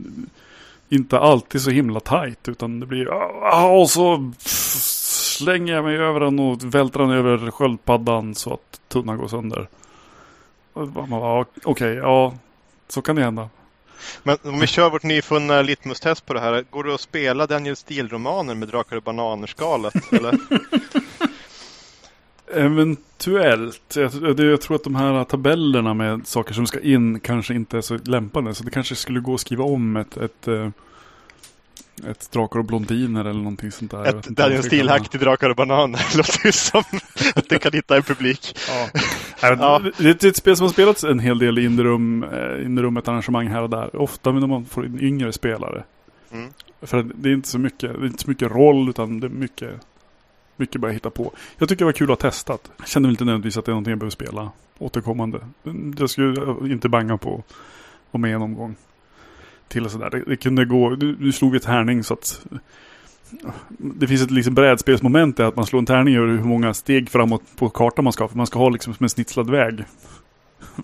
inte 0.92 1.18
alltid 1.18 1.60
så 1.60 1.70
himla 1.70 2.00
tajt 2.00 2.48
utan 2.48 2.80
det 2.80 2.86
blir 2.86 3.08
ah, 3.42 3.68
och 3.68 3.90
så 3.90 4.32
slänger 4.38 5.74
jag 5.74 5.84
mig 5.84 5.96
över 5.96 6.20
den 6.20 6.38
och 6.38 6.74
välter 6.74 7.00
den 7.00 7.10
över 7.10 7.50
sköldpaddan 7.50 8.34
så 8.34 8.54
att 8.54 8.80
tunnan 8.88 9.18
går 9.18 9.28
sönder. 9.28 9.68
Okej, 10.72 11.44
okay, 11.64 11.94
ja, 11.94 12.34
så 12.88 13.02
kan 13.02 13.16
det 13.16 13.22
hända. 13.22 13.48
Men 14.22 14.36
om 14.42 14.60
vi 14.60 14.66
kör 14.66 14.90
vårt 14.90 15.02
nyfunna 15.02 15.62
litmustest 15.62 16.26
på 16.26 16.34
det 16.34 16.40
här. 16.40 16.64
Går 16.70 16.84
det 16.84 16.94
att 16.94 17.00
spela 17.00 17.46
Daniel 17.46 17.76
Steele-romaner 17.76 18.54
med 18.54 18.68
Drakar 18.68 18.96
och 18.96 19.02
bananer-skalet? 19.02 19.94
Eventuellt. 22.52 23.96
Jag, 23.96 24.40
jag, 24.40 24.60
tror 24.60 24.76
att 24.76 24.84
de 24.84 24.94
här 24.94 25.24
tabellerna 25.24 25.94
med 25.94 26.26
saker 26.26 26.54
som 26.54 26.66
ska 26.66 26.80
in 26.80 27.20
kanske 27.20 27.54
inte 27.54 27.76
är 27.76 27.80
så 27.80 27.98
lämpande. 28.04 28.54
Så 28.54 28.64
det 28.64 28.70
kanske 28.70 28.94
skulle 28.94 29.20
gå 29.20 29.34
att 29.34 29.40
skriva 29.40 29.64
om 29.64 29.96
ett, 29.96 30.16
ett, 30.16 30.48
eh, 30.48 30.68
ett 32.10 32.30
Drakar 32.32 32.58
och 32.58 32.64
blondiner 32.64 33.20
eller 33.20 33.40
någonting 33.40 33.70
sånt 33.70 33.90
där. 33.90 34.04
Ett 34.04 34.24
Daniel 34.24 34.62
Steele-hack 34.62 35.08
till 35.08 35.20
Drakar 35.20 35.50
och 35.50 35.56
bananer. 35.56 36.00
Låter 36.16 36.46
ju 36.46 36.52
som 36.52 36.82
att 37.34 37.48
det 37.48 37.58
kan 37.58 37.72
hitta 37.72 37.96
en 37.96 38.02
publik. 38.02 38.56
Ja. 38.68 38.88
ja. 39.42 39.82
Det 39.98 40.24
är 40.24 40.28
ett 40.28 40.36
spel 40.36 40.56
som 40.56 40.64
har 40.64 40.72
spelats 40.72 41.04
en 41.04 41.18
hel 41.18 41.38
del 41.38 41.58
i 41.58 41.64
Inderum, 41.64 42.24
eh, 42.24 42.66
Inderum 42.66 42.96
ett 42.96 43.08
arrangemang 43.08 43.46
här 43.46 43.62
och 43.62 43.70
där. 43.70 43.96
Ofta 43.96 44.32
när 44.32 44.46
man 44.46 44.64
får 44.64 44.86
in 44.86 45.00
yngre 45.00 45.32
spelare. 45.32 45.84
Mm. 46.32 46.50
För 46.82 47.06
det 47.14 47.28
är 47.28 47.32
inte 47.32 47.48
så 47.48 47.58
mycket, 47.58 47.80
det 47.80 48.04
är 48.04 48.06
inte 48.06 48.22
så 48.22 48.30
mycket 48.30 48.50
roll 48.50 48.88
utan 48.88 49.20
det 49.20 49.26
är 49.26 49.28
mycket 49.28 49.70
mycket 50.56 50.80
bara 50.80 50.92
hitta 50.92 51.10
på. 51.10 51.32
Jag 51.58 51.68
tycker 51.68 51.78
det 51.78 51.84
var 51.84 51.92
kul 51.92 52.12
att 52.12 52.22
ha 52.22 52.30
testat. 52.30 52.70
Jag 52.78 52.88
kände 52.88 53.08
inte 53.08 53.24
nödvändigtvis 53.24 53.56
att 53.56 53.64
det 53.64 53.70
är 53.70 53.72
någonting 53.72 53.90
jag 53.90 53.98
behöver 53.98 54.10
spela 54.10 54.50
återkommande. 54.78 55.40
Jag 55.98 56.10
skulle 56.10 56.72
inte 56.72 56.88
banga 56.88 57.16
på 57.16 57.34
att 57.34 57.54
vara 58.10 58.20
med 58.20 58.34
en 58.34 58.42
omgång 58.42 58.76
till 59.68 59.84
och 59.84 59.90
sådär. 59.90 60.10
Det, 60.10 60.24
det 60.26 60.36
kunde 60.36 60.64
gå, 60.64 60.90
nu, 60.90 61.16
nu 61.20 61.32
slog 61.32 61.52
vi 61.52 61.56
ett 61.56 61.62
tärning 61.62 62.04
så 62.04 62.14
att 62.14 62.46
det 63.78 64.06
finns 64.06 64.22
ett 64.22 64.30
liksom 64.30 64.54
brädspelsmoment 64.54 65.40
i 65.40 65.42
att 65.42 65.56
man 65.56 65.66
slår 65.66 65.78
en 65.78 65.86
tärning 65.86 66.16
över 66.16 66.28
hur 66.28 66.44
många 66.44 66.74
steg 66.74 67.10
framåt 67.10 67.42
på 67.56 67.68
kartan 67.68 68.04
man 68.04 68.12
ska. 68.12 68.28
För 68.28 68.36
man 68.36 68.46
ska 68.46 68.58
ha 68.58 68.68
liksom 68.68 68.94
som 68.94 69.04
en 69.04 69.10
snitslad 69.10 69.50
väg 69.50 69.84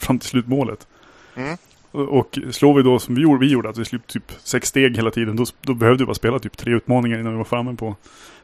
fram 0.00 0.18
till 0.18 0.28
slutmålet. 0.28 0.86
Mm. 1.34 1.56
Och 1.90 2.38
slår 2.50 2.74
vi 2.74 2.82
då 2.82 2.98
som 2.98 3.14
vi 3.14 3.22
gjorde, 3.22 3.40
vi 3.40 3.52
gjorde 3.52 3.68
att 3.68 3.78
vi 3.78 3.84
slog 3.84 4.06
typ 4.06 4.32
sex 4.38 4.68
steg 4.68 4.96
hela 4.96 5.10
tiden. 5.10 5.36
Då, 5.36 5.44
då 5.60 5.74
behövde 5.74 6.02
vi 6.02 6.06
bara 6.06 6.14
spela 6.14 6.38
typ 6.38 6.56
tre 6.56 6.72
utmaningar 6.72 7.18
innan 7.18 7.32
vi 7.32 7.38
var 7.38 7.44
framme 7.44 7.76
på 7.76 7.96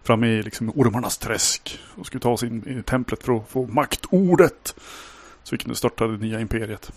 framme 0.02 0.26
i 0.26 0.42
liksom 0.42 0.72
ormarnas 0.74 1.18
träsk. 1.18 1.78
Och 1.94 2.06
skulle 2.06 2.20
ta 2.20 2.30
oss 2.30 2.42
in 2.42 2.78
i 2.80 2.82
templet 2.82 3.22
för 3.22 3.36
att 3.36 3.48
få 3.48 3.66
maktordet. 3.66 4.74
Så 5.42 5.54
vi 5.54 5.58
kunde 5.58 5.76
starta 5.76 6.06
det 6.06 6.16
nya 6.16 6.40
imperiet. 6.40 6.92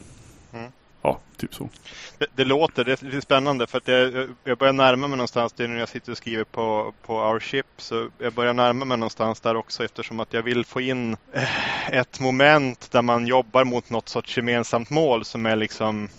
Mm. 0.53 0.71
Ja, 1.01 1.19
typ 1.38 1.55
så. 1.55 1.69
Det, 2.17 2.25
det, 2.36 2.43
låter, 2.43 2.83
det 2.83 3.01
är 3.01 3.05
lite 3.05 3.21
spännande 3.21 3.67
för 3.67 3.77
att 3.77 3.88
jag, 3.88 4.29
jag 4.43 4.57
börjar 4.57 4.73
närma 4.73 5.07
mig 5.07 5.17
någonstans. 5.17 5.53
Det 5.53 5.63
är 5.63 5.67
när 5.67 5.79
jag 5.79 5.89
sitter 5.89 6.12
och 6.12 6.17
skriver 6.17 6.43
på, 6.43 6.93
på 7.05 7.13
Our 7.13 7.39
Ship. 7.39 7.65
Så 7.77 8.10
jag 8.17 8.33
börjar 8.33 8.53
närma 8.53 8.86
mig 8.86 8.97
någonstans 8.97 9.39
där 9.39 9.55
också 9.55 9.86
eftersom 9.86 10.19
att 10.19 10.33
jag 10.33 10.43
vill 10.43 10.65
få 10.65 10.81
in 10.81 11.17
eh, 11.33 11.89
ett 11.89 12.19
moment 12.19 12.91
där 12.91 13.01
man 13.01 13.27
jobbar 13.27 13.63
mot 13.63 13.89
något 13.89 14.10
sorts 14.10 14.38
gemensamt 14.38 14.89
mål 14.89 15.25
som 15.25 15.45
är 15.45 15.55
liksom 15.55 16.10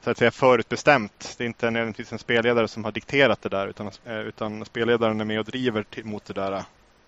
så 0.00 0.10
att 0.10 0.18
säga 0.18 0.30
förutbestämt. 0.30 1.34
Det 1.38 1.44
är 1.44 1.46
inte 1.46 1.70
nödvändigtvis 1.70 2.12
en 2.12 2.18
spelledare 2.18 2.68
som 2.68 2.84
har 2.84 2.92
dikterat 2.92 3.42
det 3.42 3.48
där 3.48 3.66
utan, 3.66 3.90
eh, 4.04 4.18
utan 4.20 4.64
spelledaren 4.64 5.20
är 5.20 5.24
med 5.24 5.38
och 5.38 5.44
driver 5.44 5.82
till, 5.82 6.04
mot, 6.04 6.24
det 6.24 6.32
där, 6.32 6.64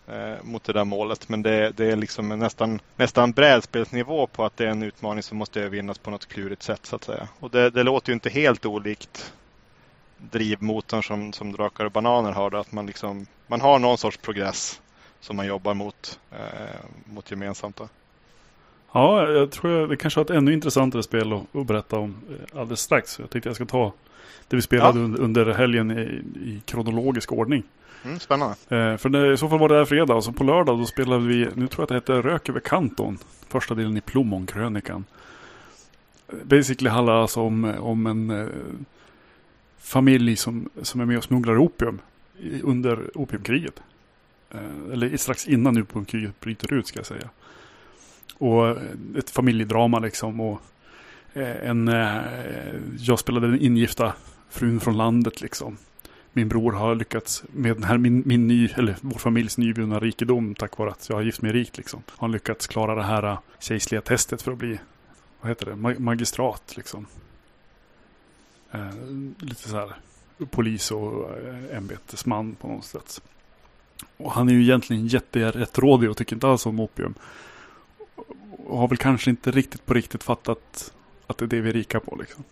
eh, 0.09 0.43
mot 0.43 0.65
det 0.65 0.73
där 0.73 0.85
målet. 0.85 1.29
Men 1.29 1.43
det, 1.43 1.71
det 1.71 1.87
är 1.87 1.97
liksom 1.97 2.29
nästan, 2.29 2.81
nästan 2.97 3.33
brädspelsnivå 3.33 4.27
på 4.27 4.45
att 4.45 4.57
det 4.57 4.65
är 4.65 4.71
en 4.71 4.83
utmaning 4.83 5.23
som 5.23 5.39
måste 5.39 5.61
övervinnas 5.61 5.99
på 5.99 6.11
något 6.11 6.27
klurigt 6.27 6.63
sätt 6.63 6.87
så 6.87 6.97
att 6.97 7.05
säga. 7.05 7.29
Och 7.41 7.51
det, 7.51 7.71
det 7.71 7.83
låter 7.83 8.11
ju 8.11 8.15
inte 8.15 8.31
helt 8.31 8.67
olikt 8.67 9.33
drivmotorn 10.31 11.03
som, 11.03 11.33
som 11.33 11.53
Drakar 11.53 11.85
och 11.85 11.93
Bananer 11.93 12.33
har. 12.33 12.51
Då, 12.51 12.59
att 12.59 12.73
man, 12.73 12.87
liksom, 12.87 13.27
man 13.47 13.61
har 13.61 13.79
någon 13.79 13.99
sorts 13.99 14.17
progress 14.17 14.81
som 15.21 15.37
man 15.37 15.47
jobbar 15.47 15.75
mot, 15.75 16.21
eh, 16.31 16.77
mot 17.05 17.31
gemensamt. 17.31 17.77
Då. 17.77 17.89
Ja, 18.93 19.29
jag 19.29 19.51
tror 19.51 19.89
det 19.89 19.97
kanske 19.97 20.21
har 20.21 20.25
ett 20.25 20.31
ännu 20.31 20.53
intressantare 20.53 21.03
spel 21.03 21.33
att, 21.33 21.57
att 21.57 21.67
berätta 21.67 21.99
om 21.99 22.17
eh, 22.31 22.61
alldeles 22.61 22.81
strax. 22.81 23.19
Jag 23.19 23.31
tänkte 23.31 23.49
jag 23.49 23.57
ska 23.57 23.65
ta 23.65 23.93
det 24.49 24.57
vi 24.57 24.63
spelade 24.63 25.01
ja. 25.01 25.05
under 25.05 25.47
helgen 25.55 25.91
i, 25.91 26.03
i 26.51 26.63
kronologisk 26.65 27.33
ordning. 27.33 27.63
Mm, 28.05 28.19
spännande. 28.19 28.55
Eh, 28.69 28.97
för 28.97 29.09
det, 29.09 29.33
i 29.33 29.37
så 29.37 29.49
fall 29.49 29.59
var 29.59 29.69
det 29.69 29.75
här 29.75 29.85
fredag 29.85 30.15
och 30.15 30.25
så 30.25 30.33
på 30.33 30.45
lördag 30.45 30.79
då 30.79 30.87
spelade 30.87 31.27
vi, 31.27 31.49
nu 31.55 31.69
tror 31.69 31.71
jag 31.77 31.83
att 31.83 31.89
det 31.89 31.95
hette 31.95 32.29
Rök 32.29 32.49
över 32.49 32.61
kanton. 32.61 33.19
Första 33.49 33.75
delen 33.75 33.97
i 33.97 34.01
Plommonkrönikan. 34.01 35.05
Basically 36.43 36.91
handlar 36.91 37.23
alltså 37.23 37.41
om, 37.41 37.65
om 37.65 38.07
en 38.07 38.31
eh, 38.31 38.47
familj 39.79 40.37
som, 40.37 40.69
som 40.83 41.01
är 41.01 41.05
med 41.05 41.19
och 41.19 41.25
smugglar 41.25 41.59
opium 41.59 41.99
under 42.63 43.19
opiumkriget. 43.19 43.83
Eh, 44.51 44.93
eller 44.93 45.17
strax 45.17 45.49
innan 45.49 45.83
opiumkriget 45.83 46.41
bryter 46.41 46.75
ut 46.75 46.87
ska 46.87 46.99
jag 46.99 47.07
säga. 47.07 47.29
Och 48.43 48.77
ett 49.17 49.31
familjedrama 49.31 49.99
liksom. 49.99 50.41
Och 50.41 50.61
eh, 51.33 51.69
en, 51.69 51.89
eh, 51.89 52.21
jag 52.99 53.19
spelade 53.19 53.47
den 53.47 53.61
ingifta 53.61 54.13
frun 54.51 54.81
från 54.81 54.97
landet 54.97 55.41
liksom. 55.41 55.77
Min 56.33 56.49
bror 56.49 56.73
har 56.73 56.95
lyckats 56.95 57.45
med 57.53 57.77
den 57.77 57.85
här, 57.85 57.99
min, 57.99 58.23
min 58.27 58.49
ny, 58.49 58.69
eller 58.77 58.97
vår 59.01 59.19
familjs 59.19 59.59
nyvunna 59.59 60.01
rikedom 60.01 60.55
tack 60.55 60.79
vare 60.79 60.91
att 60.91 61.09
jag 61.09 61.17
har 61.17 61.23
gift 61.23 61.43
mig 61.43 61.53
rikt 61.53 61.77
liksom. 61.77 62.03
Har 62.17 62.29
lyckats 62.29 62.67
klara 62.67 62.95
det 62.95 63.03
här 63.03 63.23
eh, 63.23 63.39
kejserliga 63.59 64.01
testet 64.01 64.43
för 64.43 64.53
att 64.53 64.59
bli, 64.59 64.79
vad 65.41 65.51
heter 65.51 65.67
det, 65.67 66.01
magistrat 66.01 66.77
liksom. 66.77 67.07
Eh, 68.73 68.95
lite 69.39 69.69
så 69.69 69.77
här 69.77 69.93
polis 70.51 70.91
och 70.91 71.31
ämbetesman 71.73 72.55
på 72.55 72.69
något 72.69 72.85
sätt. 72.85 73.23
Och 74.17 74.33
han 74.33 74.49
är 74.49 74.53
ju 74.53 74.63
egentligen 74.63 75.07
jätterättrådig 75.07 76.11
och 76.11 76.17
tycker 76.17 76.37
inte 76.37 76.49
alls 76.49 76.67
om 76.67 76.81
opium 76.81 77.15
och 78.67 78.79
har 78.79 78.89
väl 78.89 78.99
kanske 78.99 79.31
inte 79.31 79.51
riktigt 79.51 79.87
på 79.87 79.95
riktigt 79.95 80.23
fattat 80.23 80.93
att 81.27 81.39
det 81.39 81.45
är 81.45 81.47
det 81.47 81.61
vi 81.61 81.69
är 81.69 81.73
rika 81.73 82.01
på 82.01 82.17
liksom. 82.21 82.45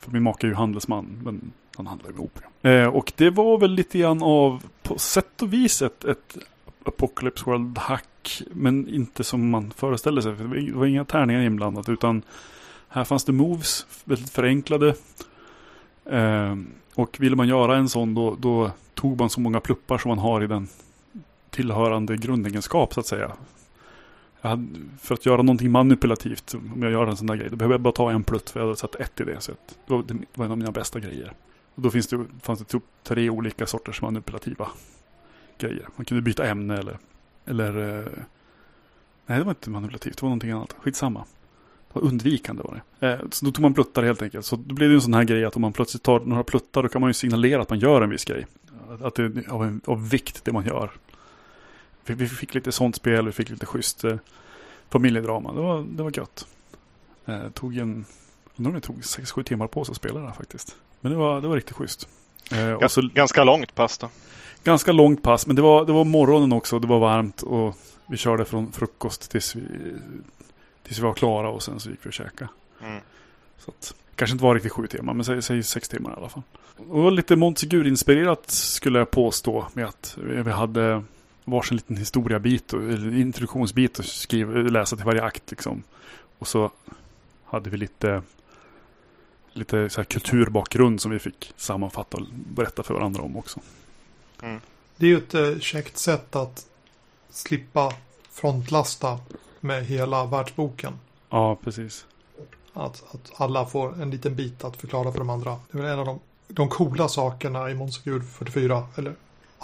För 0.00 0.10
min 0.10 0.22
make 0.22 0.46
är 0.46 0.48
ju 0.48 0.54
handelsman, 0.54 1.20
men 1.24 1.52
han 1.76 1.86
handlar 1.86 2.10
ju 2.10 2.14
med 2.16 2.24
opium. 2.24 2.50
Eh, 2.62 2.88
och 2.88 3.12
det 3.16 3.30
var 3.30 3.58
väl 3.58 3.70
lite 3.70 3.98
grann 3.98 4.22
av, 4.22 4.62
på 4.82 4.98
sätt 4.98 5.42
och 5.42 5.52
vis, 5.52 5.82
ett, 5.82 6.04
ett 6.04 6.38
Apocalypse 6.84 7.44
World-hack. 7.44 8.42
Men 8.50 8.88
inte 8.88 9.24
som 9.24 9.50
man 9.50 9.70
föreställde 9.70 10.22
sig. 10.22 10.36
För 10.36 10.44
det 10.44 10.72
var 10.72 10.86
inga 10.86 11.04
tärningar 11.04 11.40
inblandat, 11.40 11.88
utan 11.88 12.22
här 12.88 13.04
fanns 13.04 13.24
det 13.24 13.32
moves, 13.32 13.86
väldigt 14.04 14.30
förenklade. 14.30 14.94
Eh, 16.04 16.56
och 16.94 17.20
ville 17.20 17.36
man 17.36 17.48
göra 17.48 17.76
en 17.76 17.88
sån 17.88 18.14
då, 18.14 18.36
då 18.40 18.70
tog 18.94 19.18
man 19.20 19.30
så 19.30 19.40
många 19.40 19.60
pluppar 19.60 19.98
som 19.98 20.08
man 20.08 20.18
har 20.18 20.42
i 20.42 20.46
den 20.46 20.68
tillhörande 21.50 22.16
grundegenskap 22.16 22.94
så 22.94 23.00
att 23.00 23.06
säga. 23.06 23.32
För 25.00 25.14
att 25.14 25.26
göra 25.26 25.42
någonting 25.42 25.70
manipulativt, 25.70 26.54
om 26.54 26.82
jag 26.82 26.92
gör 26.92 27.06
en 27.06 27.16
sån 27.16 27.26
där 27.26 27.36
grej, 27.36 27.50
då 27.50 27.56
behöver 27.56 27.74
jag 27.74 27.80
bara 27.80 27.92
ta 27.92 28.10
en 28.10 28.24
plutt 28.24 28.50
för 28.50 28.60
jag 28.60 28.66
hade 28.66 28.76
satt 28.76 28.94
ett 28.94 29.20
i 29.20 29.24
det. 29.24 29.40
Så 29.40 29.52
det, 29.86 29.94
var, 30.34 30.44
en 30.44 30.50
av 30.50 30.58
mina 30.58 30.72
bästa 30.72 31.00
grejer. 31.00 31.32
Och 31.74 31.82
då 31.82 31.90
finns 31.90 32.06
det, 32.06 32.24
fanns 32.42 32.58
det 32.58 32.64
typ 32.64 32.82
tre 33.02 33.30
olika 33.30 33.66
sorters 33.66 34.02
manipulativa 34.02 34.68
grejer. 35.58 35.88
Man 35.96 36.04
kunde 36.04 36.22
byta 36.22 36.46
ämne 36.46 36.78
eller, 36.78 36.98
eller 37.46 37.98
eh, 37.98 38.06
Nej, 39.26 39.38
det 39.38 39.44
var 39.44 39.50
inte 39.50 39.70
manipulativt, 39.70 40.16
det 40.16 40.22
var 40.22 40.28
någonting 40.28 40.50
annat. 40.50 40.76
Skitsamma. 40.78 41.24
Det 41.88 42.00
var 42.00 42.08
undvikande 42.08 42.62
var 42.62 42.80
det. 42.98 43.08
Eh, 43.08 43.20
så 43.30 43.44
då 43.44 43.52
tog 43.52 43.62
man 43.62 43.74
pluttar 43.74 44.02
helt 44.02 44.22
enkelt. 44.22 44.46
Så 44.46 44.56
då 44.56 44.74
blev 44.74 44.88
det 44.88 44.94
en 44.94 45.00
sån 45.00 45.14
här 45.14 45.24
grej 45.24 45.44
att 45.44 45.56
om 45.56 45.62
man 45.62 45.72
plötsligt 45.72 46.02
tar 46.02 46.20
några 46.20 46.44
pluttar 46.44 46.82
då 46.82 46.88
kan 46.88 47.00
man 47.00 47.10
ju 47.10 47.14
signalera 47.14 47.62
att 47.62 47.70
man 47.70 47.78
gör 47.78 48.02
en 48.02 48.10
viss 48.10 48.24
grej. 48.24 48.46
Att 49.02 49.14
det 49.14 49.22
är 49.22 49.50
av, 49.50 49.80
av 49.84 50.08
vikt 50.10 50.44
det 50.44 50.52
man 50.52 50.64
gör. 50.64 50.90
Vi, 52.06 52.28
fick 52.28 52.54
lite 52.54 52.72
sånt 52.72 52.96
spel, 52.96 53.26
vi 53.26 53.32
fick 53.32 53.50
lite 53.50 53.66
schysst 53.66 54.04
eh, 54.04 54.16
familjedrama. 54.90 55.52
Det 55.52 55.60
var, 55.60 55.82
det 55.82 56.02
var 56.02 56.12
gött. 56.16 56.46
Eh, 57.26 57.48
tog 57.48 57.76
en, 57.76 58.04
undrar 58.56 58.70
om 58.70 58.74
det 58.74 58.80
tog 58.80 59.00
6-7 59.00 59.42
timmar 59.42 59.66
på 59.66 59.84
sig 59.84 59.92
att 59.92 59.96
spela 59.96 60.20
det 60.20 60.26
här 60.26 60.34
faktiskt. 60.34 60.76
Men 61.00 61.12
det 61.12 61.18
var, 61.18 61.40
det 61.40 61.48
var 61.48 61.56
riktigt 61.56 61.76
schysst. 61.76 62.08
Eh, 62.52 62.78
Gans, 62.78 62.92
så, 62.92 63.08
ganska 63.14 63.44
långt 63.44 63.74
pass 63.74 63.98
då? 63.98 64.08
Ganska 64.64 64.92
långt 64.92 65.22
pass, 65.22 65.46
men 65.46 65.56
det 65.56 65.62
var, 65.62 65.84
det 65.84 65.92
var 65.92 66.04
morgonen 66.04 66.52
också. 66.52 66.78
Det 66.78 66.86
var 66.86 66.98
varmt 66.98 67.42
och 67.42 67.76
vi 68.06 68.16
körde 68.16 68.44
från 68.44 68.72
frukost 68.72 69.30
tills 69.30 69.56
vi, 69.56 69.62
tills 70.82 70.98
vi 70.98 71.02
var 71.02 71.14
klara 71.14 71.48
och 71.48 71.62
sen 71.62 71.80
så 71.80 71.90
gick 71.90 71.98
vi 72.02 72.08
och 72.08 72.12
käkade. 72.12 72.50
Mm. 72.82 73.00
Så 73.58 73.70
att, 73.70 73.94
kanske 74.14 74.34
inte 74.34 74.44
var 74.44 74.54
riktigt 74.54 74.72
sju 74.72 74.86
timmar, 74.86 75.14
men 75.14 75.24
säg, 75.24 75.42
säg 75.42 75.62
sex 75.62 75.88
timmar 75.88 76.10
i 76.10 76.14
alla 76.16 76.28
fall. 76.28 76.42
Och 76.88 77.12
lite 77.12 77.36
Montsegur-inspirerat 77.36 78.50
skulle 78.50 78.98
jag 78.98 79.10
påstå 79.10 79.66
med 79.72 79.84
att 79.86 80.18
vi 80.22 80.50
hade 80.50 81.02
varsin 81.44 81.76
liten 81.76 81.96
historiabit, 81.96 82.72
eller 82.72 83.18
introduktionsbit 83.18 84.00
att 84.00 84.06
skriva, 84.06 84.52
läsa 84.52 84.96
till 84.96 85.04
varje 85.04 85.22
akt 85.22 85.50
liksom. 85.50 85.82
Och 86.38 86.48
så 86.48 86.70
hade 87.44 87.70
vi 87.70 87.76
lite, 87.76 88.22
lite 89.52 89.90
så 89.90 90.00
här 90.00 90.04
kulturbakgrund 90.04 91.00
som 91.00 91.10
vi 91.10 91.18
fick 91.18 91.52
sammanfatta 91.56 92.16
och 92.16 92.26
berätta 92.32 92.82
för 92.82 92.94
varandra 92.94 93.22
om 93.22 93.36
också. 93.36 93.60
Mm. 94.42 94.60
Det 94.96 95.06
är 95.06 95.10
ju 95.10 95.18
ett 95.18 95.34
eh, 95.34 95.58
käckt 95.58 95.98
sätt 95.98 96.36
att 96.36 96.66
slippa 97.30 97.92
frontlasta 98.30 99.18
med 99.60 99.86
hela 99.86 100.26
världsboken. 100.26 100.98
Ja, 101.30 101.56
precis. 101.64 102.06
Att, 102.72 103.14
att 103.14 103.32
alla 103.36 103.66
får 103.66 104.02
en 104.02 104.10
liten 104.10 104.34
bit 104.34 104.64
att 104.64 104.76
förklara 104.76 105.12
för 105.12 105.18
de 105.18 105.30
andra. 105.30 105.56
Det 105.70 105.78
är 105.78 105.82
väl 105.82 105.92
en 105.92 105.98
av 105.98 106.06
de, 106.06 106.20
de 106.48 106.68
coola 106.68 107.08
sakerna 107.08 107.70
i 107.70 107.74
Monsegur 107.74 108.20
44. 108.20 108.86
Eller 108.96 109.14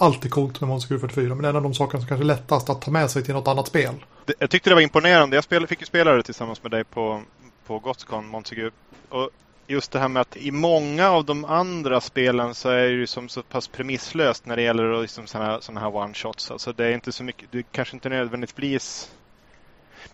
Alltid 0.00 0.30
coolt 0.30 0.60
med 0.60 0.68
Monsegur 0.68 0.98
44. 0.98 1.34
Men 1.34 1.44
en 1.44 1.56
av 1.56 1.62
de 1.62 1.74
sakerna 1.74 2.00
som 2.00 2.08
kanske 2.08 2.22
är 2.22 2.26
lättast 2.26 2.70
att 2.70 2.82
ta 2.82 2.90
med 2.90 3.10
sig 3.10 3.24
till 3.24 3.34
något 3.34 3.48
annat 3.48 3.66
spel. 3.66 3.94
Jag 4.38 4.50
tyckte 4.50 4.70
det 4.70 4.74
var 4.74 4.82
imponerande. 4.82 5.36
Jag 5.50 5.68
fick 5.68 5.80
ju 5.80 5.86
spela 5.86 6.12
det 6.12 6.22
tillsammans 6.22 6.62
med 6.62 6.70
dig 6.70 6.84
på, 6.84 7.22
på 7.66 7.78
Gothcon 7.78 8.28
Monsegur. 8.28 8.72
Och 9.08 9.30
just 9.66 9.92
det 9.92 9.98
här 9.98 10.08
med 10.08 10.20
att 10.20 10.36
i 10.36 10.50
många 10.50 11.10
av 11.10 11.24
de 11.24 11.44
andra 11.44 12.00
spelen 12.00 12.54
så 12.54 12.68
är 12.68 12.82
det 12.82 12.94
ju 12.94 13.06
som 13.06 13.28
så 13.28 13.42
pass 13.42 13.68
premisslöst 13.68 14.46
när 14.46 14.56
det 14.56 14.62
gäller 14.62 15.02
liksom 15.02 15.26
sådana, 15.26 15.80
här 15.80 15.90
one-shots. 15.90 16.52
Alltså 16.52 16.72
det 16.72 16.86
är 16.86 16.92
inte 16.92 17.12
så 17.12 17.24
mycket, 17.24 17.52
det 17.52 17.62
kanske 17.72 17.96
inte 17.96 18.08
nödvändigtvis 18.08 19.12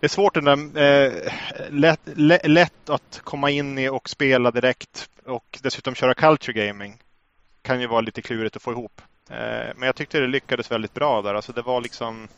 det 0.01 0.07
är 0.07 0.09
svårt 0.09 0.35
den 0.35 0.45
där, 0.45 0.83
eh, 0.83 1.33
lätt, 1.71 2.01
lätt, 2.05 2.47
lätt, 2.47 2.91
att 2.91 3.21
komma 3.25 3.51
in 3.51 3.79
i 3.79 3.89
och 3.89 4.09
spela 4.09 4.51
direkt 4.51 5.09
och 5.27 5.59
dessutom 5.63 5.95
köra 5.95 6.15
culture 6.15 6.67
gaming. 6.67 7.03
Kan 7.63 7.81
ju 7.81 7.87
vara 7.87 8.01
lite 8.01 8.23
klurigt 8.23 8.57
att 8.57 8.63
få 8.63 8.73
ihop. 8.73 9.03
Eh, 9.31 9.75
men 9.77 9.83
jag 9.87 9.97
tyckte 9.97 10.21
det 10.21 10.27
lyckades 10.27 10.71
väldigt 10.71 10.95
bra 10.95 11.23
där. 11.23 11.35
Alltså 11.35 11.53
det 11.53 11.63
var 11.63 11.81
liksom 11.81 12.29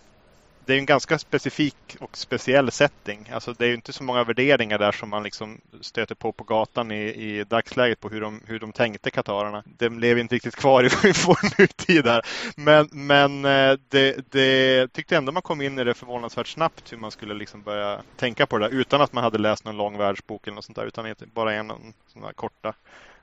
det 0.66 0.75
är 0.75 0.79
en 0.79 0.87
ganska 0.87 1.18
specifik 1.18 1.96
och 2.01 2.16
speciell 2.16 2.70
setting. 2.70 3.31
Alltså 3.33 3.53
det 3.53 3.66
är 3.66 3.75
inte 3.75 3.92
så 3.92 4.05
många 4.05 4.25
värderingar 4.25 4.79
där 4.79 4.92
som 4.92 5.09
man 5.09 5.22
liksom 5.22 5.61
stöter 5.81 6.14
på 6.14 6.33
på 6.33 6.44
gatan 6.44 6.90
i, 6.90 7.03
i 7.05 7.44
dagsläget 7.44 8.01
på 8.01 8.09
hur 8.09 8.20
de, 8.20 8.40
hur 8.46 8.59
de 8.59 8.72
tänkte 8.72 9.11
katarerna. 9.11 9.62
De 9.79 9.99
lever 9.99 10.20
inte 10.20 10.35
riktigt 10.35 10.57
kvar 10.57 10.85
i 11.07 11.12
vår 11.27 11.61
nutid 11.61 12.05
där. 12.05 12.27
Men, 12.57 12.88
men 12.92 13.44
eh, 13.44 13.79
det, 13.88 14.33
det 14.33 14.92
tyckte 14.92 15.16
ändå 15.16 15.33
man 15.33 15.42
kom 15.42 15.61
in 15.61 15.79
i 15.79 15.85
det 15.85 15.94
förvånansvärt 15.94 16.46
snabbt 16.46 16.92
hur 16.92 16.99
man 16.99 17.11
skulle 17.11 17.35
liksom 17.35 17.62
börja 17.62 18.03
tänka 18.16 18.46
på 18.46 18.59
det 18.59 18.68
där 18.68 18.77
utan 18.77 19.01
att 19.01 19.12
man 19.12 19.25
hade 19.25 19.38
läst 19.38 19.64
någon 19.64 19.77
lång 19.77 19.99
världsbok 19.99 20.46
eller 20.46 20.55
något 20.55 20.64
sånt 20.64 20.77
där 20.77 20.87
utan 20.87 21.14
bara 21.35 21.53
en 21.53 21.72
sådana 22.07 22.33
korta 22.33 22.75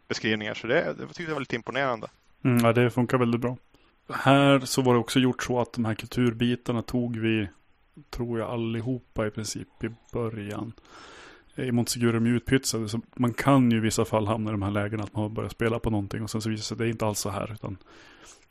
beskrivningar. 0.08 0.54
Så 0.54 0.68
det, 0.68 0.94
det 0.98 1.08
tyckte 1.08 1.24
jag 1.24 1.34
var 1.34 1.40
lite 1.40 1.56
imponerande. 1.56 2.08
Mm, 2.44 2.66
ja, 2.66 2.74
det 2.74 2.90
funkar 2.90 3.18
väldigt 3.18 3.42
bra 3.42 3.58
här 4.10 4.60
så 4.60 4.82
var 4.82 4.94
det 4.94 5.00
också 5.00 5.20
gjort 5.20 5.44
så 5.44 5.60
att 5.60 5.74
de 5.74 5.86
här 5.86 5.96
kulturbitarna 5.96 6.82
tog 6.82 7.18
vi, 7.18 7.50
tror 8.10 8.40
jag 8.40 8.50
allihopa 8.50 9.28
i 9.28 9.32
princip 9.32 9.84
i 9.84 9.90
början. 10.14 10.74
I 11.56 11.72
Montsegur 11.72 12.10
är 12.10 12.14
de 12.14 12.26
utpytsade 12.28 12.90
så 12.90 13.02
man 13.16 13.34
kan 13.34 13.72
ju 13.72 13.78
i 13.78 13.80
vissa 13.80 14.06
fall 14.06 14.28
hamna 14.28 14.50
i 14.50 14.52
de 14.52 14.62
här 14.62 14.72
lägena 14.72 15.04
att 15.04 15.16
man 15.16 15.34
börjar 15.34 15.50
spela 15.50 15.80
på 15.80 15.90
någonting 15.90 16.24
och 16.24 16.30
sen 16.30 16.42
så 16.42 16.50
visar 16.50 16.62
det 16.62 16.66
sig 16.66 16.76
att 16.76 16.80
det 16.80 16.86
är 16.86 16.90
inte 16.90 17.06
alls 17.06 17.20
så 17.20 17.30
här 17.30 17.54
utan 17.54 17.78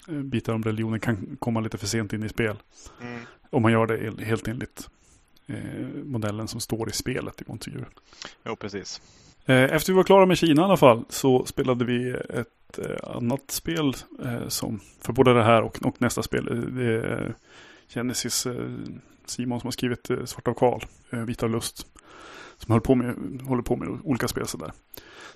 eh, 0.08 0.14
bitar 0.14 0.52
om 0.54 0.62
religionen 0.62 1.00
kan 1.00 1.36
komma 1.40 1.60
lite 1.60 1.78
för 1.78 1.86
sent 1.86 2.12
in 2.12 2.22
i 2.22 2.28
spel. 2.28 2.56
Mm. 3.00 3.20
Om 3.50 3.62
man 3.62 3.72
gör 3.72 3.86
det 3.86 4.24
helt 4.24 4.48
enligt 4.48 4.88
eh, 5.46 5.86
modellen 6.04 6.48
som 6.48 6.60
står 6.60 6.88
i 6.88 6.92
spelet 6.92 7.42
i 7.42 7.44
Montsegur. 7.46 7.88
Jo, 8.44 8.56
precis. 8.56 9.02
Eh, 9.46 9.74
efter 9.74 9.92
vi 9.92 9.96
var 9.96 10.04
klara 10.04 10.26
med 10.26 10.38
Kina 10.38 10.62
i 10.62 10.64
alla 10.64 10.76
fall 10.76 11.04
så 11.08 11.44
spelade 11.44 11.84
vi 11.84 12.10
ett 12.10 12.78
eh, 12.78 13.16
annat 13.16 13.50
spel 13.50 13.94
eh, 14.24 14.48
som 14.48 14.80
för 15.00 15.12
både 15.12 15.34
det 15.34 15.42
här 15.42 15.62
och, 15.62 15.78
och 15.82 16.02
nästa 16.02 16.22
spel. 16.22 16.74
Det 16.76 16.84
är 16.84 17.34
Genesis 17.88 18.46
Simon 19.26 19.60
som 19.60 19.66
har 19.66 19.72
skrivit 19.72 20.10
Svart 20.24 20.48
av 20.48 20.54
Karl, 20.54 20.80
Vita 21.10 21.46
Lust. 21.46 21.86
Som 22.56 22.72
håller 22.72 22.80
på 22.80 22.94
med, 22.94 23.16
håller 23.42 23.62
på 23.62 23.76
med 23.76 23.88
olika 24.04 24.28
spel 24.28 24.46
sådär. 24.46 24.72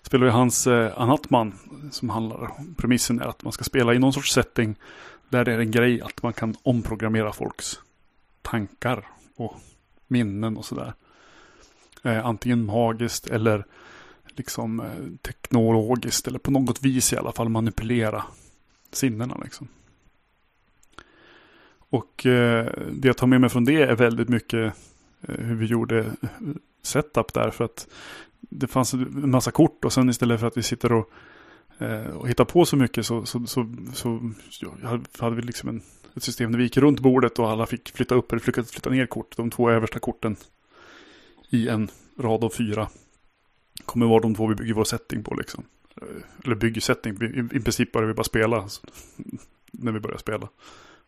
Spelar 0.03 0.25
vi 0.25 0.31
hans 0.31 0.67
Anatman 0.97 1.55
som 1.91 2.11
handlar 2.11 2.51
premissen 2.77 3.21
är 3.21 3.25
att 3.27 3.43
man 3.43 3.53
ska 3.53 3.65
spela 3.65 3.95
i 3.95 3.99
någon 3.99 4.13
sorts 4.13 4.33
setting 4.33 4.77
där 5.29 5.45
det 5.45 5.53
är 5.53 5.59
en 5.59 5.71
grej 5.71 6.01
att 6.01 6.23
man 6.23 6.33
kan 6.33 6.55
omprogrammera 6.63 7.33
folks 7.33 7.81
tankar 8.43 9.07
och 9.37 9.55
minnen 10.07 10.57
och 10.57 10.65
sådär. 10.65 10.95
Eh, 12.07 12.27
antingen 12.27 12.65
magiskt 12.65 13.27
eller 13.27 13.65
liksom 14.37 14.81
eh, 14.81 15.19
teknologiskt 15.23 16.29
eller 16.29 16.39
på 16.39 16.51
något 16.51 16.83
vis 16.83 17.13
i 17.13 17.17
alla 17.17 17.33
fall 17.33 17.49
manipulera 17.49 18.25
sinnena 18.93 19.39
liksom. 19.45 19.69
Och 21.91 22.27
eh, 22.27 22.73
det 22.93 23.09
jag 23.09 23.17
tar 23.17 23.27
med 23.27 23.41
mig 23.41 23.51
från 23.51 23.65
det 23.65 23.83
är 23.83 23.97
väldigt 23.97 24.29
mycket 24.29 24.75
eh, 25.23 25.35
hur 25.35 25.55
vi 25.55 25.67
gjorde 25.67 25.99
eh, 25.99 26.39
setup 26.83 27.35
där 27.35 27.51
för 27.51 27.65
att 27.65 27.89
det 28.41 28.67
fanns 28.67 28.93
en 28.93 29.31
massa 29.31 29.51
kort 29.51 29.85
och 29.85 29.93
sen 29.93 30.09
istället 30.09 30.41
för 30.41 30.47
att 30.47 30.57
vi 30.57 30.63
sitter 30.63 30.93
och, 30.93 31.11
eh, 31.79 32.07
och 32.07 32.29
hittar 32.29 32.45
på 32.45 32.65
så 32.65 32.77
mycket 32.77 33.07
så, 33.07 33.27
så, 33.27 33.47
så, 33.47 33.73
så 33.95 34.33
ja, 34.83 35.01
hade 35.19 35.37
vi 35.37 35.43
liksom 35.43 35.69
en, 35.69 35.83
ett 36.17 36.23
system 36.23 36.53
där 36.53 36.59
vi 36.59 36.65
gick 36.65 36.77
runt 36.77 37.01
bordet 37.01 37.39
och 37.39 37.51
alla 37.51 37.67
fick 37.67 37.89
flytta 37.89 38.15
upp 38.15 38.33
eller 38.33 38.41
flytta, 38.41 38.63
flytta 38.63 38.91
ner 38.91 39.07
kort. 39.07 39.37
De 39.37 39.51
två 39.51 39.71
översta 39.71 39.99
korten 39.99 40.37
i 41.51 41.69
en 41.69 41.89
rad 42.19 42.45
av 42.45 42.51
fyra 42.51 42.89
kommer 43.85 44.07
vara 44.07 44.21
de 44.21 44.35
två 44.35 44.47
vi 44.47 44.55
bygger 44.55 44.75
vår 44.75 44.85
setting 44.85 45.25
på 45.25 45.35
liksom. 45.35 45.65
Eller 46.45 46.55
bygger 46.55 46.81
setting, 46.81 47.23
i, 47.23 47.57
i 47.57 47.61
princip 47.61 47.93
börjar 47.93 48.09
vi 48.09 48.15
bara 48.15 48.25
spela 48.25 48.57
alltså, 48.57 48.87
när 49.73 49.93
vi 49.93 50.01
börjar 50.01 50.19
spela. 50.19 50.49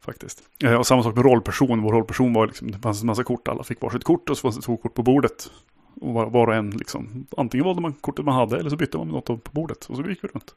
Faktiskt. 0.00 0.42
Eh, 0.64 0.74
och 0.74 0.86
samma 0.86 1.02
sak 1.02 1.16
med 1.16 1.24
rollperson. 1.24 1.82
Vår 1.82 1.92
rollperson 1.92 2.32
var 2.32 2.46
liksom, 2.46 2.70
det 2.70 2.78
fanns 2.78 3.00
en 3.00 3.06
massa 3.06 3.24
kort. 3.24 3.48
Alla 3.48 3.64
fick 3.64 3.80
varsitt 3.80 4.04
kort 4.04 4.30
och 4.30 4.36
så 4.38 4.42
fanns 4.42 4.56
det 4.56 4.62
två 4.62 4.76
kort 4.76 4.94
på 4.94 5.02
bordet. 5.02 5.50
Och 5.94 6.14
var, 6.14 6.30
var 6.30 6.46
och 6.46 6.54
en 6.54 6.70
liksom, 6.70 7.26
antingen 7.36 7.66
valde 7.66 7.82
man 7.82 7.92
kortet 7.92 8.24
man 8.24 8.34
hade 8.34 8.58
eller 8.58 8.70
så 8.70 8.76
bytte 8.76 8.98
man 8.98 9.06
med 9.06 9.14
något 9.14 9.44
på 9.44 9.50
bordet. 9.52 9.84
Och 9.84 9.96
så 9.96 10.02
gick 10.02 10.24
vi 10.24 10.28
runt. 10.28 10.54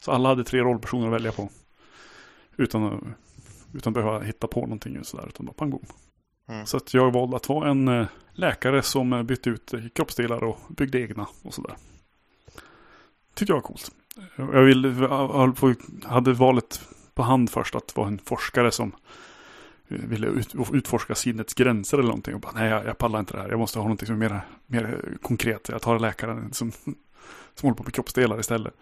Så 0.00 0.12
alla 0.12 0.28
hade 0.28 0.44
tre 0.44 0.60
rollpersoner 0.60 1.06
att 1.06 1.12
välja 1.12 1.32
på. 1.32 1.48
Utan, 2.56 3.14
utan 3.74 3.90
att 3.90 3.94
behöva 3.94 4.20
hitta 4.20 4.46
på 4.46 4.60
någonting 4.60 4.98
och 4.98 5.06
sådär. 5.06 5.26
Utan 5.28 5.46
bara 5.46 5.52
pang 5.52 5.70
bom. 5.70 5.84
Mm. 6.50 6.66
Så 6.66 6.76
att 6.76 6.94
jag 6.94 7.12
valde 7.12 7.36
att 7.36 7.48
vara 7.48 7.70
en 7.70 7.88
eh, 7.88 8.06
läkare 8.32 8.82
som 8.82 9.12
eh, 9.12 9.22
bytte 9.22 9.50
ut 9.50 9.74
eh, 9.74 9.80
kroppsdelar 9.94 10.44
och 10.44 10.58
byggde 10.68 11.00
egna 11.00 11.26
och 11.42 11.54
sådär. 11.54 11.74
Tyckte 13.34 13.52
jag 13.52 13.56
var 13.56 13.62
coolt. 13.62 13.90
Jag 14.36 14.62
ville, 14.62 15.08
hade 16.04 16.32
valet 16.32 16.80
på 17.14 17.22
hand 17.22 17.50
först 17.50 17.74
att 17.74 17.96
vara 17.96 18.08
en 18.08 18.18
forskare 18.18 18.70
som 18.70 18.92
ville 19.88 20.26
ut, 20.26 20.54
utforska 20.72 21.14
sinnets 21.14 21.54
gränser 21.54 21.98
eller 21.98 22.08
någonting. 22.08 22.34
Och 22.34 22.40
bara, 22.40 22.52
nej, 22.54 22.68
jag, 22.68 22.86
jag 22.86 22.98
pallar 22.98 23.20
inte 23.20 23.34
det 23.34 23.40
här. 23.40 23.48
Jag 23.48 23.58
måste 23.58 23.78
ha 23.78 23.84
någonting 23.84 24.06
som 24.06 24.22
är 24.22 24.28
mer, 24.28 24.40
mer 24.66 25.16
konkret. 25.22 25.68
Jag 25.68 25.82
tar 25.82 25.98
läkaren 25.98 26.52
som, 26.52 26.72
som 27.54 27.62
håller 27.62 27.74
på 27.74 27.82
med 27.82 27.94
kroppsdelar 27.94 28.40
istället. 28.40 28.74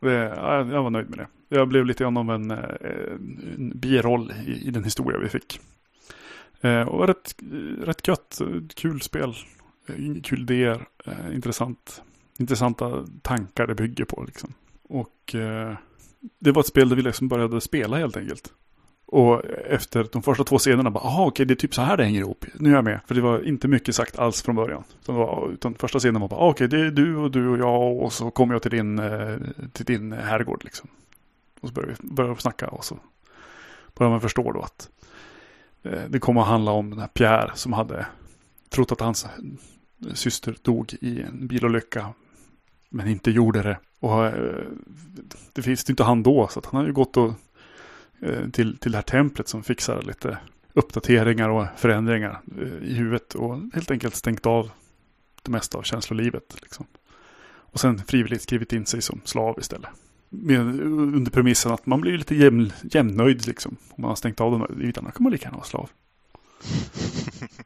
Det, 0.00 0.12
jag 0.12 0.82
var 0.82 0.90
nöjd 0.90 1.10
med 1.10 1.18
det. 1.18 1.56
Jag 1.56 1.68
blev 1.68 1.86
lite 1.86 2.04
grann 2.04 2.16
av 2.16 2.30
en, 2.30 2.50
en 2.50 3.72
biroll 3.74 4.32
i, 4.46 4.68
i 4.68 4.70
den 4.70 4.84
historia 4.84 5.18
vi 5.18 5.28
fick. 5.28 5.60
Eh, 6.60 6.88
och 6.88 7.06
rätt, 7.06 7.34
rätt 7.82 8.08
gött, 8.08 8.40
kul 8.74 9.00
spel. 9.00 9.34
Eh, 9.86 10.22
kul 10.22 10.40
idéer, 10.40 10.86
eh, 11.06 11.34
intressant, 11.34 12.02
intressanta 12.38 13.06
tankar 13.22 13.66
det 13.66 13.74
bygger 13.74 14.04
på. 14.04 14.24
Liksom. 14.26 14.54
Och 14.82 15.34
eh, 15.34 15.76
det 16.38 16.52
var 16.52 16.60
ett 16.60 16.66
spel 16.66 16.88
där 16.88 16.96
vi 16.96 17.02
liksom 17.02 17.28
började 17.28 17.60
spela 17.60 17.96
helt 17.96 18.16
enkelt. 18.16 18.52
Och 19.06 19.44
efter 19.66 20.06
de 20.12 20.22
första 20.22 20.44
två 20.44 20.58
scenerna 20.58 20.90
bara, 20.90 21.04
aha 21.04 21.26
okej 21.26 21.46
det 21.46 21.54
är 21.54 21.56
typ 21.56 21.74
så 21.74 21.82
här 21.82 21.96
det 21.96 22.04
hänger 22.04 22.20
ihop. 22.20 22.44
Nu 22.54 22.70
är 22.70 22.74
jag 22.74 22.84
med. 22.84 23.00
För 23.06 23.14
det 23.14 23.20
var 23.20 23.48
inte 23.48 23.68
mycket 23.68 23.94
sagt 23.94 24.18
alls 24.18 24.42
från 24.42 24.56
början. 24.56 24.84
Utan, 25.02 25.14
var, 25.14 25.50
utan 25.52 25.74
första 25.74 25.98
scenen 25.98 26.20
var 26.20 26.28
bara, 26.28 26.40
okej 26.40 26.68
det 26.68 26.80
är 26.80 26.90
du 26.90 27.16
och 27.16 27.30
du 27.30 27.48
och 27.48 27.58
jag 27.58 27.98
och 27.98 28.12
så 28.12 28.30
kommer 28.30 28.54
jag 28.54 28.62
till 28.62 28.70
din, 28.70 28.98
eh, 28.98 29.36
till 29.72 29.84
din 29.84 30.12
herrgård 30.12 30.64
liksom. 30.64 30.88
Och 31.60 31.68
så 31.68 31.74
började 31.74 31.96
vi, 32.00 32.08
börjar 32.08 32.34
vi 32.34 32.40
snacka 32.40 32.68
och 32.68 32.84
så 32.84 32.98
började 33.94 34.12
man 34.12 34.20
förstå 34.20 34.52
då 34.52 34.60
att 34.60 34.88
Eh, 35.82 36.02
det 36.08 36.18
kommer 36.18 36.40
att 36.40 36.46
handla 36.46 36.70
om 36.70 36.90
den 36.90 36.98
här 36.98 37.08
Pierre 37.08 37.50
som 37.54 37.72
hade 37.72 38.06
trott 38.68 38.92
att 38.92 39.00
hans 39.00 39.24
eh, 39.24 39.30
syster 40.14 40.56
dog 40.62 40.94
i 41.00 41.22
en 41.22 41.46
bilolycka. 41.46 42.14
Men 42.88 43.08
inte 43.08 43.30
gjorde 43.30 43.62
det. 43.62 43.78
Och 44.00 44.26
eh, 44.26 44.64
det 45.52 45.66
visste 45.66 45.92
inte 45.92 46.04
han 46.04 46.22
då. 46.22 46.48
Så 46.48 46.58
att 46.58 46.66
han 46.66 46.80
har 46.80 46.86
ju 46.86 46.92
gått 46.92 47.16
och, 47.16 47.32
eh, 48.20 48.48
till, 48.50 48.78
till 48.78 48.92
det 48.92 48.98
här 48.98 49.02
templet 49.02 49.48
som 49.48 49.62
fixar 49.62 50.02
lite 50.02 50.38
uppdateringar 50.72 51.48
och 51.48 51.66
förändringar 51.76 52.40
i 52.82 52.94
huvudet. 52.94 53.34
Och 53.34 53.60
helt 53.74 53.90
enkelt 53.90 54.14
stängt 54.14 54.46
av 54.46 54.70
det 55.42 55.50
mesta 55.50 55.78
av 55.78 55.82
känslolivet. 55.82 56.56
Liksom. 56.62 56.86
Och 57.42 57.80
sen 57.80 57.98
frivilligt 57.98 58.42
skrivit 58.42 58.72
in 58.72 58.86
sig 58.86 59.02
som 59.02 59.20
slav 59.24 59.58
istället. 59.58 59.90
Med, 60.32 60.60
under 60.60 61.30
premissen 61.30 61.72
att 61.72 61.86
man 61.86 62.00
blir 62.00 62.18
lite 62.18 62.34
jämn, 62.34 62.72
jämnöjd 62.82 63.46
liksom. 63.46 63.76
Om 63.88 64.02
man 64.02 64.08
har 64.08 64.16
stängt 64.16 64.40
av 64.40 64.50
de 64.50 64.60
här 64.60 64.68
bitarna 64.68 65.10
kan 65.10 65.22
man 65.22 65.32
lika 65.32 65.44
gärna 65.44 65.56
vara 65.56 65.66
slav. 65.66 65.90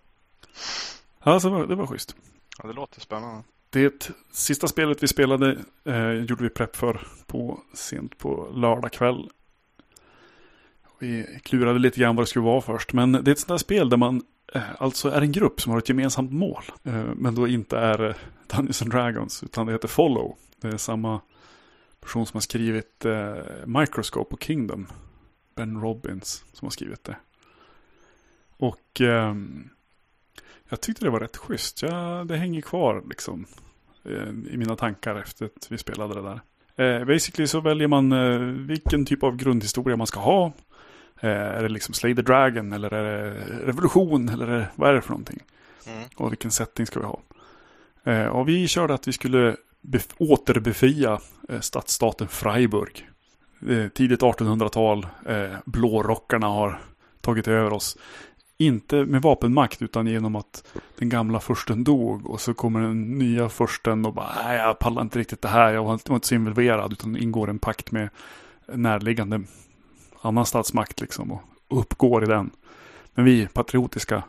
Ja, 1.27 1.40
så 1.40 1.48
var, 1.48 1.66
det 1.66 1.74
var 1.74 1.87
schysst. 1.87 2.16
Ja, 2.62 2.68
det 2.68 2.74
låter 2.74 3.00
spännande. 3.00 3.42
Det 3.70 4.11
sista 4.33 4.68
spelet 4.68 5.03
vi 5.03 5.09
spelade 5.09 5.59
eh, 5.85 6.12
gjorde 6.12 6.42
vi 6.42 6.50
prepp 6.50 6.77
för 6.77 7.07
på 7.27 7.61
sent 7.74 8.18
på 8.18 8.48
lördag 8.55 8.92
kväll. 8.92 9.31
Vi 10.98 11.40
klurade 11.42 11.79
lite 11.79 12.00
grann 12.00 12.16
vad 12.16 12.22
det 12.22 12.27
skulle 12.29 12.44
vara 12.44 12.61
först. 12.61 12.92
Men 12.92 13.12
det 13.12 13.31
är 13.31 13.33
ett 13.33 13.38
sånt 13.38 13.48
där 13.48 13.59
spel 13.59 13.88
där 13.88 13.96
man 13.96 14.22
eh, 14.55 14.62
alltså 14.79 15.11
är 15.11 15.20
en 15.20 15.33
grupp 15.33 15.61
som 15.61 15.72
har 15.72 15.79
ett 15.79 15.88
gemensamt 15.88 16.33
mål. 16.33 16.62
Eh, 16.85 17.05
men 17.16 17.35
då 17.35 17.48
inte 17.48 17.79
är 17.79 18.09
eh, 18.09 18.14
Dungeons 18.46 18.83
and 18.83 18.90
Dragons 18.90 19.42
utan 19.42 19.66
det 19.66 19.72
heter 19.72 19.88
Follow. 19.88 20.37
Det 20.61 20.68
är 20.68 20.77
samma 20.77 21.20
person 22.04 22.26
som 22.26 22.36
har 22.36 22.40
skrivit 22.40 23.04
eh, 23.04 23.36
Microscope 23.66 24.34
och 24.34 24.42
Kingdom. 24.42 24.86
Ben 25.54 25.80
Robbins 25.80 26.44
som 26.52 26.66
har 26.66 26.70
skrivit 26.70 27.04
det. 27.04 27.16
Och 28.56 29.00
ehm, 29.00 29.68
jag 30.68 30.80
tyckte 30.80 31.04
det 31.04 31.10
var 31.10 31.20
rätt 31.20 31.36
schysst. 31.36 31.82
Ja, 31.82 32.24
det 32.28 32.36
hänger 32.36 32.60
kvar 32.60 33.02
liksom 33.08 33.46
eh, 34.04 34.28
i 34.52 34.56
mina 34.56 34.76
tankar 34.76 35.16
efter 35.16 35.46
att 35.46 35.66
vi 35.70 35.78
spelade 35.78 36.14
det 36.14 36.22
där. 36.22 36.40
Eh, 36.76 37.04
basically 37.04 37.46
så 37.46 37.60
väljer 37.60 37.88
man 37.88 38.12
eh, 38.12 38.38
vilken 38.66 39.06
typ 39.06 39.22
av 39.22 39.36
grundhistoria 39.36 39.96
man 39.96 40.06
ska 40.06 40.20
ha. 40.20 40.52
Eh, 41.20 41.30
är 41.30 41.62
det 41.62 41.68
liksom 41.68 41.94
Slay 41.94 42.14
the 42.14 42.22
Dragon 42.22 42.72
eller 42.72 42.94
är 42.94 43.04
det 43.04 43.34
revolution 43.66 44.28
eller 44.28 44.46
är 44.46 44.58
det, 44.58 44.68
vad 44.74 44.90
är 44.90 44.94
det 44.94 45.02
för 45.02 45.10
någonting? 45.10 45.40
Mm. 45.86 46.08
Och 46.16 46.32
vilken 46.32 46.50
setting 46.50 46.86
ska 46.86 47.00
vi 47.00 47.06
ha? 47.06 47.20
Eh, 48.04 48.26
och 48.26 48.48
vi 48.48 48.68
körde 48.68 48.94
att 48.94 49.08
vi 49.08 49.12
skulle 49.12 49.56
återbefria 50.18 51.20
eh, 51.49 51.61
stadsstaten 51.61 52.29
Freiburg. 52.29 53.09
Eh, 53.68 53.88
tidigt 53.88 54.20
1800-tal. 54.20 55.07
Eh, 55.27 55.57
blårockarna 55.64 56.47
har 56.47 56.81
tagit 57.20 57.49
över 57.49 57.73
oss 57.73 57.97
inte 58.59 59.05
med 59.05 59.23
vapenmakt 59.23 59.83
utan 59.83 60.07
genom 60.07 60.37
att 60.37 60.64
den 60.99 61.09
gamla 61.09 61.40
försten 61.40 61.85
dog 61.85 62.27
och 62.27 62.40
så 62.40 62.55
kommer 62.55 62.81
den 62.81 63.18
nya 63.18 63.49
försten 63.49 64.07
och 64.07 64.14
bara 64.14 64.31
nej 64.44 64.59
jag 64.59 64.79
pallar 64.79 65.03
inte 65.03 65.18
riktigt 65.18 65.42
det 65.42 65.49
här, 65.49 65.73
jag 65.73 65.85
var 65.85 65.92
inte 65.92 66.29
så 66.29 66.35
involverad 66.35 66.92
utan 66.92 67.16
ingår 67.16 67.51
en 67.51 67.59
pakt 67.59 67.92
med 67.92 68.09
närliggande 68.66 69.42
annan 70.20 70.47
statsmakt 70.47 71.01
liksom 71.01 71.33
och, 71.33 71.42
uppgår 71.68 72.25
i 72.25 72.27
den. 72.27 72.51
Men 73.14 73.25
vi 73.25 73.49
patriotiska 73.49 74.23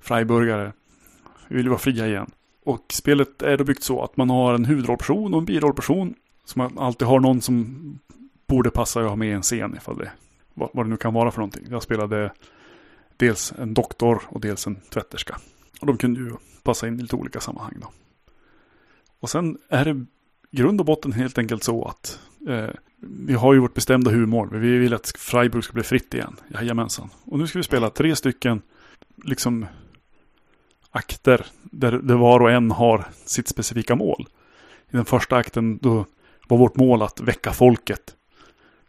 freiburgare, 0.00 0.72
vi 1.48 1.56
vill 1.56 1.68
vara 1.68 1.78
fria 1.78 2.06
igen. 2.06 2.30
Och 2.66 2.84
spelet 2.92 3.42
är 3.42 3.56
då 3.56 3.64
byggt 3.64 3.82
så 3.82 4.02
att 4.02 4.16
man 4.16 4.30
har 4.30 4.54
en 4.54 4.64
huvudrollperson 4.64 5.34
och 5.34 5.40
en 5.40 5.44
birollperson 5.44 6.14
Så 6.44 6.58
man 6.58 6.78
alltid 6.78 7.08
har 7.08 7.20
någon 7.20 7.40
som 7.40 7.98
borde 8.46 8.70
passa 8.70 9.00
att 9.00 9.08
ha 9.08 9.16
med 9.16 9.28
i 9.28 9.32
en 9.32 9.42
scen 9.42 9.74
ifall 9.76 9.98
det, 9.98 10.10
vad, 10.54 10.70
vad 10.72 10.86
det 10.86 10.90
nu 10.90 10.96
kan 10.96 11.14
vara 11.14 11.30
för 11.30 11.38
någonting. 11.38 11.66
Jag 11.70 11.82
spelade 11.82 12.32
dels 13.16 13.52
en 13.58 13.74
doktor 13.74 14.22
och 14.28 14.40
dels 14.40 14.66
en 14.66 14.76
tvätterska. 14.76 15.36
Och 15.80 15.86
de 15.86 15.98
kunde 15.98 16.20
ju 16.20 16.32
passa 16.62 16.88
in 16.88 16.98
i 16.98 17.02
lite 17.02 17.16
olika 17.16 17.40
sammanhang 17.40 17.74
då. 17.80 17.88
Och 19.20 19.30
sen 19.30 19.58
är 19.68 19.84
det 19.84 20.04
grund 20.50 20.80
och 20.80 20.86
botten 20.86 21.12
helt 21.12 21.38
enkelt 21.38 21.64
så 21.64 21.84
att 21.84 22.20
eh, 22.48 22.74
vi 23.00 23.34
har 23.34 23.54
ju 23.54 23.60
vårt 23.60 23.74
bestämda 23.74 24.10
huvudmål. 24.10 24.56
Vi 24.56 24.78
vill 24.78 24.94
att 24.94 25.12
Freiburg 25.18 25.64
ska 25.64 25.72
bli 25.72 25.82
fritt 25.82 26.14
igen. 26.14 26.36
Jajamensan. 26.48 27.08
Och 27.24 27.38
nu 27.38 27.46
ska 27.46 27.58
vi 27.58 27.62
spela 27.62 27.90
tre 27.90 28.16
stycken 28.16 28.62
liksom 29.24 29.66
akter 30.96 31.46
där, 31.62 31.92
där 31.92 32.14
var 32.14 32.40
och 32.40 32.50
en 32.50 32.70
har 32.70 33.04
sitt 33.24 33.48
specifika 33.48 33.94
mål. 33.94 34.26
I 34.90 34.96
den 34.96 35.04
första 35.04 35.36
akten 35.36 35.78
då 35.82 36.04
var 36.48 36.58
vårt 36.58 36.76
mål 36.76 37.02
att 37.02 37.20
väcka 37.20 37.52
folket. 37.52 38.14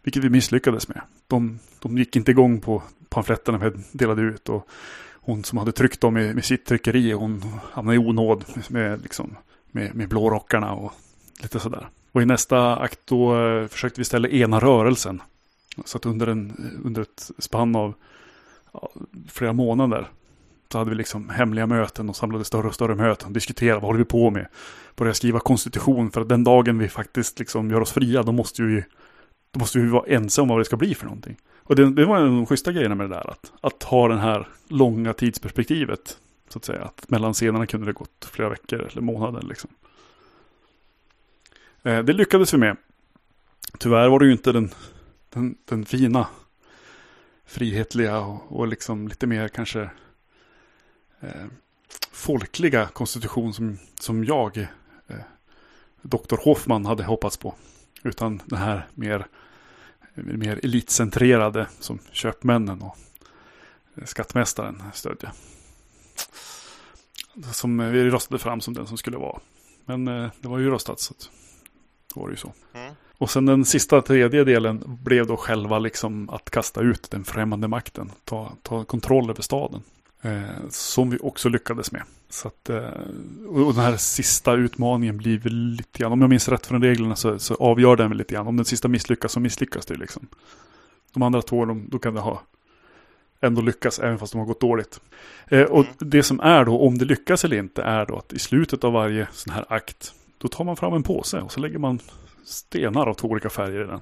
Vilket 0.03 0.23
vi 0.23 0.29
misslyckades 0.29 0.87
med. 0.87 1.01
De, 1.27 1.59
de 1.79 1.97
gick 1.97 2.15
inte 2.15 2.31
igång 2.31 2.61
på 2.61 2.83
pamfletterna 3.09 3.57
vi 3.57 3.71
delade 3.91 4.21
ut. 4.21 4.49
Och 4.49 4.67
hon 5.13 5.43
som 5.43 5.57
hade 5.57 5.71
tryckt 5.71 6.01
dem 6.01 6.13
med, 6.13 6.35
med 6.35 6.45
sitt 6.45 6.65
tryckeri, 6.65 7.11
hon 7.11 7.43
hamnade 7.71 7.95
i 7.95 7.99
onåd 7.99 8.45
med, 8.69 9.01
liksom, 9.01 9.35
med, 9.71 9.95
med 9.95 10.09
blårockarna 10.09 10.73
och 10.73 10.91
lite 11.41 11.59
sådär. 11.59 11.89
Och 12.11 12.21
i 12.21 12.25
nästa 12.25 12.75
akt 12.75 12.99
då 13.05 13.45
eh, 13.45 13.67
försökte 13.67 14.01
vi 14.01 14.05
ställa 14.05 14.27
ena 14.27 14.59
rörelsen. 14.59 15.21
Så 15.85 15.97
att 15.97 16.05
under, 16.05 16.27
en, 16.27 16.79
under 16.83 17.01
ett 17.01 17.31
spann 17.37 17.75
av 17.75 17.93
ja, 18.73 18.89
flera 19.27 19.53
månader 19.53 20.07
så 20.71 20.77
hade 20.77 20.89
vi 20.89 20.95
liksom 20.95 21.29
hemliga 21.29 21.67
möten 21.67 22.09
och 22.09 22.15
samlade 22.15 22.45
större 22.45 22.67
och 22.67 22.75
större 22.75 22.95
möten. 22.95 23.33
Diskuterade 23.33 23.75
vad 23.75 23.83
håller 23.83 23.99
vi 23.99 24.05
på 24.05 24.29
med. 24.29 24.47
Började 24.95 25.15
skriva 25.15 25.39
konstitution 25.39 26.11
för 26.11 26.21
att 26.21 26.29
den 26.29 26.43
dagen 26.43 26.79
vi 26.79 26.89
faktiskt 26.89 27.39
liksom 27.39 27.71
gör 27.71 27.81
oss 27.81 27.91
fria 27.91 28.23
då 28.23 28.31
måste 28.31 28.63
vi, 28.63 28.83
då 29.51 29.59
måste 29.59 29.79
vi 29.79 29.87
vara 29.87 30.05
ensamma 30.07 30.43
om 30.43 30.49
vad 30.49 30.59
det 30.59 30.65
ska 30.65 30.77
bli 30.77 30.95
för 30.95 31.05
någonting. 31.05 31.37
Och 31.63 31.75
det, 31.75 31.93
det 31.93 32.05
var 32.05 32.17
en 32.17 32.23
av 32.23 32.29
de 32.29 32.45
schyssta 32.45 32.71
grejerna 32.71 32.95
med 32.95 33.09
det 33.09 33.15
där. 33.15 33.29
Att, 33.29 33.51
att 33.61 33.83
ha 33.83 34.07
det 34.07 34.17
här 34.17 34.47
långa 34.67 35.13
tidsperspektivet. 35.13 36.17
Så 36.49 36.57
att 36.57 36.65
säga. 36.65 36.81
Att 36.81 37.09
mellan 37.09 37.33
scenerna 37.33 37.65
kunde 37.65 37.85
det 37.85 37.93
gått 37.93 38.29
flera 38.31 38.49
veckor 38.49 38.81
eller 38.91 39.01
månader. 39.01 39.41
Liksom. 39.41 39.69
Eh, 41.83 42.03
det 42.03 42.13
lyckades 42.13 42.53
vi 42.53 42.57
med. 42.57 42.77
Tyvärr 43.79 44.09
var 44.09 44.19
det 44.19 44.25
ju 44.25 44.31
inte 44.31 44.51
den, 44.51 44.69
den, 45.29 45.55
den 45.65 45.85
fina, 45.85 46.27
frihetliga 47.45 48.19
och, 48.19 48.59
och 48.59 48.67
liksom 48.67 49.07
lite 49.07 49.27
mer 49.27 49.47
kanske 49.47 49.89
eh, 51.19 51.45
folkliga 52.11 52.85
konstitution 52.87 53.53
som, 53.53 53.77
som 53.99 54.23
jag, 54.23 54.57
eh, 55.07 55.15
Dr. 56.01 56.35
Hoffman, 56.43 56.85
hade 56.85 57.03
hoppats 57.03 57.37
på. 57.37 57.55
Utan 58.03 58.41
den 58.45 58.59
här 58.59 58.87
mer 58.93 59.27
mer 60.23 60.59
elitcentrerade 60.63 61.67
som 61.79 61.99
köpmännen 62.11 62.81
och 62.81 62.97
skattmästaren 64.05 64.83
stödja. 64.93 65.31
Som 67.51 67.91
vi 67.91 68.09
röstade 68.09 68.39
fram 68.39 68.61
som 68.61 68.73
den 68.73 68.87
som 68.87 68.97
skulle 68.97 69.17
vara. 69.17 69.39
Men 69.85 70.07
eh, 70.07 70.29
det 70.41 70.47
var 70.47 70.59
ju 70.59 70.69
röstat 70.69 70.99
så 70.99 71.13
att 71.13 71.29
det 72.13 72.19
var 72.19 72.29
ju 72.29 72.35
så. 72.35 72.53
Mm. 72.73 72.93
Och 73.17 73.29
sen 73.29 73.45
den 73.45 73.65
sista 73.65 74.01
tredje 74.01 74.43
delen 74.43 74.83
blev 75.03 75.27
då 75.27 75.37
själva 75.37 75.79
liksom 75.79 76.29
att 76.29 76.49
kasta 76.49 76.81
ut 76.81 77.11
den 77.11 77.25
främmande 77.25 77.67
makten. 77.67 78.11
Ta, 78.23 78.51
ta 78.61 78.83
kontroll 78.83 79.29
över 79.29 79.41
staden. 79.41 79.83
Eh, 80.21 80.69
som 80.69 81.09
vi 81.09 81.17
också 81.21 81.49
lyckades 81.49 81.91
med. 81.91 82.03
Så 82.29 82.47
att, 82.47 82.69
eh, 82.69 82.89
och 83.47 83.73
den 83.73 83.83
här 83.83 83.97
sista 83.97 84.53
utmaningen 84.53 85.17
blir 85.17 85.39
väl 85.39 85.53
lite 85.53 85.99
grann, 85.99 86.11
om 86.11 86.21
jag 86.21 86.29
minns 86.29 86.47
rätt 86.47 86.65
från 86.65 86.83
reglerna 86.83 87.15
så, 87.15 87.39
så 87.39 87.55
avgör 87.55 87.95
den 87.95 88.09
väl 88.09 88.17
lite 88.17 88.33
grann. 88.33 88.47
Om 88.47 88.55
den 88.55 88.65
sista 88.65 88.87
misslyckas 88.87 89.31
så 89.31 89.39
misslyckas 89.39 89.85
det 89.85 89.95
liksom. 89.95 90.27
De 91.13 91.23
andra 91.23 91.41
två, 91.41 91.65
de, 91.65 91.89
då 91.89 91.99
kan 91.99 92.13
det 92.13 92.19
ha 92.19 92.41
ändå 93.39 93.61
lyckas 93.61 93.99
även 93.99 94.19
fast 94.19 94.33
de 94.33 94.39
har 94.39 94.45
gått 94.45 94.61
dåligt. 94.61 95.01
Eh, 95.47 95.63
och 95.63 95.85
mm. 95.85 95.93
det 95.97 96.23
som 96.23 96.39
är 96.39 96.65
då, 96.65 96.79
om 96.79 96.97
det 96.97 97.05
lyckas 97.05 97.45
eller 97.45 97.57
inte, 97.57 97.83
är 97.83 98.05
då 98.05 98.17
att 98.17 98.33
i 98.33 98.39
slutet 98.39 98.83
av 98.83 98.93
varje 98.93 99.27
sån 99.31 99.53
här 99.53 99.65
akt, 99.69 100.13
då 100.37 100.47
tar 100.47 100.63
man 100.63 100.77
fram 100.77 100.93
en 100.93 101.03
påse 101.03 101.39
och 101.39 101.51
så 101.51 101.59
lägger 101.59 101.79
man 101.79 101.99
stenar 102.45 103.07
av 103.07 103.13
två 103.13 103.27
olika 103.27 103.49
färger 103.49 103.83
i 103.83 103.87
den. 103.87 103.99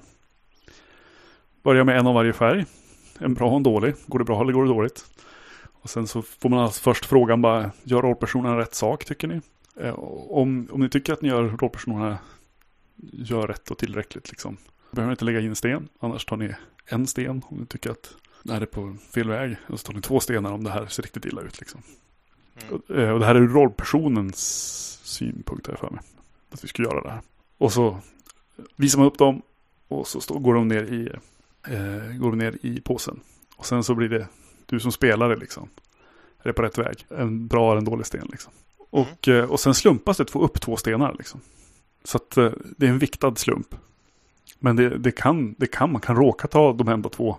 Börjar 1.62 1.84
med 1.84 1.98
en 1.98 2.06
av 2.06 2.14
varje 2.14 2.32
färg. 2.32 2.64
en 3.18 3.34
bra 3.34 3.50
och 3.50 3.56
en 3.56 3.62
dålig. 3.62 3.94
Går 4.06 4.18
det 4.18 4.24
bra 4.24 4.40
eller 4.40 4.52
går 4.52 4.64
det 4.64 4.70
dåligt? 4.70 5.04
Och 5.86 5.90
sen 5.90 6.06
så 6.06 6.22
får 6.22 6.48
man 6.48 6.58
alltså 6.58 6.80
först 6.80 7.06
frågan 7.06 7.42
bara, 7.42 7.70
gör 7.82 8.02
rollpersonerna 8.02 8.58
rätt 8.58 8.74
sak 8.74 9.04
tycker 9.04 9.28
ni? 9.28 9.40
Eh, 9.80 9.94
om, 10.30 10.68
om 10.72 10.80
ni 10.80 10.88
tycker 10.88 11.12
att 11.12 11.22
ni 11.22 11.28
gör 11.28 11.42
rollpersonerna 11.42 12.18
gör 13.12 13.46
rätt 13.46 13.70
och 13.70 13.78
tillräckligt 13.78 14.30
liksom. 14.30 14.56
Behöver 14.90 15.12
inte 15.12 15.24
lägga 15.24 15.40
in 15.40 15.48
en 15.48 15.56
sten, 15.56 15.88
annars 16.00 16.24
tar 16.24 16.36
ni 16.36 16.54
en 16.86 17.06
sten 17.06 17.42
om 17.48 17.58
ni 17.58 17.66
tycker 17.66 17.90
att 17.90 18.14
det 18.42 18.52
här 18.52 18.60
är 18.60 18.66
på 18.66 18.96
fel 19.14 19.28
väg. 19.28 19.56
Och 19.68 19.80
så 19.80 19.86
tar 19.86 19.94
ni 19.94 20.00
två 20.00 20.20
stenar 20.20 20.52
om 20.52 20.64
det 20.64 20.70
här 20.70 20.86
ser 20.86 21.02
riktigt 21.02 21.24
illa 21.24 21.42
ut 21.42 21.60
liksom. 21.60 21.82
Mm. 22.56 22.74
Och, 22.74 22.96
eh, 22.96 23.10
och 23.10 23.20
det 23.20 23.26
här 23.26 23.34
är 23.34 23.40
rollpersonens 23.40 24.40
synpunkt 25.04 25.66
här 25.66 25.76
för 25.76 25.90
mig. 25.90 26.00
Att 26.50 26.64
vi 26.64 26.68
ska 26.68 26.82
göra 26.82 27.02
det 27.02 27.10
här. 27.10 27.20
Och 27.58 27.72
så 27.72 27.98
visar 28.76 28.98
man 28.98 29.06
upp 29.06 29.18
dem 29.18 29.42
och 29.88 30.06
så 30.06 30.20
står, 30.20 30.38
går 30.38 30.54
de 30.54 30.68
ner 30.68 30.82
i, 30.82 31.08
eh, 31.68 32.18
går 32.18 32.30
de 32.30 32.38
ner 32.38 32.58
i 32.62 32.80
påsen. 32.80 33.20
Och 33.56 33.66
sen 33.66 33.84
så 33.84 33.94
blir 33.94 34.08
det 34.08 34.28
du 34.66 34.80
som 34.80 34.92
spelare 34.92 35.36
liksom. 35.36 35.68
Är 36.42 36.48
det 36.48 36.52
på 36.52 36.62
rätt 36.62 36.78
väg? 36.78 37.06
En 37.08 37.46
bra 37.46 37.70
eller 37.70 37.78
en 37.78 37.84
dålig 37.84 38.06
sten 38.06 38.28
liksom. 38.30 38.52
Och, 38.90 39.28
mm. 39.28 39.50
och 39.50 39.60
sen 39.60 39.74
slumpas 39.74 40.16
det 40.16 40.24
två, 40.24 40.40
upp 40.40 40.60
två 40.60 40.76
stenar 40.76 41.14
liksom. 41.18 41.40
Så 42.04 42.16
att 42.16 42.36
eh, 42.36 42.52
det 42.76 42.86
är 42.86 42.90
en 42.90 42.98
viktad 42.98 43.34
slump. 43.36 43.74
Men 44.58 44.76
det, 44.76 44.98
det, 44.98 45.12
kan, 45.12 45.54
det 45.58 45.66
kan, 45.66 45.92
man 45.92 46.00
kan 46.00 46.16
råka 46.16 46.48
ta 46.48 46.72
de 46.72 46.88
enda 46.88 47.08
två, 47.08 47.36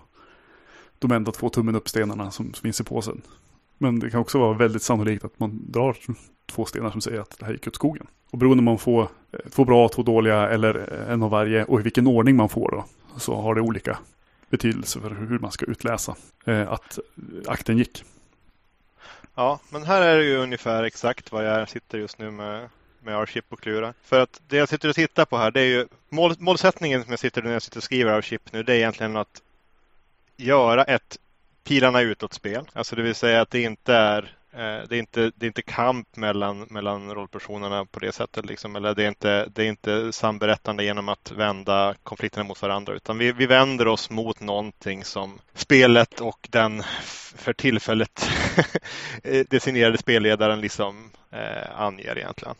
de 0.98 1.12
enda 1.12 1.32
två 1.32 1.48
tummen 1.48 1.74
upp-stenarna 1.74 2.30
som, 2.30 2.54
som 2.54 2.62
finns 2.62 2.80
i 2.80 2.84
påsen. 2.84 3.22
Men 3.78 3.98
det 3.98 4.10
kan 4.10 4.20
också 4.20 4.38
vara 4.38 4.52
väldigt 4.52 4.82
sannolikt 4.82 5.24
att 5.24 5.40
man 5.40 5.60
drar 5.66 5.96
två 6.46 6.64
stenar 6.64 6.90
som 6.90 7.00
säger 7.00 7.20
att 7.20 7.38
det 7.38 7.46
här 7.46 7.52
gick 7.52 7.66
åt 7.66 7.74
skogen. 7.74 8.06
Och 8.30 8.38
beroende 8.38 8.60
om 8.60 8.64
man 8.64 8.78
får 8.78 9.02
eh, 9.02 9.40
två 9.50 9.64
bra, 9.64 9.88
två 9.88 10.02
dåliga 10.02 10.48
eller 10.48 10.74
en 11.08 11.22
av 11.22 11.30
varje 11.30 11.64
och 11.64 11.80
i 11.80 11.82
vilken 11.82 12.06
ordning 12.06 12.36
man 12.36 12.48
får 12.48 12.70
då. 12.70 12.84
Så 13.16 13.40
har 13.40 13.54
det 13.54 13.60
olika 13.60 13.98
betydelse 14.50 15.00
för 15.00 15.10
hur 15.10 15.38
man 15.38 15.52
ska 15.52 15.66
utläsa 15.66 16.16
eh, 16.44 16.72
att 16.72 16.98
akten 17.46 17.78
gick. 17.78 18.04
Ja, 19.34 19.60
men 19.68 19.84
här 19.84 20.02
är 20.02 20.18
det 20.18 20.24
ju 20.24 20.36
ungefär 20.36 20.84
exakt 20.84 21.32
vad 21.32 21.46
jag 21.46 21.68
sitter 21.68 21.98
just 21.98 22.18
nu 22.18 22.30
med 22.30 22.68
med 23.00 23.14
R-chip 23.14 23.44
och 23.48 23.60
klura. 23.60 23.94
För 24.02 24.20
att 24.20 24.40
det 24.48 24.56
jag 24.56 24.68
sitter 24.68 24.88
och 24.88 24.94
tittar 24.94 25.24
på 25.24 25.38
här, 25.38 25.50
det 25.50 25.60
är 25.60 25.64
ju 25.64 25.88
mål, 26.08 26.34
målsättningen 26.38 27.02
som 27.02 27.10
jag 27.10 27.18
sitter 27.18 27.42
när 27.42 27.52
jag 27.52 27.62
sitter 27.62 27.76
och 27.76 27.82
skriver 27.82 28.12
R-chip 28.12 28.52
nu, 28.52 28.62
det 28.62 28.72
är 28.72 28.76
egentligen 28.76 29.16
att 29.16 29.42
göra 30.36 30.84
ett 30.84 31.18
pilarna 31.64 32.00
utåt-spel. 32.00 32.64
Alltså 32.72 32.96
det 32.96 33.02
vill 33.02 33.14
säga 33.14 33.40
att 33.40 33.50
det 33.50 33.62
inte 33.62 33.94
är 33.94 34.37
Eh, 34.58 34.88
det 34.88 34.96
är, 34.96 34.98
inte, 34.98 35.32
det 35.36 35.46
är 35.46 35.48
inte 35.48 35.62
kamp 35.62 36.16
mellan, 36.16 36.66
mellan 36.70 37.14
rollpersonerna 37.14 37.84
på 37.84 38.00
det 38.00 38.12
sättet. 38.12 38.46
Liksom. 38.46 38.76
Eller 38.76 38.94
det 38.94 39.04
är, 39.04 39.08
inte, 39.08 39.46
det 39.46 39.62
är 39.62 39.66
inte 39.66 40.12
samberättande 40.12 40.84
genom 40.84 41.08
att 41.08 41.30
vända 41.30 41.94
konflikterna 42.02 42.44
mot 42.44 42.62
varandra. 42.62 42.94
Utan 42.94 43.18
vi, 43.18 43.32
vi 43.32 43.46
vänder 43.46 43.88
oss 43.88 44.10
mot 44.10 44.40
någonting 44.40 45.04
som 45.04 45.38
spelet 45.54 46.20
och 46.20 46.48
den 46.50 46.82
för 47.36 47.52
tillfället 47.52 48.28
designerade 49.48 49.98
spelledaren 49.98 50.60
liksom, 50.60 51.10
eh, 51.30 51.80
anger 51.80 52.18
egentligen. 52.18 52.54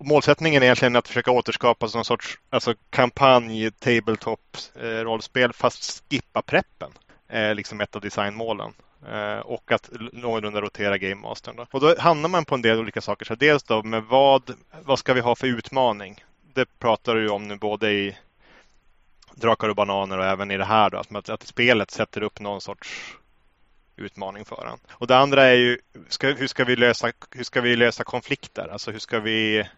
Målsättningen 0.00 0.62
är 0.62 0.66
egentligen 0.66 0.96
att 0.96 1.08
försöka 1.08 1.30
återskapa 1.30 1.88
någon 1.94 2.04
sorts 2.04 2.38
alltså 2.50 2.74
kampanj, 2.90 3.70
tabletop, 3.70 4.56
eh, 4.80 4.86
rollspel 4.86 5.52
fast 5.52 6.04
skippa 6.10 6.42
preppen. 6.42 6.90
Eh, 7.28 7.54
liksom 7.54 7.80
ett 7.80 7.96
av 7.96 8.02
designmålen. 8.02 8.72
Eh, 9.08 9.38
och 9.38 9.72
att 9.72 9.90
någorlunda 10.12 10.60
rotera 10.60 10.98
Game 10.98 11.14
Mastern. 11.14 11.66
Och 11.70 11.80
då 11.80 11.94
hamnar 11.98 12.28
man 12.28 12.44
på 12.44 12.54
en 12.54 12.62
del 12.62 12.78
olika 12.78 13.00
saker. 13.00 13.24
Så 13.24 13.34
dels 13.34 13.62
då 13.62 13.82
med 13.82 14.04
vad, 14.04 14.54
vad 14.84 14.98
ska 14.98 15.14
vi 15.14 15.20
ha 15.20 15.34
för 15.34 15.46
utmaning? 15.46 16.24
Det 16.54 16.78
pratar 16.78 17.14
du 17.14 17.28
om 17.28 17.48
nu 17.48 17.56
både 17.56 17.92
i 17.92 18.16
Drakar 19.34 19.68
och 19.68 19.76
bananer 19.76 20.18
och 20.18 20.24
även 20.24 20.50
i 20.50 20.56
det 20.56 20.64
här 20.64 20.90
då. 20.90 20.98
Att, 20.98 21.28
att 21.28 21.46
spelet 21.46 21.90
sätter 21.90 22.22
upp 22.22 22.40
någon 22.40 22.60
sorts 22.60 23.16
utmaning 23.96 24.44
för 24.44 24.66
en. 24.66 24.78
Och 24.90 25.06
det 25.06 25.16
andra 25.16 25.44
är 25.44 25.54
ju 25.54 25.78
ska, 26.08 26.28
hur, 26.28 26.46
ska 26.46 26.64
vi 26.64 26.76
lösa, 26.76 27.12
hur 27.30 27.44
ska 27.44 27.60
vi 27.60 27.76
lösa 27.76 28.04
konflikter? 28.04 28.68
Alltså 28.72 28.90
hur 28.90 28.98
ska 28.98 29.20
vi 29.20 29.68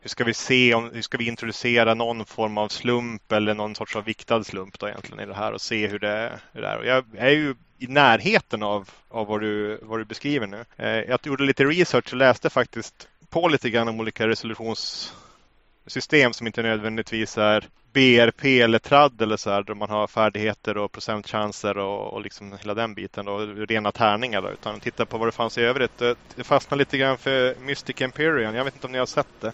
hur 0.00 0.08
ska 0.08 0.24
vi 0.24 0.34
se 0.34 0.74
om, 0.74 0.90
hur 0.94 1.02
ska 1.02 1.18
vi 1.18 1.26
introducera 1.26 1.94
någon 1.94 2.24
form 2.24 2.58
av 2.58 2.68
slump 2.68 3.32
eller 3.32 3.54
någon 3.54 3.74
sorts 3.74 3.96
av 3.96 4.04
viktad 4.04 4.44
slump 4.44 4.78
då 4.78 4.88
egentligen 4.88 5.20
i 5.20 5.26
det 5.26 5.34
här 5.34 5.52
och 5.52 5.60
se 5.60 5.86
hur 5.86 5.98
det, 5.98 6.40
hur 6.52 6.62
det 6.62 6.68
är. 6.68 6.78
Och 6.78 6.86
jag 6.86 7.04
är 7.16 7.30
ju 7.30 7.54
i 7.80 7.86
närheten 7.86 8.62
av, 8.62 8.90
av 9.08 9.26
vad, 9.26 9.40
du, 9.40 9.78
vad 9.82 10.00
du 10.00 10.04
beskriver 10.04 10.46
nu. 10.46 10.64
Eh, 10.76 10.88
jag 10.88 11.20
gjorde 11.22 11.44
lite 11.44 11.64
research 11.64 12.12
och 12.12 12.18
läste 12.18 12.50
faktiskt 12.50 13.08
på 13.30 13.48
lite 13.48 13.70
grann 13.70 13.88
om 13.88 14.00
olika 14.00 14.28
resolutionssystem 14.28 16.32
som 16.32 16.46
inte 16.46 16.62
nödvändigtvis 16.62 17.38
är 17.38 17.68
BRP 17.92 18.44
eller 18.44 18.78
TRAD 18.78 19.22
eller 19.22 19.36
så 19.36 19.50
här, 19.50 19.62
där 19.62 19.74
man 19.74 19.90
har 19.90 20.06
färdigheter 20.06 20.76
och 20.76 20.92
procentchanser 20.92 21.78
och, 21.78 22.12
och 22.12 22.22
liksom 22.22 22.58
hela 22.60 22.74
den 22.74 22.94
biten 22.94 23.28
och 23.28 23.68
rena 23.68 23.92
tärningar 23.92 24.42
då, 24.42 24.50
utan 24.50 24.80
titta 24.80 25.06
på 25.06 25.18
vad 25.18 25.28
det 25.28 25.32
fanns 25.32 25.58
i 25.58 25.62
övrigt. 25.62 25.98
Det 26.34 26.44
fastnade 26.44 26.78
lite 26.78 26.98
grann 26.98 27.18
för 27.18 27.54
Mystic 27.60 28.00
Empyrean. 28.00 28.54
Jag 28.54 28.64
vet 28.64 28.74
inte 28.74 28.86
om 28.86 28.92
ni 28.92 28.98
har 28.98 29.06
sett 29.06 29.40
det? 29.40 29.52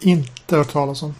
Inte 0.00 0.56
hört 0.56 0.72
talas 0.72 1.02
om. 1.02 1.14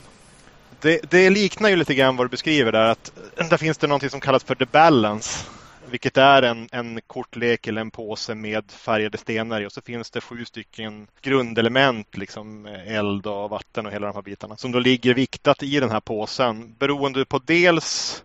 Det, 0.80 1.10
det 1.10 1.30
liknar 1.30 1.68
ju 1.68 1.76
lite 1.76 1.94
grann 1.94 2.16
vad 2.16 2.26
du 2.26 2.30
beskriver 2.30 2.72
där 2.72 2.84
att 2.84 3.12
där 3.50 3.56
finns 3.56 3.78
det 3.78 3.86
någonting 3.86 4.10
som 4.10 4.20
kallas 4.20 4.44
för 4.44 4.54
the 4.54 4.66
balance 4.66 5.46
vilket 5.90 6.16
är 6.16 6.42
en, 6.42 6.68
en 6.72 7.00
kortlek 7.07 7.66
eller 7.66 7.81
en 7.81 7.90
påse 7.90 8.35
med 8.35 8.70
färgade 8.70 9.18
stenar 9.18 9.61
i 9.61 9.66
och 9.66 9.72
så 9.72 9.81
finns 9.81 10.11
det 10.11 10.20
sju 10.20 10.44
stycken 10.44 11.07
grundelement, 11.22 12.16
liksom 12.16 12.66
eh, 12.66 12.96
eld 12.96 13.26
och 13.26 13.50
vatten 13.50 13.87
och 13.87 13.92
hela 13.92 14.07
de 14.07 14.14
här 14.14 14.22
bitarna 14.22 14.57
som 14.57 14.72
då 14.72 14.79
ligger 14.79 15.14
viktat 15.14 15.62
i 15.62 15.81
den 15.81 15.90
här 15.90 16.00
påsen 16.00 16.74
beroende 16.79 17.24
på 17.24 17.38
dels 17.38 18.24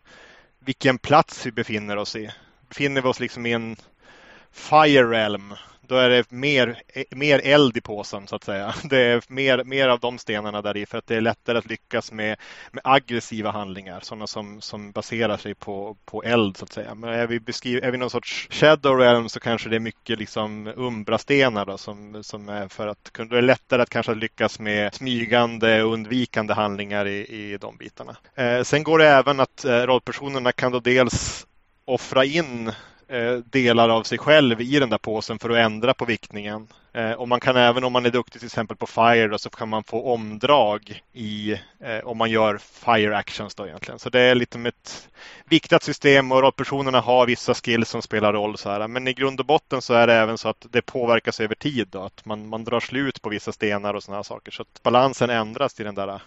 vilken 0.60 0.98
plats 0.98 1.46
vi 1.46 1.52
befinner 1.52 1.98
oss 1.98 2.16
i. 2.16 2.30
Befinner 2.70 3.02
vi 3.02 3.08
oss 3.08 3.20
liksom 3.20 3.46
i 3.46 3.52
en 3.52 3.76
Fire 4.52 5.04
Realm 5.12 5.54
då 5.88 5.96
är 5.96 6.10
det 6.10 6.32
mer, 6.32 6.82
mer 7.12 7.42
eld 7.44 7.78
i 7.78 7.82
påsen 7.82 8.28
så 8.28 8.36
att 8.36 8.44
säga. 8.44 8.76
Det 8.84 8.98
är 8.98 9.24
mer, 9.28 9.64
mer 9.64 9.88
av 9.88 10.00
de 10.00 10.18
stenarna 10.18 10.62
där 10.62 10.78
i 10.78 10.86
för 10.86 10.98
att 10.98 11.08
det 11.08 11.16
är 11.16 11.22
lättare 11.22 11.58
att 11.58 11.70
lyckas 11.70 12.12
med, 12.12 12.38
med 12.72 12.82
aggressiva 12.84 13.52
handlingar. 13.52 14.00
Sådana 14.00 14.28
som, 14.28 14.62
som 14.62 14.92
baserar 14.92 15.38
sig 15.38 15.56
på, 15.56 15.98
på 16.06 16.24
eld 16.24 16.58
så 16.58 16.64
att 16.64 16.74
säga. 16.74 16.96
Men 16.96 17.10
är 17.10 17.28
vi, 17.28 17.40
beskriv, 17.40 17.84
är 17.84 17.92
vi 17.92 17.98
någon 17.98 18.10
sorts 18.10 18.48
shadow 18.52 18.98
realm 18.98 19.30
så 19.30 19.40
kanske 19.40 19.70
det 19.70 19.76
är 19.76 19.80
mycket 19.80 20.20
liksom 20.20 20.68
umbrastenar 20.76 21.66
då, 21.66 21.78
som, 21.78 22.24
som 22.24 22.50
är 22.50 22.68
för 22.68 22.88
att 22.88 23.12
det 23.30 23.38
är 23.38 23.42
lättare 23.42 23.82
att 23.82 23.90
kanske 23.90 24.16
lyckas 24.16 24.60
med 24.60 24.94
smygande 24.94 25.84
och 25.84 25.94
undvikande 25.94 26.54
handlingar 26.54 27.08
i, 27.08 27.18
i 27.18 27.58
de 27.58 27.78
bitarna. 27.78 28.16
Eh, 28.36 28.64
sen 28.64 28.84
går 28.84 29.00
det 29.00 29.08
även 29.08 29.40
att 29.40 29.66
eh, 29.66 29.72
rollpersonerna 29.72 30.52
kan 30.52 30.72
då 30.72 30.80
dels 30.80 31.48
offra 31.86 32.26
in 32.26 32.72
delar 33.46 33.90
av 33.90 34.04
sig 34.04 34.18
själv 34.18 34.62
i 34.62 34.80
den 34.80 34.90
där 34.90 34.98
påsen 34.98 35.40
för 35.40 35.50
att 35.50 35.58
ändra 35.58 35.94
på 35.94 36.06
viktningen. 36.06 36.68
Eh, 36.96 37.12
och 37.12 37.28
man 37.28 37.40
kan 37.40 37.58
även 37.58 37.84
om 37.84 37.94
man 37.94 38.06
är 38.06 38.10
duktig 38.10 38.42
till 38.42 38.48
exempel 38.48 38.78
på 38.78 38.88
Fire 38.88 39.28
då, 39.28 39.38
så 39.38 39.50
kan 39.50 39.70
man 39.70 39.84
få 39.84 40.14
omdrag 40.14 41.04
i 41.14 41.52
eh, 41.80 42.00
om 42.04 42.18
man 42.18 42.30
gör 42.30 42.58
Fire 42.58 43.18
Actions 43.18 43.56
då 43.56 43.68
egentligen. 43.68 44.00
Så 44.00 44.10
det 44.10 44.20
är 44.20 44.36
lite 44.36 44.58
med 44.58 44.70
ett 44.70 45.10
viktat 45.46 45.84
system 45.84 46.32
och 46.32 46.42
rollpersonerna 46.42 47.00
har 47.00 47.26
vissa 47.26 47.54
skills 47.54 47.90
som 47.90 48.02
spelar 48.02 48.34
roll. 48.34 48.58
Så 48.58 48.70
här. 48.70 48.88
Men 48.88 49.08
i 49.08 49.14
grund 49.14 49.40
och 49.40 49.46
botten 49.46 49.82
så 49.82 49.94
är 49.94 50.08
det 50.08 50.14
även 50.14 50.38
så 50.38 50.50
att 50.50 50.66
det 50.70 50.82
påverkas 50.82 51.40
över 51.40 51.56
tid. 51.56 51.88
Då, 51.92 52.02
att 52.02 52.26
man, 52.26 52.50
man 52.50 52.64
drar 52.64 52.80
slut 52.80 53.22
på 53.22 53.30
vissa 53.30 53.52
stenar 53.52 53.94
och 53.94 54.04
sådana 54.04 54.24
saker. 54.24 54.52
Så 54.52 54.62
att 54.62 54.84
balansen 54.84 55.30
ändras 55.30 55.80
i 55.80 55.84
den 55.84 55.96
där 55.96 56.22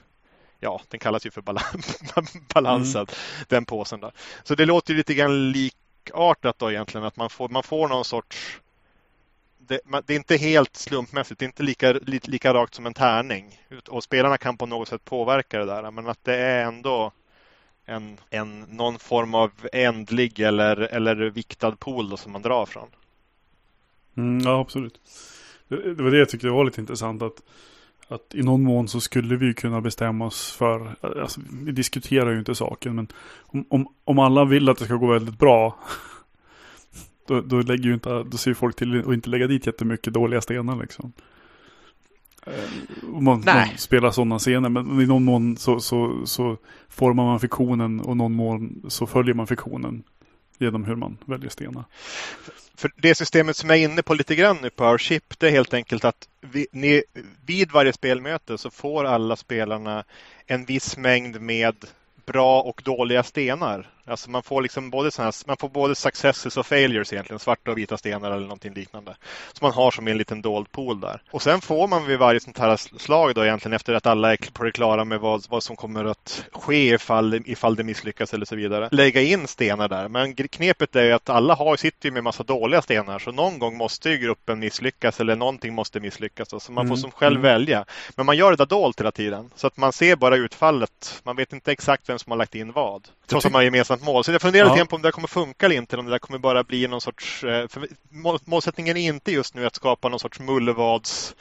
ja, 0.61 0.81
den 0.89 1.01
kallas 1.01 1.27
ju 1.27 1.31
för 1.31 1.41
balansen, 2.55 3.01
mm. 3.01 3.17
den 3.49 3.65
påsen. 3.65 4.01
Då. 4.01 4.11
Så 4.45 4.55
det 4.55 4.67
låter 4.67 4.95
lite 4.95 5.15
grann 5.15 5.53
lik 5.53 5.75
likartat 6.09 6.59
då 6.59 6.71
egentligen. 6.71 7.07
Att 7.07 7.17
man 7.17 7.31
får, 7.31 7.49
man 7.49 7.63
får 7.63 7.89
någon 7.89 8.05
sorts... 8.05 8.61
Det, 9.59 9.81
det 10.07 10.13
är 10.13 10.17
inte 10.17 10.37
helt 10.37 10.77
slumpmässigt, 10.77 11.41
det 11.41 11.45
är 11.45 11.47
inte 11.47 11.63
lika, 11.63 11.93
lika, 11.93 12.31
lika 12.31 12.55
rakt 12.55 12.75
som 12.75 12.87
en 12.87 12.95
tärning. 12.95 13.61
Och 13.89 14.05
spelarna 14.05 14.39
kan 14.39 14.57
på 14.57 14.67
något 14.67 14.89
sätt 14.89 15.05
påverka 15.05 15.59
det 15.59 15.65
där. 15.65 15.91
Men 15.91 16.07
att 16.07 16.25
det 16.25 16.37
är 16.37 16.65
ändå 16.65 17.13
en, 17.85 18.19
en, 18.31 18.61
någon 18.61 18.99
form 18.99 19.35
av 19.35 19.51
ändlig 19.73 20.41
eller, 20.41 20.77
eller 20.77 21.17
viktad 21.17 21.77
pool 21.77 22.11
då, 22.11 22.17
som 22.17 22.33
man 22.33 22.43
drar 22.43 22.67
från. 22.67 22.89
Mm, 24.17 24.41
ja, 24.41 24.61
absolut. 24.61 25.01
Det, 25.69 25.95
det, 25.95 26.03
var 26.03 26.11
det 26.11 26.19
jag 26.19 26.29
tyckte 26.29 26.49
var 26.49 26.65
lite 26.65 26.81
intressant. 26.81 27.23
att 27.23 27.43
att 28.09 28.35
i 28.35 28.43
någon 28.43 28.63
mån 28.63 28.89
så 28.89 29.01
skulle 29.01 29.37
vi 29.37 29.55
kunna 29.55 29.81
bestämma 29.81 30.27
oss 30.27 30.53
för, 30.53 30.97
alltså, 31.21 31.41
vi 31.63 31.73
diskuterar 31.73 32.31
ju 32.31 32.39
inte 32.39 32.55
saken, 32.55 32.95
men 32.95 33.09
om, 33.41 33.65
om, 33.69 33.89
om 34.05 34.19
alla 34.19 34.45
vill 34.45 34.69
att 34.69 34.79
det 34.79 34.85
ska 34.85 34.95
gå 34.95 35.07
väldigt 35.07 35.39
bra, 35.39 35.79
då, 37.27 37.41
då, 37.41 37.61
lägger 37.61 37.85
ju 37.85 37.95
inte, 37.95 38.23
då 38.23 38.37
ser 38.37 38.55
folk 38.55 38.77
till 38.77 39.01
att 39.01 39.15
inte 39.15 39.31
lägga 39.31 39.47
dit 39.47 39.67
jättemycket 39.67 40.13
dåliga 40.13 40.41
stenar 40.41 40.77
liksom. 40.77 41.13
Eh, 42.47 42.53
man, 43.09 43.43
man, 43.47 43.69
spelar 43.77 44.11
sådana 44.11 44.39
scener, 44.39 44.69
men 44.69 45.01
i 45.01 45.07
någon 45.07 45.25
mån 45.25 45.57
så, 45.57 45.81
så, 45.81 46.27
så 46.27 46.57
formar 46.89 47.25
man 47.25 47.41
fiktionen 47.41 48.01
och 48.01 48.17
någon 48.17 48.33
mån 48.33 48.83
så 48.89 49.07
följer 49.07 49.35
man 49.35 49.47
fiktionen 49.47 50.03
genom 50.59 50.85
hur 50.85 50.97
man 50.97 51.17
väljer 51.25 51.51
stenar. 51.51 51.85
För 52.79 52.91
det 52.97 53.15
systemet 53.15 53.57
som 53.57 53.71
jag 53.71 53.79
är 53.79 53.83
inne 53.83 54.03
på 54.03 54.15
lite 54.15 54.35
grann 54.35 54.59
nu 54.63 54.71
på 54.71 54.85
Our 54.85 54.99
Ship, 54.99 55.39
det 55.39 55.47
är 55.47 55.51
helt 55.51 55.75
enkelt 55.75 56.05
att 56.05 56.29
vi, 56.41 56.67
ni, 56.73 57.03
vid 57.47 57.73
varje 57.73 57.93
spelmöte 57.93 58.59
så 58.59 58.71
får 58.71 59.05
alla 59.05 59.37
spelarna 59.37 60.05
en 60.47 60.65
viss 60.65 60.97
mängd 60.97 61.41
med 61.41 61.75
bra 62.27 62.63
och 62.63 62.83
dåliga 62.85 63.23
stenar. 63.23 63.91
Alltså 64.11 64.31
man 64.31 64.43
får 64.43 64.63
liksom 64.63 64.91
både 64.91 65.11
såna 65.11 65.25
här, 65.27 65.35
man 65.47 65.57
får 65.57 65.69
både 65.69 65.95
successes 65.95 66.57
och 66.57 66.67
failures 66.67 67.13
egentligen, 67.13 67.39
svarta 67.41 67.71
och 67.71 67.79
vita 67.79 67.97
stenar 67.99 68.31
eller 68.31 68.41
någonting 68.43 68.75
liknande. 68.75 69.17
Som 69.53 69.67
man 69.67 69.73
har 69.73 69.91
som 69.91 70.09
en 70.09 70.19
liten 70.19 70.43
dold 70.43 70.73
pool 70.73 71.01
där. 71.01 71.23
Och 71.31 71.43
sen 71.43 71.61
får 71.61 71.89
man 71.89 72.07
vid 72.07 72.19
varje 72.19 72.41
sånt 72.41 72.59
här 72.59 72.77
slag 72.99 73.35
då 73.35 73.45
egentligen 73.45 73.73
efter 73.73 73.95
att 73.95 74.07
alla 74.07 74.33
är 74.33 74.37
på 74.53 74.65
det 74.65 74.73
klara 74.73 75.05
med 75.05 75.21
vad, 75.21 75.45
vad 75.49 75.63
som 75.63 75.77
kommer 75.77 76.05
att 76.05 76.45
ske 76.53 76.89
ifall, 76.95 77.43
ifall 77.47 77.77
det 77.77 77.85
misslyckas 77.85 78.35
eller 78.35 78.47
så 78.47 78.57
vidare. 78.57 78.89
Lägga 78.93 79.21
in 79.23 79.47
stenar 79.47 79.89
där. 79.89 80.09
Men 80.09 80.35
knepet 80.35 80.97
är 80.97 81.05
ju 81.05 81.13
att 81.13 81.29
alla 81.29 81.55
har, 81.55 81.77
sitter 81.77 82.11
med 82.11 82.25
massa 82.25 82.43
dåliga 82.43 82.83
stenar 82.83 83.19
så 83.19 83.33
någon 83.33 83.59
gång 83.59 83.77
måste 83.77 84.11
ju 84.11 84.19
gruppen 84.19 84.59
misslyckas 84.59 85.21
eller 85.21 85.37
någonting 85.37 85.75
måste 85.75 86.01
misslyckas. 86.01 86.49
Då, 86.49 86.61
så 86.61 86.73
man 86.73 86.85
får 86.85 86.95
Mm. 86.95 86.97
som 87.03 87.11
själv 87.11 87.37
Mm. 87.39 87.43
välja. 87.43 87.85
Men 88.17 88.27
man 88.27 88.37
gör 88.37 88.51
det 88.51 88.57
där 88.57 88.67
dolt 88.67 89.01
hela 89.01 89.11
tiden. 89.13 89.51
Så 89.57 89.67
att 89.67 89.77
man 89.77 89.93
ser 89.93 90.17
bara 90.17 90.37
utfallet. 90.37 91.21
Man 91.25 91.37
vet 91.37 91.53
inte 91.53 91.73
exakt 91.73 92.09
vem 92.09 92.19
som 92.19 92.31
har 92.31 92.37
lagt 92.37 92.55
in 92.55 92.73
vad. 92.73 93.09
Trots 93.27 93.47
att 93.47 93.53
man 93.53 93.59
har 93.59 93.65
gemensamt 93.99 94.03
mål. 94.03 94.25
Så 94.25 94.33
jag 94.33 94.43
funderar 94.43 94.67
Ja. 94.67 94.75
lite 94.75 94.87
på 94.87 94.97
om 94.97 95.03
det 95.03 95.13
kommer 95.13 95.29
funka 95.29 95.67
eller 95.67 95.77
inte. 95.77 95.97
Om 95.97 96.05
det 96.05 96.11
där 96.11 96.19
kommer 96.19 96.39
bara 96.39 96.65
bli 96.65 96.89
någon 96.89 97.01
sorts... 97.01 97.45
eh, 97.45 97.67
målsättningen 98.45 98.97
är 98.97 99.09
inte 99.09 99.33
just 99.33 99.55
nu 99.55 99.67
att 99.67 99.75
skapa 99.77 100.09
någon 100.09 100.21
sorts 100.21 100.41
mullvads 100.41 101.35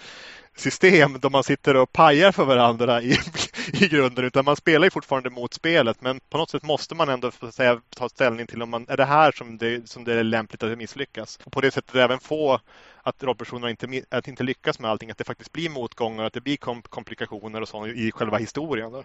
system 0.55 1.19
då 1.19 1.29
man 1.29 1.43
sitter 1.43 1.75
och 1.75 1.91
pajar 1.91 2.31
för 2.31 2.45
varandra 2.45 3.01
i, 3.01 3.17
i 3.73 3.87
grunden 3.87 4.25
utan 4.25 4.45
man 4.45 4.55
spelar 4.55 4.85
ju 4.85 4.91
fortfarande 4.91 5.29
mot 5.29 5.53
spelet 5.53 6.01
men 6.01 6.19
på 6.29 6.37
något 6.37 6.49
sätt 6.49 6.63
måste 6.63 6.95
man 6.95 7.09
ändå 7.09 7.31
säga, 7.51 7.81
ta 7.95 8.09
ställning 8.09 8.47
till 8.47 8.61
om 8.61 8.69
man, 8.69 8.85
är 8.89 8.97
det 8.97 9.05
här 9.05 9.31
som 9.31 9.57
det, 9.57 9.89
som 9.89 10.03
det 10.03 10.13
är 10.13 10.23
lämpligt 10.23 10.63
att 10.63 10.77
misslyckas. 10.77 11.39
Och 11.45 11.51
på 11.51 11.61
det 11.61 11.71
sättet 11.71 11.95
även 11.95 12.19
få 12.19 12.59
att 13.03 13.23
rollpersonerna 13.23 13.69
inte, 13.69 13.87
att 14.09 14.27
inte 14.27 14.43
lyckas 14.43 14.79
med 14.79 14.91
allting, 14.91 15.11
att 15.11 15.17
det 15.17 15.23
faktiskt 15.23 15.51
blir 15.53 15.69
motgångar, 15.69 16.23
att 16.23 16.33
det 16.33 16.41
blir 16.41 16.57
kom, 16.57 16.81
komplikationer 16.81 17.61
och 17.61 17.67
så 17.67 17.87
i 17.87 18.11
själva 18.11 18.37
historien. 18.37 18.91
Då. 18.91 19.03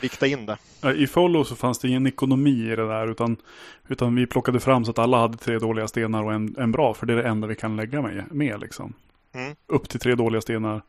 Vikta 0.00 0.26
in 0.26 0.46
det. 0.46 0.58
I 0.94 1.06
Follow 1.06 1.44
så 1.44 1.56
fanns 1.56 1.78
det 1.78 1.88
ingen 1.88 2.06
ekonomi 2.06 2.72
i 2.72 2.76
det 2.76 2.88
där 2.88 3.08
utan, 3.08 3.36
utan 3.88 4.14
vi 4.14 4.26
plockade 4.26 4.60
fram 4.60 4.84
så 4.84 4.90
att 4.90 4.98
alla 4.98 5.18
hade 5.18 5.38
tre 5.38 5.58
dåliga 5.58 5.88
stenar 5.88 6.22
och 6.22 6.32
en, 6.32 6.54
en 6.58 6.72
bra. 6.72 6.94
För 6.94 7.06
det 7.06 7.12
är 7.12 7.16
det 7.16 7.28
enda 7.28 7.46
vi 7.46 7.56
kan 7.56 7.76
lägga 7.76 8.02
med, 8.02 8.24
med 8.30 8.60
liksom. 8.60 8.94
Mm. 9.32 9.56
Upp 9.66 9.88
till 9.88 10.00
tre 10.00 10.14
dåliga 10.14 10.40
stenar. 10.40 10.82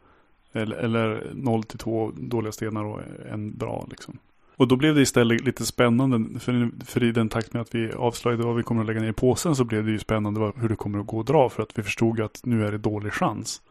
Eller, 0.53 0.75
eller 0.75 1.31
noll 1.33 1.63
till 1.63 1.79
två 1.79 2.11
dåliga 2.15 2.51
stenar 2.51 2.83
och 2.83 2.99
en 3.31 3.57
bra 3.57 3.87
liksom. 3.89 4.19
Och 4.55 4.67
då 4.67 4.75
blev 4.75 4.95
det 4.95 5.01
istället 5.01 5.41
lite 5.41 5.65
spännande. 5.65 6.39
För, 6.39 6.71
för 6.85 7.03
i 7.03 7.11
den 7.11 7.29
takt 7.29 7.53
med 7.53 7.61
att 7.61 7.75
vi 7.75 7.93
avslöjade 7.93 8.43
vad 8.43 8.55
vi 8.55 8.63
kommer 8.63 8.81
att 8.81 8.87
lägga 8.87 9.01
ner 9.01 9.09
i 9.09 9.13
påsen 9.13 9.55
så 9.55 9.63
blev 9.63 9.85
det 9.85 9.91
ju 9.91 9.99
spännande 9.99 10.51
hur 10.55 10.69
det 10.69 10.75
kommer 10.75 10.99
att 10.99 11.07
gå 11.07 11.19
att 11.19 11.25
dra. 11.25 11.49
För 11.49 11.63
att 11.63 11.77
vi 11.77 11.83
förstod 11.83 12.21
att 12.21 12.41
nu 12.43 12.65
är 12.65 12.71
det 12.71 12.77
dålig 12.77 13.13
chans. 13.13 13.61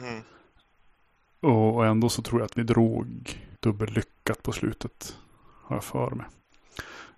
Mm. 0.00 0.22
Och 1.40 1.86
ändå 1.86 2.08
så 2.08 2.22
tror 2.22 2.40
jag 2.40 2.46
att 2.46 2.58
vi 2.58 2.62
drog 2.62 3.38
dubbellyckat 3.64 4.42
på 4.42 4.52
slutet. 4.52 5.16
Har 5.62 5.76
jag 5.76 5.84
för 5.84 6.10
mig. 6.10 6.26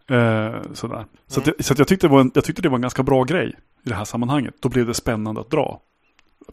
Eh, 0.08 0.62
sådär. 0.72 1.06
Så, 1.26 1.40
att 1.40 1.46
Mm. 1.46 1.56
så 1.60 1.72
att 1.72 1.78
jag, 1.78 1.88
tyckte 1.88 2.06
det 2.06 2.10
var 2.12 2.20
en, 2.20 2.30
jag 2.34 2.44
tyckte 2.44 2.62
det 2.62 2.68
var 2.68 2.76
en 2.76 2.82
ganska 2.82 3.02
bra 3.02 3.24
grej 3.24 3.48
i 3.84 3.88
det 3.88 3.94
här 3.94 4.04
sammanhanget. 4.04 4.54
Då 4.60 4.68
blev 4.68 4.86
det 4.86 4.94
spännande 4.94 5.40
att 5.40 5.50
dra. 5.50 5.80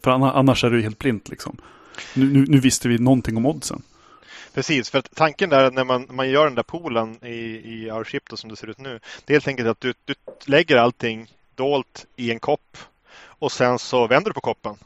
För 0.02 0.10
anna- 0.10 0.32
annars 0.32 0.64
är 0.64 0.70
det 0.70 0.76
ju 0.76 0.82
helt 0.82 0.98
blint 0.98 1.28
liksom. 1.28 1.56
Nu, 2.14 2.32
nu, 2.32 2.44
nu 2.48 2.58
visste 2.60 2.88
vi 2.88 2.98
någonting 2.98 3.36
om 3.36 3.46
oddsen. 3.46 3.82
Precis, 4.54 4.90
för 4.90 4.98
att 4.98 5.14
tanken 5.14 5.50
där 5.50 5.70
när 5.70 5.84
man, 5.84 6.06
man 6.10 6.30
gör 6.30 6.44
den 6.44 6.54
där 6.54 6.62
poolen 6.62 7.24
i, 7.24 7.34
i 7.74 7.90
Our 7.90 8.04
Ship 8.04 8.22
då, 8.30 8.36
som 8.36 8.50
det 8.50 8.56
ser 8.56 8.70
ut 8.70 8.78
nu. 8.78 9.00
Det 9.24 9.32
är 9.32 9.34
helt 9.34 9.48
enkelt 9.48 9.68
att 9.68 9.80
du, 9.80 9.94
du 10.04 10.14
lägger 10.46 10.76
allting 10.76 11.26
dolt 11.54 12.06
i 12.16 12.30
en 12.30 12.38
kopp 12.40 12.76
och 13.22 13.52
sen 13.52 13.78
så 13.78 14.06
vänder 14.06 14.30
du 14.30 14.34
på 14.34 14.40
koppen. 14.40 14.76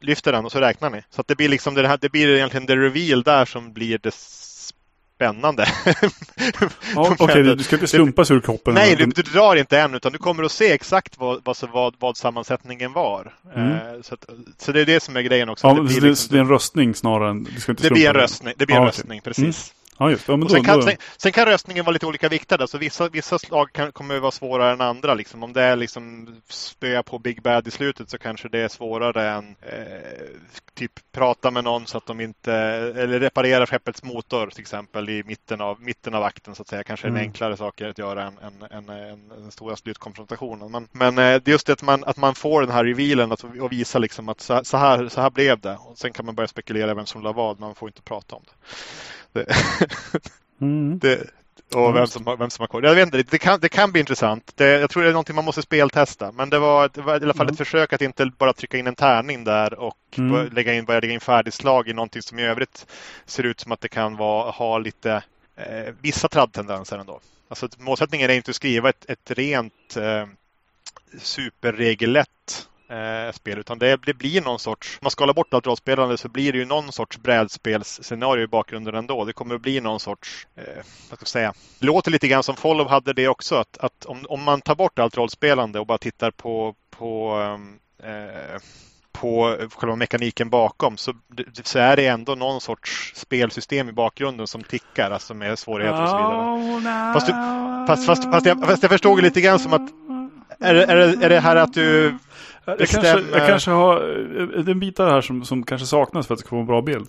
Lyfter 0.00 0.32
den 0.32 0.44
och 0.44 0.52
så 0.52 0.60
räknar 0.60 0.90
ni. 0.90 1.02
Så 1.10 1.20
att 1.20 1.28
det 1.28 1.36
blir 1.36 1.48
liksom 1.48 1.74
det 1.74 1.88
här, 1.88 1.98
det 2.00 2.08
blir 2.12 2.28
egentligen 2.28 2.66
det 2.66 2.76
reveal 2.76 3.22
där 3.22 3.44
som 3.44 3.72
blir 3.72 3.98
det 3.98 4.14
spännande. 5.22 5.66
Ja, 6.94 7.16
Okej, 7.18 7.42
du 7.42 7.62
ska 7.62 7.76
inte 7.76 7.86
slumpas 7.86 8.30
ur 8.30 8.40
kroppen. 8.40 8.74
Nej, 8.74 8.96
du, 8.96 9.06
du 9.06 9.22
drar 9.22 9.56
inte 9.56 9.78
än 9.78 9.94
utan 9.94 10.12
du 10.12 10.18
kommer 10.18 10.42
att 10.42 10.52
se 10.52 10.72
exakt 10.72 11.18
vad, 11.18 11.40
vad, 11.72 11.94
vad, 11.98 12.16
sammansättningen 12.16 12.92
var. 12.92 13.34
Mm. 13.54 13.70
Eh, 13.70 13.78
så, 14.02 14.14
att, 14.14 14.24
så 14.58 14.72
det 14.72 14.80
är 14.80 14.86
det 14.86 15.02
som 15.02 15.16
är 15.16 15.20
grejen 15.20 15.48
också. 15.48 15.66
Ja, 15.66 15.74
Det 15.74 15.82
blir 15.82 16.00
det, 16.00 16.08
liksom- 16.08 16.32
det 16.32 16.38
är 16.38 16.40
en 16.40 16.48
röstning 16.48 16.94
snarare 16.94 17.30
än... 17.30 17.44
Du 17.44 17.60
ska 17.60 17.72
inte 17.72 17.82
det 17.82 17.90
blir 17.90 18.06
en 18.06 18.12
slumpa 18.12 18.22
röstning, 18.22 18.54
det 18.58 18.66
blir 18.66 18.76
en 18.76 18.82
okej. 18.82 18.88
röstning 18.88 19.20
precis. 19.20 19.72
Ja, 19.98 20.10
just 20.10 20.26
det. 20.26 20.32
Ja, 20.32 20.36
då, 20.36 20.48
sen, 20.48 20.64
kan, 20.64 20.82
sen, 20.82 20.96
sen 21.16 21.32
kan 21.32 21.46
röstningen 21.46 21.84
vara 21.84 21.92
lite 21.92 22.06
olika 22.06 22.28
viktade. 22.28 22.68
Så 22.68 22.78
vissa, 22.78 23.08
vissa 23.08 23.38
slag 23.38 23.72
kan, 23.72 23.92
kommer 23.92 24.18
vara 24.18 24.30
svårare 24.30 24.72
än 24.72 24.80
andra. 24.80 25.14
Liksom. 25.14 25.42
Om 25.42 25.52
det 25.52 25.62
är 25.62 25.76
liksom 25.76 26.36
spöa 26.48 27.02
på 27.02 27.18
Big 27.18 27.42
Bad 27.42 27.68
i 27.68 27.70
slutet 27.70 28.10
så 28.10 28.18
kanske 28.18 28.48
det 28.48 28.58
är 28.58 28.68
svårare 28.68 29.30
än 29.30 29.56
eh, 29.60 29.76
typ 30.74 30.92
prata 31.12 31.50
med 31.50 31.64
någon 31.64 31.86
så 31.86 31.98
att 31.98 32.06
de 32.06 32.20
inte 32.20 32.52
eller 32.52 33.20
reparera 33.20 33.66
skeppets 33.66 34.02
motor 34.02 34.46
till 34.46 34.60
exempel 34.60 35.08
i 35.08 35.22
mitten 35.26 35.60
av, 35.60 35.80
mitten 35.82 36.14
av 36.14 36.22
akten 36.22 36.54
så 36.54 36.62
att 36.62 36.68
säga. 36.68 36.84
Kanske 36.84 37.08
Mm. 37.08 37.16
en 37.20 37.22
enklare 37.28 37.56
saker 37.56 37.88
att 37.88 37.98
göra 37.98 38.22
än, 38.22 38.38
än, 38.38 38.88
än, 38.88 38.88
än 38.88 39.28
den 39.28 39.50
stora 39.50 39.76
slutkonfrontationen. 39.76 40.70
Men, 40.70 40.88
men 40.92 41.18
eh, 41.18 41.40
det 41.42 41.48
är 41.48 41.52
just 41.52 41.66
det 41.66 41.72
att 41.72 41.82
man, 41.82 42.04
att 42.04 42.16
man 42.16 42.34
får 42.34 42.60
den 42.62 42.70
här 42.70 42.84
revealen 42.84 43.32
att, 43.32 43.44
och 43.44 43.72
visa 43.72 43.98
liksom 43.98 44.28
att 44.28 44.40
så, 44.40 44.60
så, 44.64 44.76
här, 44.76 45.08
så 45.08 45.20
här 45.20 45.30
blev 45.30 45.60
det. 45.60 45.76
Och 45.80 45.98
sen 45.98 46.12
kan 46.12 46.26
man 46.26 46.34
börja 46.34 46.48
spekulera 46.48 46.94
vem 46.94 47.06
som 47.06 47.22
la 47.22 47.32
vad, 47.32 47.60
men 47.60 47.66
man 47.66 47.74
får 47.74 47.88
inte 47.88 48.02
prata 48.02 48.36
om 48.36 48.42
det. 48.46 48.52
Det 49.32 49.46
mm. 50.60 50.98
det, 50.98 51.30
och 51.74 51.96
vem 51.96 52.06
som, 52.06 52.26
har- 52.26 52.36
vem 52.36 52.50
som 52.50 52.62
har 52.62 52.66
kort. 52.66 52.84
Jag 52.84 52.94
vet 52.94 53.06
inte, 53.06 53.22
det 53.22 53.38
kan, 53.38 53.60
det 53.60 53.68
kan 53.68 53.92
bli 53.92 54.00
intressant. 54.00 54.52
Det, 54.54 54.68
jag 54.80 54.90
tror 54.90 55.02
det 55.02 55.08
är 55.08 55.12
någonting 55.12 55.34
man 55.36 55.44
måste 55.44 55.62
speltesta. 55.62 56.32
Men 56.32 56.50
det 56.50 56.58
var, 56.58 56.90
det 56.94 57.02
var 57.02 57.20
i 57.20 57.22
alla 57.22 57.34
fall 57.34 57.46
Ja. 57.46 57.52
ett 57.52 57.58
försök 57.58 57.92
att 57.92 58.02
inte 58.02 58.26
bara 58.38 58.52
trycka 58.52 58.78
in 58.78 58.86
en 58.86 58.94
tärning 58.94 59.44
där 59.44 59.78
och 59.78 59.96
Mm. 60.16 60.48
lägga 60.52 60.74
in, 60.74 60.84
börja 60.84 61.00
lägga 61.00 61.12
in 61.14 61.20
färdigslag 61.20 61.88
i 61.88 61.92
någonting 61.92 62.22
som 62.22 62.38
i 62.38 62.42
övrigt 62.46 62.86
ser 63.26 63.42
ut 63.42 63.60
som 63.60 63.72
att 63.72 63.80
det 63.80 63.88
kan 63.88 64.16
vara, 64.16 64.50
ha 64.50 64.78
lite 64.78 65.22
eh, 65.56 65.94
vissa 66.00 66.28
traddtendenser 66.28 66.98
ändå. 66.98 67.20
Alltså 67.48 67.68
målsättningen 67.78 68.30
är 68.30 68.34
inte 68.34 68.50
att 68.50 68.56
skriva 68.56 68.88
ett, 68.88 69.04
ett 69.10 69.30
rent 69.30 69.96
eh, 69.96 70.26
superregellätt 71.18 72.68
eh, 72.92 73.32
spel 73.32 73.58
utan 73.58 73.78
det, 73.78 73.96
det 74.06 74.14
blir 74.14 74.40
någon 74.42 74.58
sorts, 74.58 74.94
om 75.00 75.04
man 75.04 75.10
skalar 75.10 75.34
bort 75.34 75.54
allt 75.54 75.66
rollspelande 75.66 76.18
så 76.18 76.28
blir 76.28 76.52
det 76.52 76.58
ju 76.58 76.64
någon 76.64 76.92
sorts 76.92 77.18
brädspelsscenario 77.18 78.44
i 78.44 78.46
bakgrunden 78.46 78.94
ändå. 78.94 79.24
Det 79.24 79.32
kommer 79.32 79.54
att 79.54 79.60
bli 79.62 79.80
någon 79.80 80.00
sorts, 80.00 80.46
eh, 80.56 80.62
vad 81.10 81.18
ska 81.18 81.22
jag 81.22 81.28
säga, 81.28 81.52
det 81.78 81.86
låter 81.86 82.10
lite 82.10 82.28
grann 82.28 82.42
som 82.42 82.56
Follow 82.56 82.88
hade 82.88 83.12
det 83.12 83.28
också 83.28 83.54
att, 83.56 83.78
att 83.78 84.04
om, 84.04 84.26
om 84.28 84.42
man 84.42 84.60
tar 84.60 84.74
bort 84.74 84.98
allt 84.98 85.16
rollspelande 85.16 85.80
och 85.80 85.86
bara 85.86 85.98
tittar 85.98 86.30
på, 86.30 86.74
på 86.90 87.30
ehm, 87.30 87.78
eh, 88.02 88.60
på 89.12 89.56
själva 89.74 89.96
mekaniken 89.96 90.50
bakom 90.50 90.96
så, 90.96 91.12
så 91.62 91.78
är 91.78 91.96
det 91.96 92.06
ändå 92.06 92.34
någon 92.34 92.60
sorts 92.60 93.12
spelsystem 93.16 93.88
i 93.88 93.92
bakgrunden 93.92 94.46
som 94.46 94.62
tickar, 94.62 95.10
alltså 95.10 95.34
med 95.34 95.58
svårigheter 95.58 96.02
och 96.02 96.08
så 96.08 96.16
vidare. 96.16 97.12
Fast 97.14 97.26
du- 97.26 97.32
fast- 97.86 98.06
fast- 98.06 98.32
fast 98.32 98.46
jag- 98.46 98.66
fast 98.66 98.82
jag 98.82 98.90
förstod 98.90 99.22
lite 99.22 99.40
grann 99.40 99.58
som 99.58 99.72
att- 99.72 99.90
Är, 100.60 100.74
är, 100.74 101.22
är 101.24 101.28
det 101.28 101.40
här 101.40 101.56
att 101.56 101.74
du 101.74 102.18
jag 102.64 102.78
kanske, 102.78 103.00
bestämmer- 103.00 103.38
jag 103.38 103.48
kanske 103.48 103.70
har 103.70 103.96
eh, 104.58 104.68
en 104.68 104.80
bitar 104.80 105.10
här 105.10 105.20
som, 105.20 105.44
som 105.44 105.62
kanske 105.62 105.86
saknas 105.86 106.26
för 106.26 106.34
att 106.34 106.38
det 106.38 106.46
ska 106.46 106.50
få 106.50 106.60
en 106.60 106.66
bra 106.66 106.82
bild. 106.82 107.08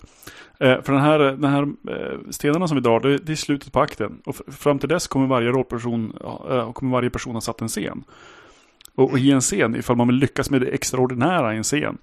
Eh, 0.60 0.82
för 0.82 0.92
den 0.92 1.02
här, 1.02 1.18
den 1.18 1.44
här 1.44 1.62
eh, 1.62 2.18
stenarna 2.30 2.68
som 2.68 2.76
vi 2.76 2.80
drar, 2.80 3.00
det, 3.00 3.18
det 3.18 3.32
är 3.32 3.36
slutet 3.36 3.72
på 3.72 3.80
akten. 3.80 4.20
Och 4.24 4.36
fram 4.48 4.78
till 4.78 4.88
dess 4.88 5.06
kommer 5.06 5.26
varje 5.26 5.48
rollperson, 5.48 6.12
eh, 6.50 6.72
kommer 6.72 6.92
varje 6.92 7.10
person 7.10 7.34
ha 7.34 7.40
satt 7.40 7.60
en 7.60 7.68
scen. 7.68 8.04
Och, 8.94 9.10
och 9.10 9.18
i 9.18 9.30
en 9.30 9.40
scen, 9.40 9.76
ifall 9.76 9.96
man 9.96 10.06
vill 10.06 10.16
lyckas 10.16 10.50
med 10.50 10.60
det 10.60 10.66
extraordinära 10.66 11.54
i 11.54 11.56
en 11.56 11.62
scen. 11.62 11.98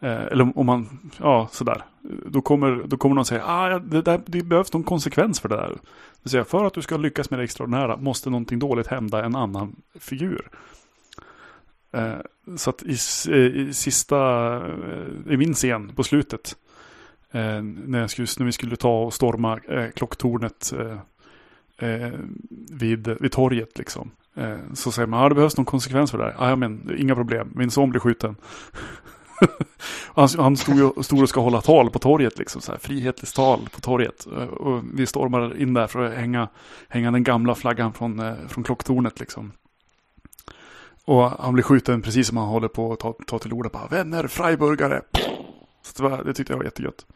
Eh, 0.00 0.22
eller 0.24 0.58
om 0.58 0.66
man, 0.66 1.10
ja 1.22 1.48
sådär. 1.52 1.82
Då 2.26 2.40
kommer, 2.40 2.82
då 2.86 2.96
kommer 2.96 3.14
någon 3.14 3.24
säga, 3.24 3.42
ah, 3.46 3.78
det, 3.78 4.02
där, 4.02 4.20
det 4.26 4.42
behövs 4.42 4.72
någon 4.72 4.82
konsekvens 4.84 5.40
för 5.40 5.48
det 5.48 5.56
där. 5.56 5.68
Det 5.68 5.78
vill 6.22 6.30
säga, 6.30 6.44
för 6.44 6.64
att 6.64 6.74
du 6.74 6.82
ska 6.82 6.96
lyckas 6.96 7.30
med 7.30 7.38
det 7.38 7.44
extraordinära 7.44 7.96
måste 7.96 8.30
någonting 8.30 8.58
dåligt 8.58 8.86
hända 8.86 9.24
en 9.24 9.36
annan 9.36 9.76
figur. 10.00 10.48
Eh, 11.94 12.18
så 12.56 12.70
att 12.70 12.82
i, 12.82 12.96
eh, 13.28 13.36
i 13.38 13.74
sista, 13.74 14.16
eh, 14.56 15.32
i 15.32 15.36
min 15.36 15.54
scen 15.54 15.92
på 15.94 16.04
slutet. 16.04 16.56
Eh, 17.30 17.62
när, 17.62 18.00
jag 18.00 18.10
skulle, 18.10 18.28
när 18.38 18.46
vi 18.46 18.52
skulle 18.52 18.76
ta 18.76 19.02
och 19.02 19.14
storma 19.14 19.58
eh, 19.68 19.90
klocktornet 19.90 20.72
eh, 20.72 21.88
eh, 21.88 22.12
vid, 22.70 23.08
vid 23.20 23.32
torget 23.32 23.78
liksom. 23.78 24.10
Eh, 24.34 24.56
så 24.74 24.92
säger 24.92 25.06
man, 25.06 25.22
ja 25.22 25.28
det 25.28 25.34
behövs 25.34 25.56
någon 25.56 25.66
konsekvens 25.66 26.10
för 26.10 26.18
det 26.18 26.24
här. 26.24 26.48
Ja 26.48 26.56
men 26.56 26.96
inga 26.98 27.14
problem, 27.14 27.52
min 27.54 27.70
son 27.70 27.90
blir 27.90 28.00
skjuten. 28.00 28.36
han, 30.14 30.28
han 30.38 30.56
stod, 30.56 30.76
ju, 30.76 31.02
stod 31.02 31.22
och 31.22 31.28
ska 31.28 31.40
hålla 31.40 31.60
tal 31.60 31.90
på 31.90 31.98
torget 31.98 32.38
liksom, 32.38 32.60
så 32.60 32.72
här, 32.72 32.78
frihetligt 32.78 33.34
tal 33.34 33.68
på 33.72 33.80
torget. 33.80 34.26
Eh, 34.26 34.42
och 34.42 34.82
vi 34.94 35.06
stormar 35.06 35.60
in 35.60 35.74
där 35.74 35.86
för 35.86 36.04
att 36.04 36.14
hänga, 36.14 36.48
hänga 36.88 37.10
den 37.10 37.24
gamla 37.24 37.54
flaggan 37.54 37.92
från, 37.92 38.22
från 38.48 38.64
klocktornet 38.64 39.20
liksom. 39.20 39.52
Och 41.04 41.30
han 41.30 41.54
blir 41.54 41.64
skjuten 41.64 42.02
precis 42.02 42.28
som 42.28 42.36
han 42.36 42.48
håller 42.48 42.68
på 42.68 42.92
att 42.92 42.98
ta, 42.98 43.14
ta 43.26 43.38
till 43.38 43.52
orda. 43.52 43.68
Bara, 43.68 43.86
Vänner, 43.86 44.26
Freiburgare. 44.26 45.02
Så 45.82 46.02
det, 46.02 46.08
var, 46.08 46.24
det 46.24 46.34
tyckte 46.34 46.52
jag 46.52 46.58
var 46.58 46.64
jättegött. 46.64 47.06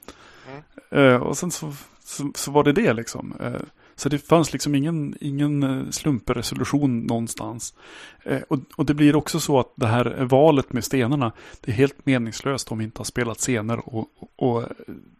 Eh, 0.91 1.16
och 1.16 1.36
sen 1.36 1.51
så, 1.51 1.72
så, 2.05 2.32
så 2.34 2.51
var 2.51 2.64
det 2.64 2.72
det 2.72 2.93
liksom. 2.93 3.34
Eh, 3.41 3.61
så 3.97 4.09
det 4.09 4.18
fanns 4.18 4.53
liksom 4.53 4.74
ingen, 4.74 5.16
ingen 5.20 5.62
eh, 5.62 5.91
slumpresolution 5.91 7.01
någonstans. 7.01 7.74
Eh, 8.22 8.41
och, 8.49 8.59
och 8.76 8.86
det 8.86 8.95
blir 8.95 9.16
också 9.16 9.41
så 9.41 9.61
att 9.61 9.72
det 9.76 9.86
här 9.86 10.24
valet 10.24 10.72
med 10.72 10.84
stenarna, 10.84 11.32
det 11.61 11.70
är 11.70 11.74
helt 11.74 12.07
meningslöst 12.07 12.72
om 12.72 12.78
vi 12.78 12.84
inte 12.84 12.99
har 12.99 13.05
spelat 13.05 13.39
scener 13.39 13.89
och, 13.89 14.09
och, 14.16 14.57
och 14.57 14.64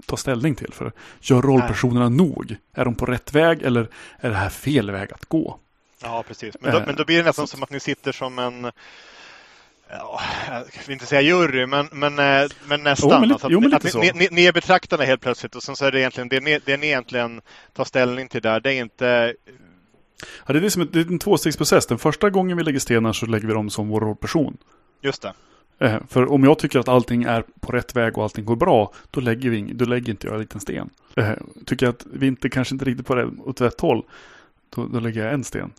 ta 0.07 0.17
ställning 0.17 0.55
till. 0.55 0.73
För 0.73 0.93
gör 1.21 1.43
rollpersonerna 1.43 2.09
nog? 2.09 2.57
Är 2.73 2.85
de 2.85 2.95
på 2.95 3.07
rätt 3.07 3.35
väg 3.35 3.63
eller 3.63 3.89
är 4.19 4.31
det 4.31 4.37
här 4.37 4.49
fel 4.49 4.91
väg 4.91 5.13
att 5.13 5.25
gå? 5.25 5.59
Ja, 6.03 6.25
precis. 6.29 6.57
Men 6.61 6.73
då, 6.73 6.83
men 6.87 6.97
då 6.97 7.05
blir 7.05 7.19
det 7.19 7.25
nästan 7.25 7.47
som 7.47 7.63
att 7.63 7.71
ni 7.71 7.81
sitter 7.81 8.13
som 8.13 8.39
en 8.39 8.71
Ja, 9.91 10.21
jag 10.49 10.65
vill 10.87 10.93
inte 10.93 11.07
säga 11.07 11.21
jury, 11.21 11.67
men, 11.67 11.89
men, 11.93 12.19
eh, 12.19 12.49
men 12.67 12.83
nästan. 12.83 13.11
Jo, 13.13 13.21
men 13.21 13.33
alltså, 13.33 13.49
jo, 13.51 13.61
men 13.61 13.75
att 13.75 13.95
ni, 13.95 14.13
ni, 14.15 14.29
ni 14.31 14.45
är 14.47 14.53
betraktarna 14.53 15.05
helt 15.05 15.21
plötsligt 15.21 15.55
och 15.55 15.63
sen 15.63 15.77
så 15.77 15.85
är 15.85 15.93
det 15.93 16.01
egentligen 16.01 16.29
det 16.29 16.41
ni, 16.41 16.61
det 16.65 16.77
ni 16.77 16.87
egentligen 16.87 17.41
tar 17.73 17.85
ställning 17.85 18.29
till 18.29 18.43
där. 18.43 18.61
Det 18.61 18.73
är 18.73 18.81
inte 18.81 19.35
Ja, 20.47 20.55
det 20.55 20.67
är 20.67 20.69
som 20.69 20.83
ett, 20.83 20.93
det 20.93 21.01
är 21.01 21.07
en 21.07 21.19
tvåstegsprocess. 21.19 21.87
Den 21.87 21.99
första 21.99 22.31
gången 22.31 22.57
vi 22.57 22.63
lägger 22.63 22.79
stenar 22.79 23.13
så 23.13 23.27
lägger 23.27 23.49
vi 23.49 23.55
dem 23.55 23.71
som 23.71 23.89
vår 23.89 24.01
rollperson. 24.01 24.57
just 25.03 25.23
det. 25.23 25.33
Eh, 25.81 25.97
för 26.09 26.33
om 26.33 26.45
jag 26.45 26.59
tycker 26.59 26.79
att 26.79 26.89
allting 26.89 27.23
är 27.23 27.45
på 27.61 27.73
rätt 27.73 27.97
väg 27.97 28.19
och 28.19 28.23
allting 28.23 28.45
går 28.45 28.57
bra, 28.57 28.93
då 29.11 29.21
lägger, 29.21 29.51
vi, 29.51 29.63
då 29.73 29.85
lägger 29.85 30.11
inte 30.11 30.27
jag 30.27 30.35
en 30.35 30.41
liten 30.41 30.61
sten. 30.61 30.91
Eh, 31.17 31.33
tycker 31.67 31.87
jag 31.87 31.93
att 31.93 32.07
vi 32.13 32.27
inte 32.27 32.49
kanske 32.49 32.75
inte 32.75 32.85
riktigt 32.85 33.07
på 33.07 33.17
rätt, 33.17 33.29
åt 33.39 33.61
rätt 33.61 33.81
håll, 33.81 34.05
då, 34.75 34.87
då 34.87 35.01
lägger 35.01 35.25
jag 35.25 35.35
en 35.35 35.45
sten. 35.45 35.73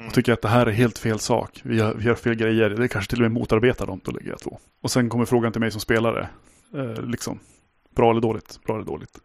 Mm. 0.00 0.08
Och 0.08 0.14
tycker 0.14 0.32
att 0.32 0.42
det 0.42 0.48
här 0.48 0.66
är 0.66 0.70
helt 0.70 0.98
fel 0.98 1.18
sak, 1.18 1.60
vi 1.64 1.76
gör, 1.76 1.94
vi 1.94 2.04
gör 2.04 2.14
fel 2.14 2.34
grejer, 2.34 2.70
det 2.70 2.88
kanske 2.88 3.10
till 3.10 3.18
och 3.18 3.22
med 3.22 3.40
motarbetar 3.40 3.86
dem, 3.86 4.00
då 4.04 4.10
lägger 4.10 4.30
jag 4.30 4.38
två. 4.38 4.58
Och 4.82 4.90
sen 4.90 5.08
kommer 5.08 5.24
frågan 5.24 5.52
till 5.52 5.60
mig 5.60 5.70
som 5.70 5.80
spelare, 5.80 6.28
eh, 6.74 7.02
liksom, 7.02 7.38
bra 7.96 8.10
eller 8.10 8.20
dåligt, 8.20 8.60
bra 8.64 8.74
eller 8.76 8.86
dåligt. 8.86 9.18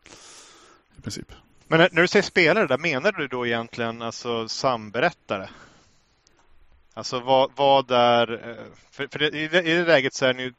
I 0.97 1.01
princip. 1.01 1.31
Men 1.67 1.79
när 1.79 2.01
du 2.01 2.07
säger 2.07 2.23
spelare 2.23 2.67
där, 2.67 2.77
menar 2.77 3.11
du 3.11 3.27
då 3.27 3.45
egentligen 3.45 4.01
alltså 4.01 4.47
samberättare? 4.47 5.47
Alltså 6.97 7.19
vad, 7.19 7.51
vad 7.55 7.91
är... 7.91 8.33
eh, 8.33 8.55
För, 8.91 9.07
för 9.11 9.19
det, 9.19 9.27
i, 9.27 9.47
det, 9.47 9.61
I 9.63 9.75
det 9.75 9.85
läget 9.85 10.13
så 10.13 10.25
är 10.25 10.33
ni... 10.33 10.51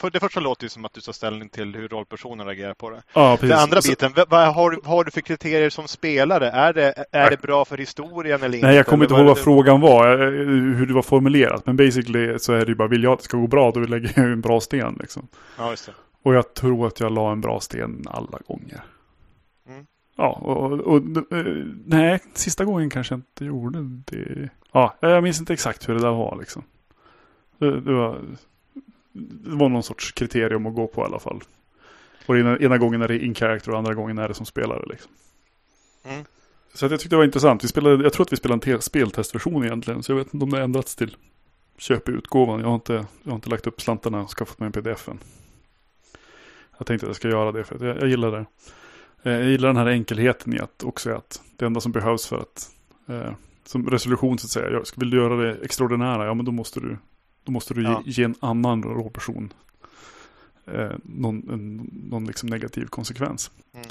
För 0.00 0.10
det 0.10 0.20
första 0.20 0.40
låter 0.40 0.62
ju 0.64 0.68
som 0.68 0.84
att 0.84 0.92
du 0.94 1.00
tar 1.00 1.12
ställning 1.12 1.48
till 1.48 1.74
hur 1.74 1.88
rollpersonen 1.88 2.46
reagerar 2.46 2.74
på 2.74 2.90
det. 2.90 3.02
Ja, 3.12 3.36
precis. 3.40 3.48
Den 3.50 3.58
andra 3.58 3.80
biten, 3.88 4.12
vad, 4.16 4.30
vad, 4.30 4.54
har, 4.54 4.80
har 4.84 5.04
du 5.04 5.10
för 5.10 5.20
kriterier 5.20 5.70
som 5.70 5.88
spelare? 5.88 6.48
Är 6.50 6.72
det, 6.72 7.04
är 7.12 7.30
det 7.30 7.40
bra 7.42 7.64
för 7.64 7.78
historien 7.78 8.42
eller 8.42 8.54
inte? 8.58 8.66
Nej, 8.66 8.76
jag 8.76 8.86
kommer 8.86 9.04
inte 9.04 9.14
ihåg 9.14 9.26
vad 9.26 9.36
det- 9.36 9.40
frågan 9.42 9.80
var, 9.80 10.10
eh, 10.10 10.28
hur 10.76 10.86
det 10.86 10.94
var 10.94 11.02
formulerat. 11.02 11.66
Men 11.66 11.76
basically 11.76 12.38
så 12.38 12.52
är 12.52 12.58
det 12.60 12.68
ju 12.68 12.74
bara, 12.74 12.88
vill 12.88 13.02
jag 13.02 13.12
att 13.12 13.18
det 13.18 13.24
ska 13.24 13.36
gå 13.36 13.46
bra, 13.46 13.70
då 13.70 13.80
lägger 13.80 14.12
jag 14.16 14.26
ju 14.26 14.32
en 14.32 14.40
bra 14.40 14.60
sten 14.60 14.96
liksom. 15.00 15.28
Ja, 15.58 15.70
just 15.70 15.86
det. 15.86 15.92
Och 16.22 16.34
jag 16.34 16.54
tror 16.54 16.86
att 16.86 17.00
jag 17.00 17.12
la 17.12 17.32
en 17.32 17.40
bra 17.40 17.60
sten 17.60 18.04
alla 18.10 18.38
gånger. 18.48 18.80
Ja, 20.20 20.28
och, 20.30 20.72
och, 20.72 20.82
och 20.82 21.32
eh, 21.32 21.64
nej, 21.86 22.20
sista 22.34 22.64
gången 22.64 22.90
kanske 22.90 23.14
jag 23.14 23.18
inte 23.18 23.44
gjorde 23.44 23.78
det. 23.82 24.48
Ja, 24.72 24.96
jag 25.00 25.22
minns 25.22 25.40
inte 25.40 25.52
exakt 25.52 25.88
hur 25.88 25.94
det 25.94 26.00
där 26.00 26.10
var 26.10 26.36
liksom. 26.40 26.62
Det, 27.58 27.80
det, 27.80 27.92
var, 27.92 28.18
det 29.12 29.56
var 29.56 29.68
någon 29.68 29.82
sorts 29.82 30.12
kriterium 30.12 30.66
att 30.66 30.74
gå 30.74 30.86
på 30.86 31.00
i 31.00 31.04
alla 31.04 31.18
fall. 31.18 31.40
Och 32.26 32.38
ena, 32.38 32.58
ena 32.58 32.78
gången 32.78 33.02
är 33.02 33.08
det 33.08 33.24
in 33.24 33.34
character 33.34 33.70
och 33.70 33.78
andra 33.78 33.94
gången 33.94 34.18
är 34.18 34.28
det 34.28 34.34
som 34.34 34.46
spelare 34.46 34.82
liksom. 34.88 35.10
Mm. 36.04 36.24
Så 36.74 36.84
jag 36.84 37.00
tyckte 37.00 37.08
det 37.08 37.16
var 37.16 37.24
intressant. 37.24 37.64
Vi 37.64 37.68
spelade, 37.68 38.02
jag 38.02 38.12
tror 38.12 38.26
att 38.26 38.32
vi 38.32 38.36
spelade 38.36 38.56
en 38.56 38.60
te- 38.60 38.82
speltestversion 38.82 39.64
egentligen. 39.64 40.02
Så 40.02 40.12
jag 40.12 40.16
vet 40.16 40.34
inte 40.34 40.44
om 40.44 40.50
det 40.50 40.56
har 40.56 40.64
ändrats 40.64 40.96
till 40.96 41.16
köputgåvan. 41.78 42.60
Jag 42.60 42.66
har 42.66 42.74
inte, 42.74 42.92
jag 43.22 43.30
har 43.30 43.34
inte 43.34 43.50
lagt 43.50 43.66
upp 43.66 43.80
slantarna 43.80 44.22
och 44.22 44.30
skaffat 44.30 44.58
mig 44.58 44.66
en 44.66 44.72
pdf 44.72 45.08
än. 45.08 45.18
Jag 46.78 46.86
tänkte 46.86 47.06
att 47.06 47.08
jag 47.08 47.16
ska 47.16 47.28
göra 47.28 47.52
det 47.52 47.64
för 47.64 47.74
att 47.74 47.80
jag, 47.80 47.96
jag 47.96 48.08
gillar 48.08 48.32
det. 48.32 48.46
Eh, 49.22 49.32
Jag 49.32 49.44
gillar 49.50 49.68
den 49.68 49.76
här 49.76 49.86
enkelheten 49.86 50.54
i 50.54 50.58
att 50.58 50.82
också 50.84 51.14
att 51.14 51.42
det 51.56 51.66
enda 51.66 51.80
som 51.80 51.92
behövs 51.92 52.26
för 52.26 52.38
att 52.38 52.70
eh, 53.06 53.32
som 53.64 53.90
resolution 53.90 54.38
så 54.38 54.46
att 54.46 54.50
säga. 54.50 54.82
Vill 54.96 55.10
du 55.10 55.16
göra 55.16 55.36
det 55.36 55.54
extraordinära, 55.64 56.26
ja 56.26 56.34
men 56.34 56.44
då 56.44 56.52
måste 56.52 56.80
du, 56.80 56.96
då 57.44 57.52
måste 57.52 57.74
du 57.74 57.82
Ja. 57.82 58.02
ge, 58.06 58.12
ge 58.12 58.24
en 58.24 58.34
annan 58.40 58.82
rollperson 58.82 59.52
eh, 60.66 60.90
någon, 61.02 61.50
en, 61.50 61.76
någon 62.10 62.24
liksom 62.26 62.48
negativ 62.48 62.86
konsekvens. 62.86 63.50
Mm. 63.74 63.86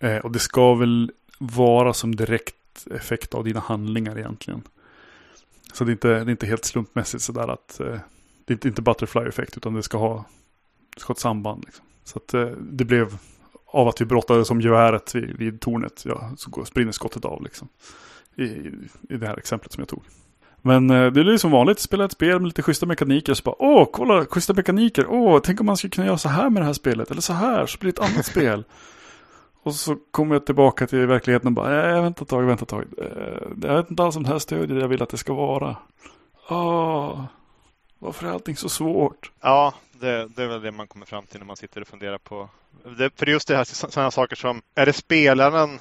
Eh, 0.00 0.24
och 0.24 0.32
det 0.32 0.38
ska 0.38 0.74
väl 0.74 1.12
vara 1.38 1.92
som 1.92 2.16
direkt 2.16 2.86
effekt 2.90 3.34
av 3.34 3.44
dina 3.44 3.60
handlingar 3.60 4.18
egentligen. 4.18 4.62
Så 5.72 5.84
det 5.84 5.90
är 5.90 5.92
inte, 5.92 6.08
det 6.08 6.14
är 6.14 6.30
inte 6.30 6.46
helt 6.46 6.64
slumpmässigt 6.64 7.22
sådär 7.22 7.48
att 7.48 7.80
eh, 7.80 7.86
det 8.44 8.52
är 8.52 8.54
inte- 8.54 8.68
inte 8.68 8.82
butterfly-effekt 8.82 9.56
utan 9.56 9.74
det 9.74 9.82
ska 9.82 9.98
ha, 9.98 10.24
det 10.94 11.00
ska 11.00 11.08
ha 11.08 11.14
ett 11.14 11.18
samband. 11.20 11.64
Liksom. 11.64 11.84
Så 12.04 12.18
att 12.18 12.34
eh, 12.34 12.46
det 12.70 12.84
blev 12.84 13.18
av 13.70 13.88
att 13.88 14.00
vi 14.00 14.04
brottades 14.04 14.50
om 14.50 14.60
geväret 14.60 15.14
vid, 15.14 15.36
vid 15.38 15.60
tornet, 15.60 16.02
ja, 16.04 16.30
så 16.36 16.50
går, 16.50 16.64
sprinner 16.64 16.92
skottet 16.92 17.24
av 17.24 17.42
liksom. 17.42 17.68
I, 18.36 18.44
I 19.08 19.16
det 19.16 19.26
här 19.26 19.38
exemplet 19.38 19.72
som 19.72 19.80
jag 19.80 19.88
tog. 19.88 20.02
Men 20.62 20.90
eh, 20.90 21.12
det 21.12 21.20
är 21.20 21.24
ju 21.24 21.38
som 21.38 21.50
vanligt, 21.50 21.78
spela 21.78 22.04
ett 22.04 22.12
spel 22.12 22.40
med 22.40 22.46
lite 22.46 22.62
schyssta 22.62 22.86
mekaniker. 22.86 23.34
Så 23.34 23.42
bara, 23.42 23.54
åh, 23.58 23.88
kolla, 23.92 24.24
schyssta 24.24 24.54
mekaniker. 24.54 25.06
Åh, 25.08 25.40
tänk 25.44 25.60
om 25.60 25.66
man 25.66 25.76
skulle 25.76 25.90
kunna 25.90 26.06
göra 26.06 26.18
så 26.18 26.28
här 26.28 26.50
med 26.50 26.62
det 26.62 26.66
här 26.66 26.72
spelet. 26.72 27.10
Eller 27.10 27.20
så 27.20 27.32
här, 27.32 27.66
så 27.66 27.78
blir 27.78 27.92
det 27.92 28.02
ett 28.02 28.10
annat 28.10 28.26
spel. 28.32 28.64
Och 29.62 29.74
så 29.74 29.96
kommer 30.10 30.34
jag 30.34 30.46
tillbaka 30.46 30.86
till 30.86 31.06
verkligheten 31.06 31.46
och 31.46 31.52
bara, 31.52 31.96
äh, 31.96 32.02
vänta 32.02 32.22
ett 32.22 32.28
tag, 32.28 32.42
vänta 32.42 32.62
ett 32.62 32.68
tag. 32.68 32.84
Eh, 32.98 33.68
jag 33.68 33.76
vet 33.76 33.90
inte 33.90 34.02
alls 34.02 34.16
om 34.16 34.22
det 34.22 34.28
här 34.28 34.38
stödjer 34.38 34.76
det 34.76 34.80
jag 34.80 34.88
vill 34.88 35.02
att 35.02 35.08
det 35.08 35.16
ska 35.16 35.34
vara. 35.34 35.76
Åh, 36.50 37.24
varför 37.98 38.26
är 38.26 38.30
allting 38.30 38.56
så 38.56 38.68
svårt? 38.68 39.32
Ja, 39.40 39.74
det, 40.00 40.28
det 40.28 40.42
är 40.42 40.46
väl 40.46 40.62
det 40.62 40.72
man 40.72 40.86
kommer 40.86 41.06
fram 41.06 41.26
till 41.26 41.38
när 41.38 41.46
man 41.46 41.56
sitter 41.56 41.80
och 41.80 41.88
funderar 41.88 42.18
på. 42.18 42.50
Det, 42.98 43.10
för 43.18 43.26
just 43.26 43.48
det 43.48 43.56
här 43.56 43.64
sådana 43.64 44.10
saker 44.10 44.36
som, 44.36 44.62
är 44.74 44.86
det 44.86 44.92
spelaren? 44.92 45.80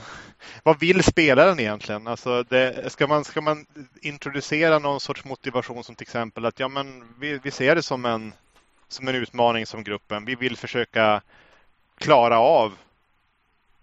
Vad 0.63 0.80
vill 0.80 1.03
spelaren 1.03 1.59
egentligen? 1.59 2.07
Alltså 2.07 2.43
det, 2.43 2.91
ska, 2.91 3.07
man, 3.07 3.24
ska 3.24 3.41
man 3.41 3.65
introducera 4.01 4.80
någon 4.80 4.99
sorts 4.99 5.26
motivation 5.26 5.84
som 5.84 5.95
till 5.95 6.03
exempel 6.03 6.45
att 6.45 6.59
ja, 6.59 6.68
men 6.68 7.03
vi, 7.20 7.39
vi 7.43 7.51
ser 7.51 7.76
det 7.76 7.84
som 7.84 8.05
en, 8.05 8.34
som 8.88 9.07
en 9.07 9.15
utmaning 9.15 9.65
som 9.65 9.84
gruppen. 9.84 10.26
Vi 10.26 10.36
vill 10.36 10.57
försöka 10.57 11.22
klara 11.97 12.39
av 12.39 12.74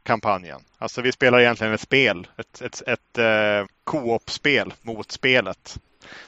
kampanjen. 0.03 0.61
Alltså 0.79 1.03
vi 1.03 1.13
spelar 1.13 1.41
egentligen 1.41 1.73
ett 1.73 1.81
spel, 1.81 2.27
ett, 2.37 2.63
ett, 2.63 2.83
ett 2.87 3.19
eh, 3.19 3.67
co-op-spel 3.85 4.75
mot 4.83 5.11
spelet. 5.11 5.79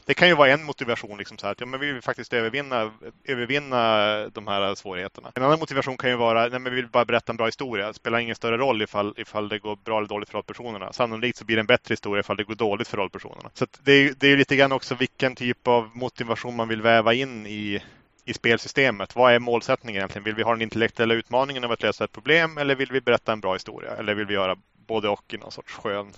Det 0.04 0.14
kan 0.14 0.28
ju 0.28 0.34
vara 0.34 0.50
en 0.50 0.64
motivation, 0.64 1.18
liksom 1.18 1.38
så 1.38 1.46
här, 1.46 1.52
att 1.52 1.60
ja, 1.60 1.66
men 1.66 1.80
vi 1.80 1.92
vill 1.92 2.02
faktiskt 2.02 2.32
övervinna, 2.32 2.92
övervinna 3.24 4.28
de 4.28 4.46
här 4.46 4.74
svårigheterna. 4.74 5.32
En 5.34 5.42
annan 5.42 5.58
motivation 5.58 5.96
kan 5.96 6.10
ju 6.10 6.16
vara 6.16 6.42
att 6.42 6.52
vi 6.62 6.70
vill 6.70 6.88
bara 6.88 7.04
berätta 7.04 7.32
en 7.32 7.36
bra 7.36 7.46
historia. 7.46 7.86
Det 7.86 7.94
spelar 7.94 8.18
ingen 8.18 8.36
större 8.36 8.56
roll 8.56 8.82
ifall, 8.82 9.14
ifall 9.16 9.48
det 9.48 9.58
går 9.58 9.76
bra 9.84 9.98
eller 9.98 10.08
dåligt 10.08 10.28
för 10.28 10.34
rollpersonerna. 10.38 10.92
Sannolikt 10.92 11.38
så 11.38 11.44
blir 11.44 11.56
det 11.56 11.60
en 11.60 11.66
bättre 11.66 11.92
historia 11.92 12.20
ifall 12.20 12.36
det 12.36 12.44
går 12.44 12.54
dåligt 12.54 12.88
för 12.88 12.96
rollpersonerna. 12.96 13.50
Så 13.54 13.64
att 13.64 13.80
det, 13.82 13.92
är, 13.92 14.00
ju- 14.02 14.14
det 14.18 14.28
är 14.28 14.36
lite 14.36 14.56
grann 14.56 14.72
också 14.72 14.94
vilken 14.94 15.34
typ 15.34 15.68
av 15.68 15.90
motivation 15.96 16.56
man 16.56 16.68
vill 16.68 16.82
väva 16.82 17.14
in 17.14 17.46
i, 17.46 17.82
i 18.24 18.34
spelsystemet. 18.34 19.16
Vad 19.16 19.32
är 19.32 19.38
målsättningen 19.38 19.98
egentligen? 20.00 20.24
Vill 20.24 20.34
vi 20.34 20.42
ha 20.42 20.50
den 20.52 20.62
intellektuella 20.62 21.14
utmaningen 21.14 21.64
av 21.64 21.72
att 21.72 21.82
lösa 21.82 22.04
ett 22.04 22.12
problem 22.12 22.58
eller 22.58 22.74
vill 22.74 22.92
vi 22.92 23.00
berätta 23.00 23.32
en 23.32 23.40
bra 23.40 23.52
historia? 23.52 23.90
Eller 23.96 24.14
vill 24.14 24.26
vi 24.26 24.34
göra 24.34 24.56
både 24.86 25.08
och 25.08 25.34
i 25.34 25.36
någon 25.36 25.52
sorts 25.52 25.72
skön 25.72 26.12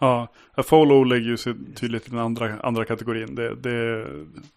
Ja, 0.00 0.28
A 0.54 0.62
Follow 0.62 1.06
lägger 1.06 1.26
ju 1.26 1.36
sig 1.36 1.54
tydligt 1.74 2.06
i 2.06 2.10
den 2.10 2.18
andra, 2.18 2.60
andra 2.60 2.84
kategorin. 2.84 3.34
Det, 3.34 3.54
det, 3.54 4.06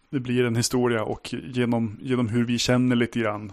det 0.10 0.20
blir 0.20 0.46
en 0.46 0.56
historia 0.56 1.04
och 1.04 1.34
genom, 1.34 2.00
genom 2.02 2.30
hur 2.30 2.46
vi 2.46 2.58
känner 2.58 2.96
lite 2.96 3.20
grann, 3.20 3.52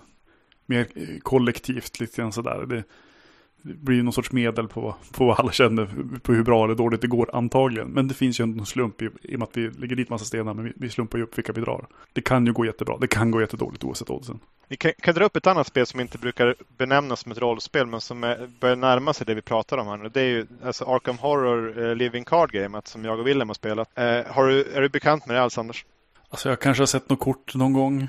mer 0.67 0.87
kollektivt 1.23 2.01
lite 2.01 2.17
grann 2.23 2.33
sådär. 2.33 2.67
Det, 2.67 2.85
det 3.63 3.75
blir 3.75 4.03
någon 4.03 4.13
sorts 4.13 4.33
medel 4.33 4.69
på, 4.69 4.95
på 5.13 5.27
vad 5.27 5.41
alla 5.41 5.53
känner, 5.53 5.89
på 6.23 6.33
hur 6.33 6.43
bra 6.43 6.65
eller 6.65 6.75
dåligt 6.75 7.01
det 7.01 7.07
går 7.07 7.37
antagligen. 7.37 7.89
Men 7.89 8.09
det 8.09 8.15
finns 8.15 8.41
ju 8.41 8.43
en 8.43 8.67
slump 8.67 9.03
i, 9.03 9.09
i 9.23 9.35
och 9.35 9.39
med 9.39 9.49
att 9.49 9.57
vi 9.57 9.71
lägger 9.71 9.97
dit 9.97 10.11
massa 10.11 10.25
stenar, 10.25 10.55
men 10.55 10.65
vi, 10.65 10.73
vi 10.77 10.89
slumpar 10.89 11.19
ju 11.19 11.25
upp 11.25 11.39
vilka 11.39 11.53
vi 11.53 11.61
drar. 11.61 11.87
Det 12.13 12.21
kan 12.21 12.47
ju 12.47 12.53
gå 12.53 12.65
jättebra, 12.65 12.97
det 13.01 13.07
kan 13.07 13.31
gå 13.31 13.41
jättedåligt 13.41 13.85
oavsett 13.85 14.11
oddsen. 14.11 14.41
Vi 14.69 14.77
kan, 14.77 14.93
kan 15.01 15.15
dra 15.15 15.25
upp 15.25 15.37
ett 15.37 15.47
annat 15.47 15.67
spel 15.67 15.87
som 15.87 16.01
inte 16.01 16.19
brukar 16.19 16.55
benämnas 16.79 17.21
som 17.21 17.33
ett 17.33 17.39
rollspel 17.39 17.87
men 17.87 18.01
som 18.01 18.25
är, 18.25 18.51
börjar 18.61 18.77
närma 18.77 19.13
sig 19.13 19.27
det 19.27 19.35
vi 19.35 19.43
pratar 19.43 19.79
om 19.79 19.87
här 19.87 19.97
nu. 19.97 20.09
Det 20.09 20.21
är 20.21 20.29
ju 20.29 20.47
alltså 20.65 20.85
Arkham 20.85 21.19
Horror 21.19 21.85
eh, 21.85 21.95
Living 21.95 22.25
Card 22.25 22.53
Game 22.53 22.81
som 22.85 23.05
jag 23.05 23.19
och 23.19 23.27
Willem 23.27 23.49
har 23.49 23.55
spelat. 23.55 23.99
Eh, 23.99 24.05
har 24.27 24.47
du, 24.47 24.65
är 24.65 24.81
du 24.81 24.89
bekant 24.89 25.27
med 25.27 25.37
det 25.37 25.43
alls 25.43 25.59
Anders? 25.59 25.85
Alltså 26.29 26.49
jag 26.49 26.61
kanske 26.61 26.81
har 26.81 26.87
sett 26.87 27.09
något 27.09 27.21
kort 27.21 27.55
någon 27.55 27.73
gång. 27.73 28.09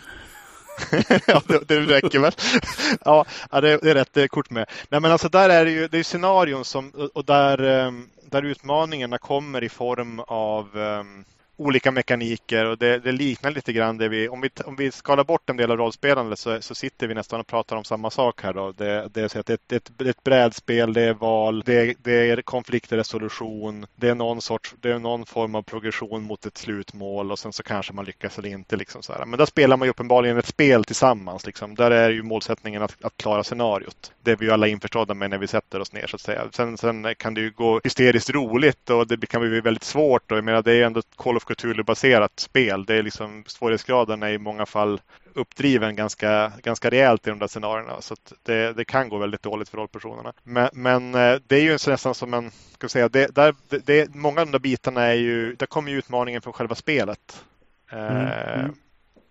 ja, 1.28 1.42
det, 1.48 1.68
det 1.68 1.80
räcker 1.80 2.20
väl. 2.20 2.34
ja, 3.06 3.26
det, 3.52 3.78
det 3.78 3.90
är 3.90 3.94
rätt 3.94 4.14
det 4.14 4.24
är 4.24 4.28
kort 4.28 4.50
med. 4.50 4.70
Nej, 4.90 5.02
men 5.02 5.12
alltså 5.12 5.30
där 5.30 5.50
är 5.50 5.66
det 5.66 5.72
ju 5.72 5.88
det 5.88 6.00
är 6.00 6.04
scenarion 6.04 6.66
som, 6.66 7.10
och 7.14 7.26
där, 7.26 7.64
ehm, 7.64 8.10
där 8.30 8.44
utmaningarna 8.44 9.18
kommer 9.18 9.64
i 9.64 9.70
form 9.70 10.20
av 10.20 10.78
ehm, 10.78 11.26
olika 11.62 11.92
mekaniker 11.92 12.66
och 12.66 12.78
det, 12.78 13.00
det 13.00 13.12
liknar 13.12 13.52
lite 13.52 13.74
grann 13.74 13.98
det 13.98 14.10
vi, 14.10 14.30
om 14.30 14.42
vi, 14.42 14.50
om 14.66 14.76
vi 14.76 14.92
skalar 14.92 15.24
bort 15.24 15.50
en 15.50 15.58
del 15.58 15.72
av 15.72 15.78
rollspelandet 15.78 16.40
så, 16.40 16.62
så 16.62 16.76
sitter 16.76 17.08
vi 17.08 17.14
nästan 17.14 17.40
och 17.40 17.48
pratar 17.48 17.76
om 17.76 17.84
samma 17.84 18.10
sak 18.10 18.44
här 18.44 18.54
då. 18.54 18.72
Det, 18.72 19.08
det 19.14 19.22
är 19.22 19.28
så 19.28 19.40
att 19.40 19.46
det, 19.46 19.62
det, 19.68 19.92
det 19.98 20.06
är 20.06 20.10
ett 20.10 20.24
brädspel, 20.24 20.94
det 20.94 21.02
är 21.02 21.14
val, 21.14 21.64
det, 21.66 21.96
det 22.04 22.30
är 22.30 22.42
konfliktresolution, 22.42 23.86
det 23.96 24.10
är 24.10 24.16
någon 24.16 24.42
sorts, 24.42 24.76
det 24.82 24.92
är 24.92 25.00
någon 25.00 25.26
form 25.26 25.56
av 25.56 25.62
progression 25.62 26.24
mot 26.24 26.46
ett 26.46 26.58
slutmål 26.58 27.32
och 27.32 27.40
sen 27.40 27.54
så 27.54 27.64
kanske 27.64 27.94
man 27.94 28.06
lyckas 28.06 28.38
eller 28.38 28.50
inte 28.50 28.76
liksom 28.76 29.04
så 29.04 29.14
här. 29.14 29.26
Men 29.26 29.38
där 29.38 29.46
spelar 29.46 29.78
man 29.78 29.86
ju 29.86 29.90
uppenbarligen 29.90 30.38
ett 30.38 30.48
spel 30.48 30.84
tillsammans 30.84 31.46
liksom. 31.46 31.76
Där 31.76 31.92
är 31.92 32.10
ju 32.10 32.24
målsättningen 32.24 32.82
att, 32.82 33.04
att 33.04 33.18
klara 33.18 33.44
scenariot. 33.44 34.12
Det 34.24 34.32
är 34.32 34.36
vi 34.36 34.46
ju 34.46 34.52
alla 34.52 34.68
införstådda 34.68 35.14
med 35.14 35.30
när 35.30 35.38
vi 35.38 35.48
sätter 35.48 35.80
oss 35.80 35.94
ner 35.94 36.08
så 36.08 36.16
att 36.16 36.22
säga. 36.22 36.48
Sen, 36.52 36.78
sen 36.78 37.16
kan 37.18 37.34
det 37.34 37.42
ju 37.42 37.52
gå 37.52 37.82
hysteriskt 37.84 38.30
roligt 38.30 38.90
och 38.90 39.08
det 39.08 39.26
kan 39.26 39.42
bli 39.42 39.62
väldigt 39.62 39.84
svårt 39.84 40.32
och 40.32 40.38
jag 40.38 40.46
menar 40.46 40.62
det 40.62 40.72
är 40.72 40.76
ju 40.76 40.84
ändå 40.84 41.00
ett 41.00 41.16
Call 41.16 41.38
of 41.38 41.44
Cthulhu-baserat 41.56 42.40
spel. 42.40 42.86
Det 42.86 42.96
är 42.96 43.04
liksom 43.04 43.44
svårighetsgraden 43.48 44.24
är 44.24 44.30
i 44.30 44.38
många 44.38 44.66
fall 44.66 45.02
uppdriven 45.34 45.96
ganska, 45.96 46.52
ganska 46.64 46.90
rejält 46.90 47.28
i 47.28 47.30
de 47.30 47.40
där 47.40 47.48
scenarierna. 47.48 48.02
Så 48.02 48.16
det, 48.44 48.74
det, 48.74 48.86
kan 48.86 49.10
gå 49.10 49.18
väldigt 49.18 49.44
dåligt 49.44 49.70
för 49.70 49.78
rollpersonerna. 49.78 50.34
Men, 50.44 50.70
men 50.74 51.16
eh, 51.16 51.40
det 51.48 51.56
är 51.56 51.62
ju 51.62 51.72
nästan 51.72 52.16
som 52.16 52.34
en, 52.34 52.52
ska 52.74 52.90
säga, 52.90 53.10
det, 53.10 53.36
där, 53.36 53.56
det, 53.86 54.16
många 54.16 54.42
av 54.42 54.48
de 54.48 54.52
där 54.52 54.60
bitarna 54.60 55.02
är 55.02 55.14
ju, 55.14 55.56
där 55.56 55.66
kommer 55.66 55.92
ju 55.92 55.98
utmaningen 55.98 56.42
från 56.42 56.54
själva 56.54 56.76
spelet. 56.76 57.44
Mm. 57.92 58.28
Mm. 58.60 58.76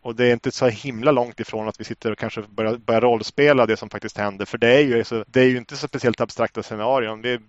Och 0.02 0.16
det 0.16 0.24
är 0.24 0.32
inte 0.32 0.50
så 0.50 0.68
himla 0.68 1.12
långt 1.12 1.40
ifrån 1.40 1.68
att 1.68 1.80
vi 1.80 1.84
sitter 1.84 2.12
och 2.12 2.18
kanske 2.18 2.42
börjar, 2.42 2.76
börjar 2.76 3.00
rollspela 3.00 3.66
det 3.66 3.76
som 3.76 3.90
faktiskt 3.90 4.18
händer. 4.18 4.44
För 4.44 4.58
det 4.58 4.68
är 4.68 4.80
ju, 4.80 5.04
så, 5.04 5.24
det 5.26 5.40
är 5.40 5.48
ju 5.48 5.56
inte 5.56 5.76
så 5.76 5.88
speciellt 5.88 6.20
abstrakta 6.20 6.62
scenarion. 6.62 7.22
Det 7.22 7.30
är, 7.30 7.40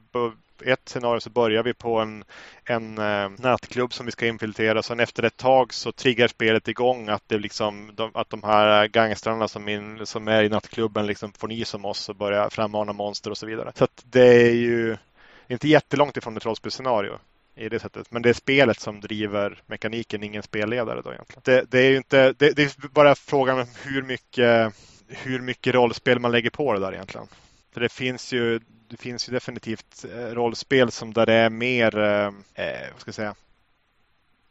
ett 0.65 0.89
scenario 0.89 1.19
så 1.19 1.29
börjar 1.29 1.63
vi 1.63 1.73
på 1.73 1.99
en, 1.99 2.23
en 2.65 2.97
eh, 2.97 3.29
nattklubb 3.37 3.93
som 3.93 4.05
vi 4.05 4.11
ska 4.11 4.27
infiltrera. 4.27 4.83
Sen 4.83 4.99
efter 4.99 5.23
ett 5.23 5.37
tag 5.37 5.73
så 5.73 5.91
triggar 5.91 6.27
spelet 6.27 6.67
igång 6.67 7.09
att, 7.09 7.23
det 7.27 7.37
liksom, 7.37 7.91
de, 7.95 8.11
att 8.13 8.29
de 8.29 8.43
här 8.43 8.87
gangstrarna 8.87 9.47
som, 9.47 9.67
in, 9.67 10.05
som 10.05 10.27
är 10.27 10.43
i 10.43 10.49
nattklubben 10.49 11.05
liksom 11.05 11.33
får 11.33 11.47
nys 11.47 11.73
om 11.73 11.85
oss 11.85 12.09
och 12.09 12.15
börjar 12.15 12.49
frammana 12.49 12.93
monster 12.93 13.31
och 13.31 13.37
så 13.37 13.45
vidare. 13.45 13.71
Så 13.75 13.87
det 14.03 14.47
är 14.49 14.53
ju 14.53 14.97
inte 15.47 15.67
jättelångt 15.67 16.17
ifrån 16.17 16.37
ett 16.37 16.45
rollspelsscenario 16.45 17.19
i 17.55 17.69
det 17.69 17.79
sättet. 17.79 18.11
Men 18.11 18.21
det 18.21 18.29
är 18.29 18.33
spelet 18.33 18.79
som 18.79 19.01
driver 19.01 19.61
mekaniken, 19.65 20.23
ingen 20.23 20.43
spelledare 20.43 21.01
då 21.01 21.11
egentligen. 21.13 21.41
Det, 21.43 21.65
det 21.71 21.79
är 21.79 21.89
ju 21.89 21.97
inte, 21.97 22.33
det, 22.37 22.51
det, 22.51 22.63
är 22.63 22.87
bara 22.87 23.15
frågan 23.15 23.59
om 23.59 23.67
hur 23.83 24.01
mycket, 24.01 24.73
hur 25.07 25.39
mycket 25.39 25.73
rollspel 25.73 26.19
man 26.19 26.31
lägger 26.31 26.49
på 26.49 26.73
det 26.73 26.79
där 26.79 26.93
egentligen. 26.93 27.27
För 27.71 27.81
det 27.81 27.89
finns 27.89 28.33
ju, 28.33 28.59
det 28.87 28.97
finns 28.97 29.29
ju 29.29 29.33
definitivt 29.33 30.05
eh, 30.13 30.17
rollspel 30.17 30.91
som 30.91 31.13
där 31.13 31.25
det 31.25 31.33
är 31.33 31.49
mer, 31.49 31.97
eh, 31.97 32.25
eh, 32.65 32.91
vad 32.91 33.01
ska 33.01 33.07
jag 33.07 33.15
säga, 33.15 33.35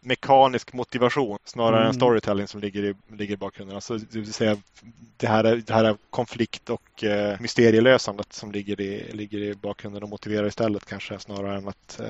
mekanisk 0.00 0.72
motivation 0.72 1.38
snarare 1.44 1.76
mm. 1.76 1.88
än 1.88 1.94
storytelling 1.94 2.48
som 2.48 2.60
ligger 2.60 2.84
i, 2.84 2.94
ligger 3.16 3.34
i 3.34 3.36
bakgrunden. 3.36 3.76
Alltså, 3.76 3.98
det 3.98 4.18
vill 4.18 4.32
säga 4.32 4.56
det 5.16 5.26
här, 5.26 5.62
det 5.66 5.72
här 5.72 5.96
konflikt 6.10 6.70
och 6.70 7.04
eh, 7.04 7.40
mysterielösandet 7.40 8.32
som 8.32 8.52
ligger 8.52 8.80
i, 8.80 9.12
ligger 9.12 9.38
i 9.38 9.54
bakgrunden 9.54 10.02
och 10.02 10.08
motiverar 10.08 10.46
istället 10.46 10.86
kanske 10.86 11.18
snarare 11.18 11.56
än 11.56 11.68
att 11.68 12.00
eh, 12.00 12.06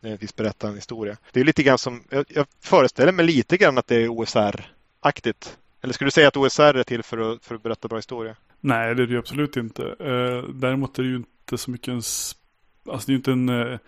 nödvändigtvis 0.00 0.36
berätta 0.36 0.68
en 0.68 0.74
historia. 0.74 1.16
Det 1.32 1.40
är 1.40 1.44
lite 1.44 1.62
grann 1.62 1.78
som, 1.78 2.02
jag, 2.10 2.24
jag 2.28 2.46
föreställer 2.60 3.12
mig 3.12 3.26
lite 3.26 3.56
grann 3.56 3.78
att 3.78 3.86
det 3.86 3.96
är 3.96 4.08
OSR-aktigt. 4.08 5.58
Eller 5.82 5.94
skulle 5.94 6.06
du 6.06 6.12
säga 6.12 6.28
att 6.28 6.36
OSR 6.36 6.62
är 6.62 6.82
till 6.82 7.02
för 7.02 7.32
att, 7.32 7.44
för 7.44 7.54
att 7.54 7.62
berätta 7.62 7.88
bra 7.88 7.98
historia? 7.98 8.36
Nej, 8.64 8.94
det 8.94 9.02
är 9.02 9.06
det 9.06 9.12
ju 9.12 9.18
absolut 9.18 9.56
inte. 9.56 9.82
Eh, 9.82 10.50
däremot 10.54 10.98
är 10.98 11.02
det 11.02 11.08
ju 11.08 11.16
inte 11.16 11.58
så 11.58 11.70
mycket 11.70 11.88
en, 11.88 11.96
alltså 11.96 13.06
det 13.06 13.10
är 13.10 13.12
ju 13.12 13.16
inte 13.16 13.32
en, 13.32 13.48
eh, 13.48 13.78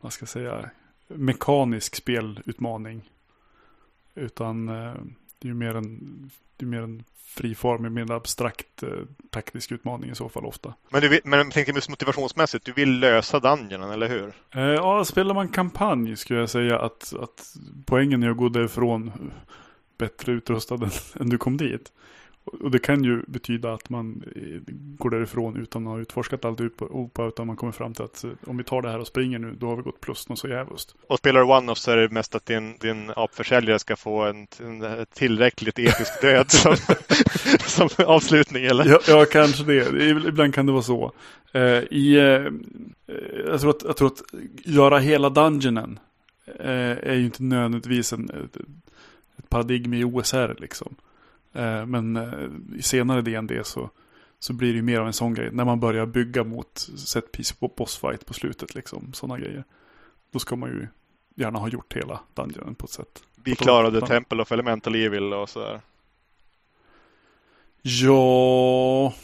vad 0.00 0.12
ska 0.12 0.22
jag 0.22 0.28
säga, 0.28 0.70
mekanisk 1.08 1.96
spelutmaning. 1.96 3.10
Utan 4.14 4.68
eh, 4.68 4.94
det 5.38 5.48
är 5.48 5.48
ju 5.48 5.54
mer 5.54 5.74
en, 5.74 6.30
det 6.56 6.64
är 6.64 6.66
mer 6.66 6.82
en 6.82 7.04
friformig, 7.16 7.92
mer 7.92 8.12
abstrakt 8.12 8.82
eh, 8.82 8.88
taktisk 9.30 9.72
utmaning 9.72 10.10
i 10.10 10.14
så 10.14 10.28
fall 10.28 10.46
ofta. 10.46 10.74
Men, 10.90 11.02
du 11.02 11.20
men 11.24 11.50
tänkte 11.50 11.72
just 11.72 11.88
motivationsmässigt, 11.88 12.64
du 12.64 12.72
vill 12.72 13.00
lösa 13.00 13.40
dungeonen, 13.40 13.90
eller 13.90 14.08
hur? 14.08 14.32
Eh, 14.50 14.62
ja, 14.62 15.04
spelar 15.04 15.34
man 15.34 15.48
kampanj 15.48 16.16
skulle 16.16 16.40
jag 16.40 16.50
säga 16.50 16.78
att, 16.78 17.14
att 17.20 17.56
poängen 17.86 18.22
är 18.22 18.30
att 18.30 18.36
gå 18.36 18.48
därifrån 18.48 19.32
bättre 19.98 20.32
utrustad 20.32 20.74
än, 20.84 20.90
än 21.20 21.28
du 21.28 21.38
kom 21.38 21.56
dit. 21.56 21.92
Och 22.52 22.70
det 22.70 22.78
kan 22.78 23.04
ju 23.04 23.22
betyda 23.26 23.72
att 23.72 23.90
man 23.90 24.22
eh, 24.36 24.72
går 24.98 25.10
därifrån 25.10 25.56
utan 25.56 25.86
att 25.86 25.92
ha 25.92 26.00
utforskat 26.00 26.44
allt 26.44 26.60
allihopa 26.60 27.26
utan 27.26 27.46
man 27.46 27.56
kommer 27.56 27.72
fram 27.72 27.94
till 27.94 28.04
att 28.04 28.24
eh, 28.24 28.30
om 28.46 28.56
vi 28.56 28.64
tar 28.64 28.82
det 28.82 28.90
här 28.90 28.98
och 28.98 29.06
springer 29.06 29.38
nu 29.38 29.54
då 29.58 29.66
har 29.68 29.76
vi 29.76 29.82
gått 29.82 30.00
plus 30.00 30.28
något 30.28 30.38
så 30.38 30.48
jävligt. 30.48 30.94
Och 31.08 31.18
spelar 31.18 31.40
du 31.40 31.46
One-Off 31.46 31.78
så 31.78 31.90
är 31.90 31.96
det 31.96 32.08
mest 32.08 32.34
att 32.34 32.46
din, 32.46 32.78
din 32.78 33.12
apförsäljare 33.16 33.78
ska 33.78 33.96
få 33.96 34.24
en, 34.24 34.46
en 34.60 35.06
tillräckligt 35.14 35.78
episk 35.78 36.22
död 36.22 36.50
som, 36.50 36.76
som 37.58 37.88
avslutning 38.06 38.64
eller? 38.64 38.84
Ja, 38.84 38.98
ja, 39.08 39.24
kanske 39.24 39.64
det. 39.64 40.10
Ibland 40.28 40.54
kan 40.54 40.66
det 40.66 40.72
vara 40.72 40.82
så. 40.82 41.12
Uh, 41.54 41.62
i, 41.90 42.16
jag, 43.46 43.60
tror 43.60 43.70
att, 43.70 43.82
jag 43.82 43.96
tror 43.96 44.08
att 44.08 44.22
göra 44.64 44.98
hela 44.98 45.30
dungeonen 45.30 45.98
är 46.58 47.14
ju 47.14 47.24
inte 47.24 47.42
nödvändigtvis 47.42 48.12
en, 48.12 48.30
ett, 48.30 48.56
ett 49.38 49.48
paradigm 49.48 49.94
i 49.94 50.04
OSR 50.04 50.56
liksom. 50.58 50.94
Eh, 51.52 51.86
men 51.86 52.16
eh, 52.16 52.78
i 52.78 52.82
senare 52.82 53.22
DND 53.22 53.52
så, 53.64 53.90
så 54.38 54.52
blir 54.52 54.72
det 54.72 54.76
ju 54.76 54.82
mer 54.82 55.00
av 55.00 55.06
en 55.06 55.12
sån 55.12 55.34
grej. 55.34 55.50
När 55.52 55.64
man 55.64 55.80
börjar 55.80 56.06
bygga 56.06 56.44
mot 56.44 56.78
set 56.96 57.32
piece 57.32 57.54
på 57.54 57.68
bossfight 57.68 58.26
på 58.26 58.34
slutet 58.34 58.74
liksom. 58.74 59.12
Sådana 59.12 59.38
grejer. 59.38 59.64
Då 60.32 60.38
ska 60.38 60.56
man 60.56 60.68
ju 60.68 60.88
gärna 61.34 61.58
ha 61.58 61.68
gjort 61.68 61.96
hela 61.96 62.20
dungeonen 62.34 62.74
på 62.74 62.84
ett 62.84 62.90
sätt. 62.90 63.22
Vi 63.44 63.56
klarade 63.56 64.00
Temple 64.00 64.42
of 64.42 64.52
Elemental 64.52 64.94
Evil 64.94 65.32
och 65.32 65.48
sådär. 65.48 65.80
Ja, 67.82 69.14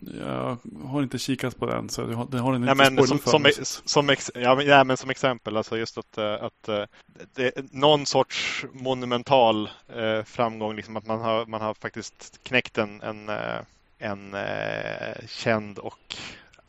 jag 0.00 0.58
har 0.84 1.02
inte 1.02 1.18
kikat 1.18 1.58
på 1.58 1.66
den 1.66 1.88
så 1.88 2.00
jag 2.00 2.16
har, 2.16 2.26
den 2.26 2.40
har 2.40 2.52
den 2.52 2.62
inte 2.62 2.70
ja, 2.70 2.90
men 2.90 3.06
som, 3.06 3.18
som, 3.18 3.46
som, 3.84 4.10
ex, 4.10 4.30
ja, 4.34 4.54
men, 4.54 4.66
ja, 4.66 4.84
men 4.84 4.96
som 4.96 5.10
exempel, 5.10 5.56
alltså 5.56 5.78
just 5.78 5.98
att, 5.98 6.18
eh, 6.18 6.34
att 6.34 6.68
eh, 6.68 6.84
det, 7.34 7.72
någon 7.72 8.06
sorts 8.06 8.64
monumental 8.72 9.70
eh, 9.96 10.24
framgång, 10.24 10.76
liksom 10.76 10.96
att 10.96 11.06
man 11.06 11.20
har, 11.20 11.46
man 11.46 11.60
har 11.60 11.74
faktiskt 11.74 12.40
knäckt 12.42 12.78
en, 12.78 13.02
en, 13.02 13.28
eh, 13.28 13.60
en 13.98 14.34
eh, 14.34 15.26
känd 15.28 15.78
och 15.78 16.16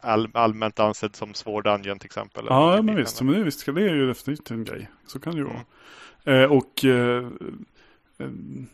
all, 0.02 0.30
allmänt 0.34 0.80
ansedd 0.80 1.16
som 1.16 1.34
svår 1.34 1.62
dungeon 1.62 2.00
till 2.00 2.08
exempel. 2.08 2.46
Ja, 2.50 2.82
men 2.82 2.96
visst, 2.96 3.22
men 3.22 3.34
det, 3.34 3.44
visst, 3.44 3.66
det 3.66 3.72
är 3.82 3.96
ju 3.96 4.08
definitivt 4.08 4.52
en 4.52 4.64
grej. 4.64 4.90
Så 5.08 5.20
kan 5.20 5.34
det 5.34 5.40
ju 5.40 5.46
mm. 5.46 5.56
vara. 5.56 6.44
Eh, 6.44 6.52
och 6.52 6.72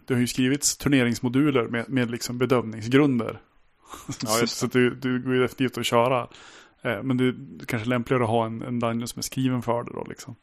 det 0.06 0.14
har 0.14 0.22
ju 0.22 0.28
skrivits 0.28 0.78
turneringsmoduler 0.78 1.68
med, 1.68 1.90
med 1.90 2.12
liksom 2.12 2.38
bedömningsgrunder 2.38 3.40
Ja, 4.08 4.28
så, 4.28 4.48
så 4.48 4.68
du, 4.68 4.96
du 4.96 5.22
går 5.22 5.34
ju 5.34 5.42
definitivt 5.42 5.78
att 5.78 5.86
köra. 5.86 6.28
Eh, 6.82 7.04
men 7.04 7.18
det 7.18 7.26
är 7.26 7.66
kanske 7.66 7.90
lämpligare 7.90 8.24
att 8.24 8.30
ha 8.30 8.46
en, 8.46 8.62
en 8.62 8.80
dungeon 8.80 9.08
som 9.08 9.20
är 9.20 9.24
skriven 9.24 9.62
för 9.62 9.84
det 9.84 9.92
då 9.94 10.06
liksom. 10.10 10.36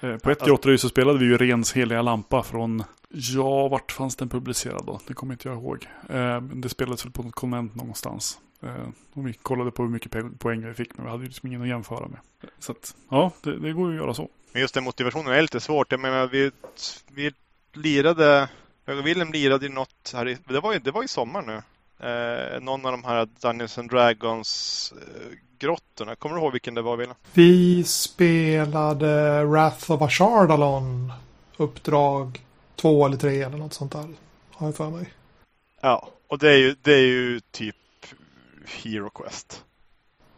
Eh, 0.00 0.16
på 0.16 0.30
1.8 0.30 0.76
så 0.76 0.88
spelade 0.88 1.18
vi 1.18 1.24
ju 1.24 1.36
Rens 1.36 1.72
heliga 1.72 2.02
lampa 2.02 2.42
från, 2.42 2.84
ja 3.08 3.68
vart 3.68 3.92
fanns 3.92 4.16
den 4.16 4.28
publicerad 4.28 4.86
då? 4.86 5.00
Det 5.06 5.14
kommer 5.14 5.34
inte 5.34 5.48
jag 5.48 5.56
ihåg. 5.58 5.88
Eh, 6.08 6.40
det 6.40 6.68
spelades 6.68 7.04
väl 7.04 7.12
på 7.12 7.22
något 7.22 7.34
konvent 7.34 7.74
någonstans. 7.74 8.38
Och 9.12 9.26
vi 9.26 9.32
kollade 9.32 9.70
på 9.70 9.82
hur 9.82 9.90
mycket 9.90 10.38
poäng 10.38 10.66
vi 10.66 10.74
fick 10.74 10.96
men 10.96 11.04
vi 11.04 11.10
hade 11.10 11.22
ju 11.22 11.28
liksom 11.28 11.46
ingen 11.46 11.62
att 11.62 11.68
jämföra 11.68 12.08
med. 12.08 12.18
Så 12.58 12.72
att, 12.72 12.96
ja, 13.08 13.32
det, 13.42 13.58
det 13.58 13.72
går 13.72 13.90
ju 13.90 13.96
att 13.96 14.02
göra 14.02 14.14
så. 14.14 14.28
Men 14.52 14.62
just 14.62 14.74
den 14.74 14.84
motivationen 14.84 15.32
är 15.32 15.42
lite 15.42 15.60
svårt. 15.60 15.92
Jag 15.92 16.00
menar, 16.00 16.26
vi, 16.26 16.50
vi 17.08 17.32
lirade, 17.72 18.48
jag 18.84 18.98
och 18.98 19.06
Willem 19.06 19.32
lirade 19.32 19.66
ju 19.66 19.72
något 19.72 20.12
här 20.14 20.28
i, 20.28 20.38
det 20.48 20.60
var 20.60 20.72
ju, 20.72 20.78
det 20.78 20.90
var 20.90 21.02
ju 21.02 21.08
sommar 21.08 21.42
nu 21.42 21.62
eh, 22.00 22.60
någon 22.60 22.86
av 22.86 22.92
de 22.92 23.04
här 23.04 23.28
Dungeons 23.40 23.78
and 23.78 23.90
Dragons 23.90 24.92
eh, 24.96 25.36
grottorna. 25.58 26.16
Kommer 26.16 26.36
du 26.36 26.42
ihåg 26.42 26.52
vilken 26.52 26.74
det 26.74 26.82
var, 26.82 26.96
Wille? 26.96 27.14
Vi 27.32 27.84
spelade 27.84 29.44
Wrath 29.44 29.90
of 29.90 30.02
Ashardalon 30.02 31.12
uppdrag 31.56 32.44
två 32.76 33.06
eller 33.06 33.16
tre 33.16 33.42
eller 33.42 33.56
något 33.56 33.74
sånt 33.74 33.92
där. 33.92 34.08
Har 34.50 34.66
jag 34.66 34.76
för 34.76 34.90
mig. 34.90 35.12
Ja, 35.80 36.08
och 36.28 36.38
det 36.38 36.50
är 36.50 36.56
ju, 36.56 36.76
det 36.82 36.92
är 36.92 37.06
ju 37.06 37.40
typ 37.40 37.76
Hero 38.66 39.10
Quest. 39.10 39.64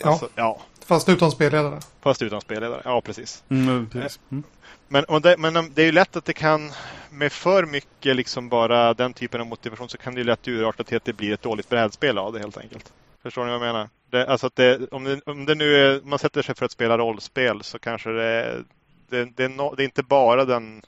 Ja. 0.03 0.11
Alltså, 0.11 0.28
ja. 0.34 0.61
Fast 0.86 1.09
utan 1.09 1.30
spelledare. 1.30 1.80
Fast 2.00 2.22
utan 2.22 2.40
spelledare, 2.40 2.82
ja 2.84 3.00
precis. 3.00 3.44
Mm, 3.48 3.88
precis. 3.90 4.20
Mm. 4.30 4.44
Men, 4.88 5.22
det, 5.22 5.36
men 5.38 5.74
det 5.74 5.82
är 5.82 5.86
ju 5.86 5.92
lätt 5.92 6.16
att 6.16 6.24
det 6.24 6.32
kan, 6.32 6.72
med 7.11 7.32
för 7.32 7.66
mycket 7.66 8.16
liksom 8.16 8.48
bara 8.48 8.94
den 8.94 9.12
typen 9.12 9.40
av 9.40 9.46
motivation 9.46 9.88
så 9.88 9.98
kan 9.98 10.14
det 10.14 10.20
ju 10.20 10.24
lätt 10.24 10.48
urarta 10.48 10.84
till 10.84 10.96
att 10.96 11.05
det 11.05 11.12
blir 11.12 11.32
ett 11.32 11.42
dåligt 11.42 11.68
brädspel 11.68 12.18
av 12.18 12.32
det 12.32 12.38
helt 12.38 12.59
enkelt. 12.59 12.92
Förstår 13.22 13.44
ni 13.44 13.50
vad 13.50 13.55
jag 13.55 13.66
menar? 13.66 13.88
Det, 14.11 14.26
alltså 14.26 14.46
att 14.46 14.57
det, 14.57 14.92
om, 14.92 15.05
det, 15.05 15.20
om 15.26 15.46
det 15.46 15.55
nu 15.55 15.76
är, 15.76 16.00
man 16.05 16.18
sätter 16.18 16.42
sig 16.42 16.55
för 16.55 16.64
att 16.64 16.72
spela 16.72 16.98
rollspel 16.98 17.62
så 17.62 17.78
kanske 17.78 18.11
det, 18.11 18.64
det, 19.09 19.24
det, 19.24 19.44
är, 19.44 19.48
no, 19.48 19.74
det 19.74 19.82
är 19.82 19.84
inte 19.84 20.03
bara 20.03 20.44
den 20.44 20.82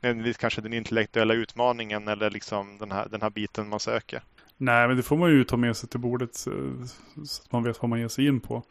nödvändigtvis 0.00 0.36
kanske 0.36 0.60
den 0.60 0.72
intellektuella 0.72 1.34
utmaningen 1.34 2.08
eller 2.08 2.30
liksom 2.30 2.78
den 2.78 2.92
här, 2.92 3.08
den 3.08 3.22
här 3.22 3.30
biten 3.30 3.68
man 3.68 3.80
söker. 3.80 4.22
Nej, 4.58 4.88
men 4.88 4.96
det 4.96 5.02
får 5.02 5.16
man 5.16 5.30
ju 5.30 5.44
ta 5.44 5.56
med 5.56 5.76
sig 5.76 5.88
till 5.88 6.00
bordet 6.00 6.46
eh, 6.46 6.86
så, 7.24 7.42
att 7.42 7.52
man 7.52 7.62
vet 7.62 7.82
vad 7.82 7.88
man 7.88 8.00
ger 8.00 8.08
sig 8.08 8.26
in 8.26 8.40
på. 8.40 8.62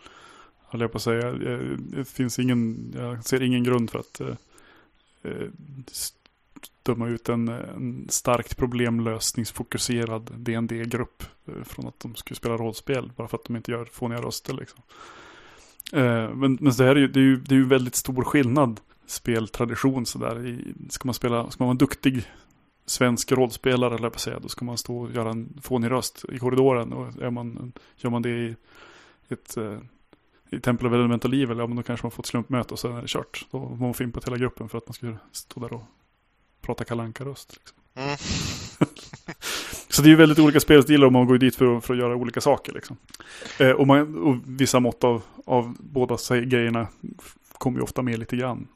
Håller 0.63 0.83
jag 0.83 0.91
på 0.91 0.97
att 0.97 1.01
säga. 1.01 1.31
Det 1.77 2.05
finns 2.05 2.39
ingen, 2.39 2.93
jag 2.95 3.25
ser 3.25 3.41
ingen 3.41 3.63
grund 3.63 3.89
för 3.89 3.99
att 3.99 4.19
eh, 4.19 4.35
eh 5.23 5.47
döma 6.83 7.07
ut 7.07 7.29
en, 7.29 7.47
en 7.47 8.07
starkt 8.09 8.57
problemlösningsfokuserad 8.57 10.31
DND-grupp 10.37 11.23
eh, 11.45 11.63
från 11.63 11.87
att 11.87 11.99
de 11.99 12.15
skulle 12.15 12.35
spela 12.35 12.57
rollspel 12.57 13.11
bara 13.15 13.27
för 13.27 13.37
att 13.37 13.43
de 13.43 13.55
inte 13.55 13.71
gör 13.71 13.85
fåniga 13.85 14.21
röster. 14.21 14.53
Liksom. 14.53 14.79
Eh, 15.93 16.29
men, 16.35 16.57
men 16.61 16.73
det, 16.77 16.83
här 16.83 16.95
är 16.95 16.99
ju, 16.99 17.07
det, 17.07 17.19
är 17.19 17.23
ju, 17.23 17.35
det 17.35 17.55
är 17.55 17.59
ju 17.59 17.67
väldigt 17.67 17.95
stor 17.95 18.23
skillnad 18.23 18.79
speltradition 19.05 20.05
sådär. 20.05 20.57
Ska 20.89 21.07
man 21.07 21.13
spela, 21.13 21.51
ska 21.51 21.63
man 21.63 21.67
vara 21.67 21.73
en 21.73 21.77
duktig 21.77 22.25
svensk 22.87 23.31
rollspelare 23.31 23.95
eller 23.95 24.09
på 24.09 24.19
säga, 24.19 24.39
då 24.39 24.47
ska 24.47 24.65
man 24.65 24.77
stå 24.77 24.97
och 24.97 25.11
göra 25.11 25.29
en 25.29 25.59
fånig 25.61 25.91
röst 25.91 26.25
i 26.31 26.39
korridoren 26.39 26.93
och 26.93 27.21
är 27.21 27.29
man, 27.29 27.73
gör 27.97 28.09
man 28.09 28.21
det 28.21 28.29
i 28.29 28.55
ett 29.29 29.57
i 30.49 30.59
Temple 30.59 30.87
of 30.87 30.93
Elemental 30.93 31.33
Evil, 31.33 31.57
ja 31.57 31.67
men 31.67 31.75
då 31.75 31.83
kanske 31.83 32.05
man 32.05 32.11
får 32.11 32.23
ett 32.23 32.27
slumpmöte 32.27 32.73
och 32.73 32.79
sen 32.79 32.95
är 32.95 33.01
det 33.01 33.07
kört. 33.07 33.47
Då 33.51 33.59
var 33.59 33.75
man 33.75 33.93
fimpat 33.93 34.27
hela 34.27 34.37
gruppen 34.37 34.69
för 34.69 34.77
att 34.77 34.87
man 34.87 34.93
skulle 34.93 35.17
stå 35.31 35.59
där 35.59 35.73
och 35.73 35.83
prata 36.61 36.83
kalanka 36.83 37.25
röst 37.25 37.53
liksom. 37.53 37.77
Mm. 37.95 38.17
Så 39.89 40.01
det 40.01 40.07
är 40.07 40.09
ju 40.09 40.15
väldigt 40.15 40.39
olika 40.39 40.59
spelstilar 40.59 41.05
och 41.07 41.13
man 41.13 41.27
går 41.27 41.37
dit 41.37 41.55
för 41.55 41.77
att, 41.77 41.85
för 41.85 41.93
att 41.93 41.99
göra 41.99 42.15
olika 42.15 42.41
saker. 42.41 42.73
Liksom. 42.73 42.97
Eh, 43.59 43.71
och, 43.71 43.87
man, 43.87 44.17
och 44.17 44.35
vissa 44.45 44.79
mått 44.79 45.03
av, 45.03 45.21
av 45.45 45.75
båda 45.79 46.17
grejerna 46.41 46.87
kommer 47.57 47.77
ju 47.77 47.83
ofta 47.83 48.01
med 48.01 48.19
lite 48.19 48.37
grann. 48.37 48.67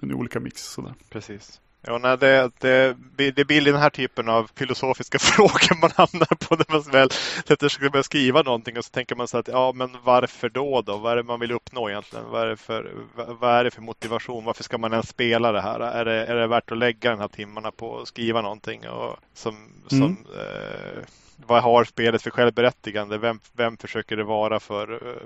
Men 0.00 0.10
i 0.10 0.14
olika 0.14 0.40
mix 0.40 0.62
sådär. 0.62 0.94
Precis. 1.10 1.60
Ja, 1.82 1.98
nej, 1.98 2.18
det, 2.18 2.50
det, 2.58 3.30
det 3.30 3.44
blir 3.44 3.60
den 3.60 3.76
här 3.76 3.90
typen 3.90 4.28
av 4.28 4.50
filosofiska 4.54 5.18
frågor 5.20 5.80
man 5.80 5.90
hamnar 5.94 6.34
på 6.36 6.56
när 6.56 6.72
man 6.72 6.82
väl 6.82 7.10
sätter 7.46 7.68
sig 7.68 7.90
börja 7.90 8.02
skriva 8.02 8.42
någonting 8.42 8.78
och 8.78 8.84
så 8.84 8.90
tänker 8.90 9.16
man 9.16 9.28
så 9.28 9.38
att 9.38 9.48
ja, 9.48 9.72
men 9.74 9.96
varför 10.04 10.48
då? 10.48 10.82
då? 10.82 10.96
Vad 10.96 11.12
är 11.12 11.16
det 11.16 11.22
man 11.22 11.40
vill 11.40 11.52
uppnå 11.52 11.90
egentligen? 11.90 12.24
Vad 12.30 12.42
är 12.42 12.46
det 12.46 12.56
för, 12.56 12.92
vad 13.14 13.54
är 13.54 13.64
det 13.64 13.70
för 13.70 13.82
motivation? 13.82 14.44
Varför 14.44 14.64
ska 14.64 14.78
man 14.78 14.92
ens 14.92 15.08
spela 15.08 15.52
det 15.52 15.60
här? 15.60 15.80
Är 15.80 16.04
det, 16.04 16.26
är 16.26 16.34
det 16.34 16.46
värt 16.46 16.72
att 16.72 16.78
lägga 16.78 17.10
de 17.10 17.20
här 17.20 17.28
timmarna 17.28 17.70
på 17.70 18.00
att 18.00 18.08
skriva 18.08 18.42
någonting? 18.42 18.88
Och 18.88 19.16
som, 19.34 19.56
som, 19.86 20.02
mm. 20.02 20.16
eh, 20.34 21.02
vad 21.46 21.62
har 21.62 21.84
spelet 21.84 22.22
för 22.22 22.30
självberättigande? 22.30 23.18
Vem, 23.18 23.40
vem 23.52 23.76
försöker 23.76 24.16
det 24.16 24.24
vara 24.24 24.60
för? 24.60 25.18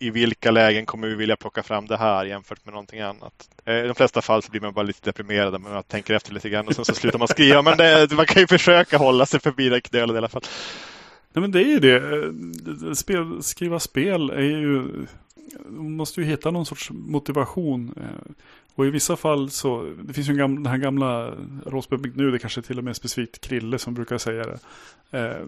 I 0.00 0.10
vilka 0.10 0.50
lägen 0.50 0.86
kommer 0.86 1.08
vi 1.08 1.14
vilja 1.14 1.36
plocka 1.36 1.62
fram 1.62 1.86
det 1.86 1.96
här 1.96 2.24
jämfört 2.24 2.64
med 2.64 2.74
någonting 2.74 3.00
annat. 3.00 3.48
Eh, 3.64 3.74
I 3.74 3.86
de 3.86 3.94
flesta 3.94 4.22
fall 4.22 4.42
så 4.42 4.50
blir 4.50 4.60
man 4.60 4.72
bara 4.72 4.82
lite 4.82 5.10
deprimerad 5.10 5.52
men 5.60 5.72
man 5.72 5.82
tänker 5.82 6.14
efter 6.14 6.32
lite 6.32 6.48
grann 6.48 6.68
och 6.68 6.74
sen 6.74 6.84
så 6.84 6.94
slutar 6.94 7.18
man 7.18 7.28
skriva. 7.28 7.62
Men 7.62 7.76
det, 7.76 8.12
man 8.12 8.26
kan 8.26 8.42
ju 8.42 8.46
försöka 8.46 8.98
hålla 8.98 9.26
sig 9.26 9.40
förbi 9.40 9.68
det 9.68 9.80
knölet 9.80 10.14
i 10.14 10.18
alla 10.18 10.28
fall. 10.28 10.42
Nej 11.32 11.40
men 11.40 11.50
det 11.50 11.62
är 11.62 11.68
ju 11.68 11.78
det. 11.78 11.96
Eh, 11.96 12.92
spel, 12.92 13.42
skriva 13.42 13.80
spel 13.80 14.30
är 14.30 14.40
ju... 14.40 15.06
Man 15.68 15.92
måste 15.92 16.20
ju 16.20 16.26
hitta 16.26 16.50
någon 16.50 16.66
sorts 16.66 16.90
motivation. 16.90 17.94
Eh, 17.96 18.32
och 18.78 18.86
i 18.86 18.90
vissa 18.90 19.16
fall 19.16 19.50
så, 19.50 19.94
det 20.02 20.12
finns 20.12 20.28
ju 20.28 20.30
en 20.30 20.38
gamla, 20.38 20.60
den 20.60 20.66
här 20.66 20.78
gamla 20.78 21.34
rollspelet 21.66 22.16
nu, 22.16 22.30
det 22.30 22.38
kanske 22.38 22.62
till 22.62 22.78
och 22.78 22.84
med 22.84 22.96
specifikt 22.96 23.40
Krille 23.40 23.78
som 23.78 23.94
brukar 23.94 24.18
säga 24.18 24.44
det. 24.46 24.58
Eh, 25.18 25.46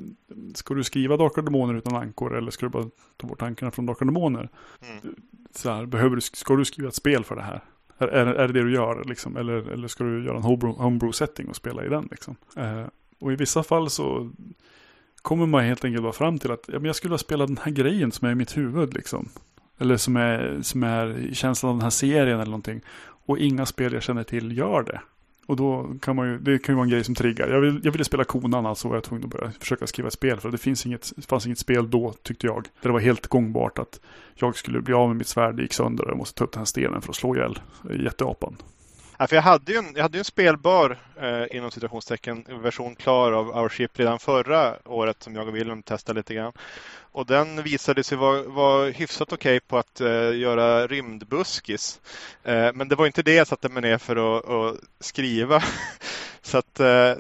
ska 0.55 0.75
du 0.75 0.85
skriva 0.85 1.17
Drakar 1.17 1.39
och 1.39 1.45
Demoner 1.45 1.75
utan 1.75 1.97
ankor 1.97 2.37
eller 2.37 2.51
ska 2.51 2.67
du 2.67 2.71
bara 2.71 2.91
ta 3.17 3.27
bort 3.27 3.39
tankarna 3.39 3.71
från 3.71 3.87
Drakar 3.87 4.01
och 4.01 4.13
Demoner? 4.13 4.49
Mm. 4.83 5.15
Så 5.55 5.71
här, 5.71 5.87
behöver 5.87 6.17
du, 6.17 6.21
ska 6.21 6.57
du 6.57 6.65
skriva 6.65 6.89
ett 6.89 6.95
spel 6.95 7.25
för 7.25 7.37
det 7.37 7.43
här? 7.43 7.65
Är, 7.99 8.09
är, 8.09 8.27
är 8.27 8.47
det 8.49 8.53
det 8.53 8.63
du 8.63 8.75
gör 8.75 9.05
liksom? 9.05 9.37
Eller, 9.37 9.71
eller 9.71 9.89
ska 9.89 10.05
du 10.05 10.25
göra 10.25 10.37
en 10.37 10.43
homebrew, 10.43 11.13
setting 11.13 11.49
och 11.49 11.57
spela 11.57 11.85
i 11.85 11.89
den 11.89 12.09
liksom? 12.11 12.37
Eh, 12.57 12.85
och 13.19 13.33
i 13.33 13.37
vissa 13.37 13.63
fall 13.63 13.91
så 13.91 14.31
kommer 15.23 15.47
man 15.47 15.65
helt 15.65 15.85
enkelt 15.85 16.03
bara 16.03 16.13
fram 16.13 16.39
till 16.39 16.51
att 16.51 16.65
ja, 16.67 16.75
men 16.75 16.85
jag 16.85 16.97
skulle 16.97 17.13
ha 17.13 17.19
spelat 17.19 17.49
den 17.49 17.59
här 17.63 17.73
grejen 17.73 18.13
som 18.13 18.29
är 18.29 18.33
i 18.33 18.35
mitt 18.35 18.57
huvud 18.57 18.95
liksom. 18.95 19.29
Eller 19.79 19.97
som 19.97 20.17
är, 20.17 20.59
som 20.63 20.83
är 20.83 21.31
känslan 21.33 21.71
av 21.71 21.77
den 21.77 21.83
här 21.83 21.91
serien 21.91 22.35
eller 22.41 22.45
någonting. 22.45 22.81
Och 23.27 23.39
inga 23.39 23.67
spel 23.67 23.93
jag 23.93 24.03
känner 24.03 24.25
till 24.25 24.59
gör 24.59 24.83
det. 24.83 25.01
Och 25.47 25.57
då 25.57 25.95
kan 26.03 26.17
man 26.17 26.29
ju, 26.29 26.39
det 26.39 26.59
kan 26.59 26.73
ju 26.73 26.77
vara 26.77 26.85
en 26.85 26.91
grej 26.91 27.05
som 27.05 27.15
triggar. 27.15 27.49
Jag, 27.49 27.61
vill, 27.61 27.81
jag 27.85 27.93
ville 27.93 28.05
spela 28.05 28.25
konan 28.25 28.67
alltså 28.67 28.89
var 28.89 28.97
jag 28.97 29.05
tvungen 29.05 29.25
att 29.25 29.31
börja 29.31 29.53
försöka 29.61 29.87
skriva 29.87 30.07
ett 30.07 30.13
spel. 30.13 30.41
För 30.41 30.51
det 30.51 30.59
finns 30.59 30.87
inget, 30.87 31.13
det 31.17 31.27
fanns 31.27 31.47
inget 31.47 31.59
spel 31.59 31.91
då 31.91 32.13
tyckte 32.23 32.47
jag. 32.47 32.65
Där 32.65 32.89
det 32.89 32.93
var 32.93 33.01
helt 33.01 33.27
gångbart 33.27 33.79
att 33.79 34.01
jag 34.35 34.57
skulle 34.57 34.81
bli 34.81 34.95
av 34.95 35.09
med 35.09 35.17
mitt 35.17 35.27
svärd, 35.27 35.57
det 35.57 35.63
gick 35.63 35.73
sönder 35.73 36.05
och 36.05 36.11
jag 36.11 36.19
måste 36.19 36.39
ta 36.39 36.45
upp 36.45 36.53
den 36.53 36.61
här 36.61 36.65
stenen 36.65 37.03
för 37.03 37.11
att 37.11 37.17
slå 37.17 37.37
ihjäl 37.37 37.59
jätteapan. 38.05 38.57
Ja, 39.21 39.27
för 39.27 39.37
jag 39.37 39.43
hade 39.43 39.73
ju 39.73 39.79
en, 39.79 39.93
jag 39.95 40.03
hade 40.03 40.19
en 40.19 40.25
spelbar, 40.25 40.99
eh, 41.21 41.57
inom 41.57 41.71
situationstecken, 41.71 42.45
version 42.63 42.95
klar 42.95 43.33
av 43.33 43.49
Our 43.49 43.69
Ship 43.69 43.99
redan 43.99 44.19
förra 44.19 44.77
året 44.85 45.23
som 45.23 45.35
jag 45.35 45.49
och 45.49 45.57
Wilhelm 45.57 45.83
testade 45.83 46.19
lite 46.21 46.35
grann. 46.35 46.53
Och 47.13 47.27
den 47.27 47.63
visade 47.63 48.05
sig 48.05 48.19
vara, 48.19 48.43
var 48.43 48.89
hyfsat 48.89 49.33
okej 49.33 49.57
okay 49.57 49.61
på 49.61 49.79
att 49.79 50.01
eh, 50.01 50.37
göra 50.37 50.87
rymdbuskis. 50.87 52.01
Eh, 52.45 52.73
men 52.75 52.89
det 52.89 52.95
var 52.95 53.07
inte 53.07 53.23
det 53.23 53.35
jag 53.35 53.47
satte 53.47 53.69
mig 53.69 53.83
ner 53.83 53.99
för 53.99 54.39
att, 54.39 54.49
att 54.49 54.81
skriva. 55.01 55.63
Så 56.43 56.59
att 56.59 56.81
eh, 56.81 56.87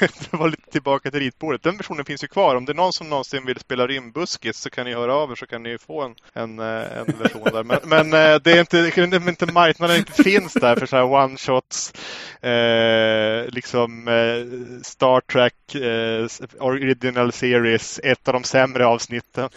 det 0.00 0.32
var 0.32 0.48
lite 0.48 0.70
tillbaka 0.70 1.10
till 1.10 1.20
ritbordet. 1.20 1.62
Den 1.62 1.76
versionen 1.76 2.04
finns 2.04 2.24
ju 2.24 2.28
kvar. 2.28 2.56
Om 2.56 2.64
det 2.64 2.72
är 2.72 2.74
någon 2.74 2.92
som 2.92 3.08
någonsin 3.08 3.46
vill 3.46 3.58
spela 3.58 3.86
rymdbuskis 3.86 4.56
så 4.56 4.70
kan 4.70 4.86
ni 4.86 4.94
höra 4.94 5.14
av 5.14 5.30
er 5.30 5.34
så 5.34 5.46
kan 5.46 5.62
ni 5.62 5.78
få 5.78 6.02
en, 6.02 6.14
en, 6.32 6.58
eh, 6.58 6.98
en 6.98 7.18
version 7.18 7.48
där. 7.52 7.64
Men, 7.64 7.78
men 7.84 8.12
eh, 8.12 8.40
det 8.44 8.52
är 8.52 8.60
inte, 8.60 8.92
inte 9.28 9.52
marknaden 9.52 9.96
inte 9.96 10.22
finns 10.22 10.52
där 10.52 10.76
för 10.76 10.86
så 10.86 10.96
här 10.96 11.04
one 11.04 11.36
shots. 11.36 11.92
liksom 13.52 14.04
Star 14.82 15.20
Trek 15.20 15.54
Original 16.58 17.32
Series, 17.32 18.00
ett 18.04 18.28
av 18.28 18.34
de 18.34 18.44
sämre 18.44 18.86
avsnitten. 18.86 19.48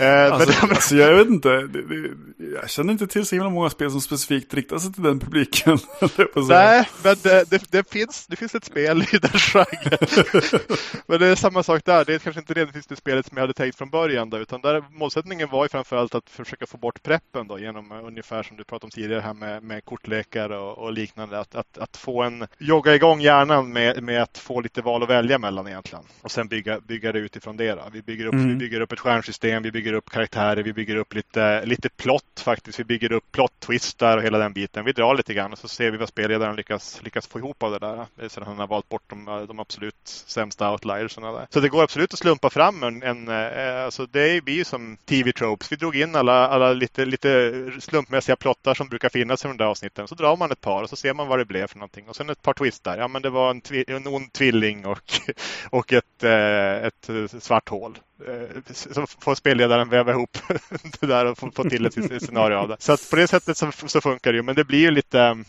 Eh, 0.00 0.32
alltså, 0.32 0.66
men... 0.66 0.70
alltså, 0.70 0.96
jag 0.96 1.14
vet 1.14 1.26
inte. 1.26 1.48
Det, 1.48 1.82
det, 1.82 2.10
jag 2.54 2.70
känner 2.70 2.92
inte 2.92 3.06
till 3.06 3.26
så 3.26 3.34
himla 3.34 3.50
många 3.50 3.70
spel 3.70 3.90
som 3.90 4.00
specifikt 4.00 4.54
riktar 4.54 4.78
sig 4.78 4.92
till 4.92 5.02
den 5.02 5.20
publiken. 5.20 5.78
Nej, 6.48 6.88
men 7.04 7.16
det, 7.22 7.70
det, 7.70 7.90
finns, 7.90 8.26
det 8.26 8.36
finns 8.36 8.54
ett 8.54 8.64
spel 8.64 9.04
i 9.12 9.18
den 9.18 9.30
genren. 9.30 9.98
men 11.06 11.20
det 11.20 11.26
är 11.26 11.34
samma 11.34 11.62
sak 11.62 11.84
där. 11.84 12.04
Det 12.04 12.14
är 12.14 12.18
kanske 12.18 12.40
inte 12.40 12.54
nödvändigtvis 12.54 12.86
det 12.86 12.96
spelet 12.96 13.26
som 13.26 13.36
jag 13.36 13.42
hade 13.42 13.52
tänkt 13.52 13.78
från 13.78 13.90
början. 13.90 14.30
Då, 14.30 14.38
utan 14.38 14.60
där, 14.60 14.84
målsättningen 14.90 15.48
var 15.48 15.64
ju 15.64 15.68
framförallt 15.68 16.14
att 16.14 16.30
försöka 16.30 16.66
få 16.66 16.76
bort 16.76 17.02
preppen 17.02 17.48
då, 17.48 17.58
genom 17.58 17.92
uh, 17.92 18.06
ungefär 18.06 18.42
som 18.42 18.56
du 18.56 18.64
pratade 18.64 18.86
om 18.86 18.90
tidigare 18.90 19.20
här 19.20 19.34
med, 19.34 19.62
med 19.62 19.84
kortlekar 19.84 20.50
och, 20.50 20.78
och 20.78 20.92
liknande. 20.92 21.40
Att, 21.40 21.54
att, 21.54 21.78
att, 21.78 21.96
få 21.96 22.22
en, 22.22 22.46
jogga 22.58 22.94
igång 22.94 23.20
hjärnan 23.20 23.72
med, 23.72 24.02
med 24.02 24.22
att 24.22 24.38
få 24.38 24.60
lite 24.60 24.82
val 24.82 25.02
att 25.02 25.10
välja 25.10 25.38
mellan 25.38 25.66
egentligen. 25.66 26.04
Och 26.22 26.30
sen 26.30 26.48
bygga, 26.48 26.80
bygga 26.80 27.12
det 27.12 27.18
utifrån 27.18 27.56
det. 27.56 27.74
Då. 27.74 27.82
Vi, 27.92 28.02
bygger 28.02 28.26
upp, 28.26 28.32
mm. 28.32 28.48
vi 28.48 28.54
bygger 28.54 28.80
upp 28.80 28.92
ett 28.92 29.00
stjärnsystem, 29.00 29.62
vi 29.62 29.72
bygger 29.72 29.87
bygger 29.88 29.98
upp 29.98 30.10
karaktärer, 30.10 30.62
vi 30.62 30.72
bygger 30.72 30.96
upp 30.96 31.14
lite, 31.14 31.64
lite 31.64 31.88
plott 31.88 32.40
faktiskt. 32.40 32.80
Vi 32.80 32.84
bygger 32.84 33.12
upp 33.12 33.32
plot-twistar 33.32 34.16
och 34.16 34.22
hela 34.22 34.38
den 34.38 34.52
biten. 34.52 34.84
Vi 34.84 34.92
drar 34.92 35.14
lite 35.14 35.34
grann 35.34 35.52
och 35.52 35.58
så 35.58 35.68
ser 35.68 35.90
vi 35.90 35.96
vad 35.96 36.08
spelledaren 36.08 36.56
lyckas, 36.56 37.00
lyckas 37.02 37.26
få 37.26 37.38
ihop 37.38 37.62
av 37.62 37.70
det 37.70 37.78
där. 37.78 38.28
Sedan 38.28 38.46
han 38.46 38.58
har 38.58 38.66
valt 38.66 38.88
bort 38.88 39.02
de, 39.06 39.46
de 39.48 39.58
absolut 39.58 39.94
sämsta 40.04 40.72
outliersarna 40.72 41.32
där. 41.32 41.46
Så 41.50 41.60
det 41.60 41.68
går 41.68 41.82
absolut 41.82 42.12
att 42.12 42.18
slumpa 42.18 42.50
fram 42.50 42.82
en, 42.82 43.02
en 43.02 43.28
eh, 43.28 43.84
alltså 43.84 44.06
det 44.06 44.44
blir 44.44 44.54
ju 44.54 44.64
som 44.64 44.96
TV-tropes. 44.96 45.72
Vi 45.72 45.76
drog 45.76 45.96
in 45.96 46.16
alla, 46.16 46.48
alla 46.48 46.72
lite, 46.72 47.04
lite 47.04 47.52
slumpmässiga 47.80 48.36
plottar 48.36 48.74
som 48.74 48.88
brukar 48.88 49.08
finnas 49.08 49.44
i 49.44 49.48
de 49.48 49.56
där 49.56 49.64
avsnitten. 49.64 50.08
Så 50.08 50.14
drar 50.14 50.36
man 50.36 50.52
ett 50.52 50.60
par 50.60 50.82
och 50.82 50.90
så 50.90 50.96
ser 50.96 51.14
man 51.14 51.28
vad 51.28 51.38
det 51.38 51.44
blev 51.44 51.66
för 51.66 51.78
någonting. 51.78 52.08
Och 52.08 52.16
sen 52.16 52.30
ett 52.30 52.42
par 52.42 52.54
twistar. 52.54 52.98
Ja, 52.98 53.08
men 53.08 53.22
det 53.22 53.30
var 53.30 53.50
en, 53.50 53.60
tvi, 53.60 53.84
en 53.88 54.06
ond 54.06 54.32
tvilling 54.32 54.86
och, 54.86 55.12
och 55.70 55.92
ett, 55.92 56.24
eh, 56.24 56.86
ett 56.86 57.08
eh, 57.08 57.38
svart 57.40 57.68
hål. 57.68 57.98
Eh, 58.26 58.72
så 58.72 59.06
får 59.06 59.34
spelledaren 59.34 59.88
väva 59.88 60.12
ihop 60.12 60.38
det 61.00 61.06
där 61.06 61.26
och 61.26 61.38
få, 61.38 61.50
få 61.50 61.64
till 61.64 61.86
ett 61.86 62.22
scenario 62.22 62.56
av 62.56 62.68
det. 62.68 62.76
Så 62.78 62.92
att 62.92 63.10
på 63.10 63.16
det 63.16 63.28
sättet 63.28 63.56
så, 63.56 63.72
så 63.72 64.00
funkar 64.00 64.32
det 64.32 64.36
ju. 64.36 64.42
Men 64.42 64.54
det 64.54 64.64
blir 64.64 64.80
ju 64.80 64.90
lite, 64.90 65.44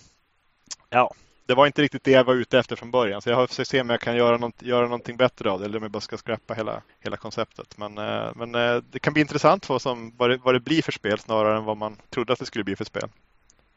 ja, 0.90 1.14
det 1.46 1.56
var 1.56 1.68
inte 1.68 1.82
riktigt 1.82 2.04
det 2.04 2.12
jag 2.12 2.24
var 2.24 2.34
ute 2.34 2.60
efter 2.60 2.76
från 2.76 2.92
början. 2.92 3.22
Så 3.22 3.30
jag 3.30 3.36
har 3.36 3.48
försökt 3.48 3.70
se 3.70 3.82
om 3.82 3.90
jag 3.90 4.02
kan 4.02 4.16
göra, 4.16 4.38
något, 4.38 4.62
göra 4.62 4.84
någonting 4.84 5.18
bättre 5.18 5.52
av 5.52 5.60
det. 5.60 5.66
Eller 5.66 5.78
om 5.78 5.84
jag 5.84 5.92
bara 5.92 6.02
ska 6.02 6.18
skrappa 6.18 6.54
hela, 6.54 6.82
hela 7.00 7.18
konceptet. 7.18 7.78
Men, 7.78 7.98
eh, 7.98 8.32
men 8.36 8.56
eh, 8.56 8.84
det 8.92 9.00
kan 9.00 9.14
bli 9.14 9.22
intressant 9.22 9.70
vad, 9.70 9.82
som, 9.82 10.14
vad, 10.18 10.30
det, 10.30 10.38
vad 10.38 10.56
det 10.56 10.60
blir 10.60 10.82
för 10.82 10.92
spel 10.92 11.20
snarare 11.20 11.58
än 11.58 11.66
vad 11.66 11.78
man 11.78 11.98
trodde 12.10 12.34
att 12.34 12.40
det 12.40 12.46
skulle 12.46 12.64
bli 12.64 12.76
för 12.76 12.86
spel. 12.86 13.10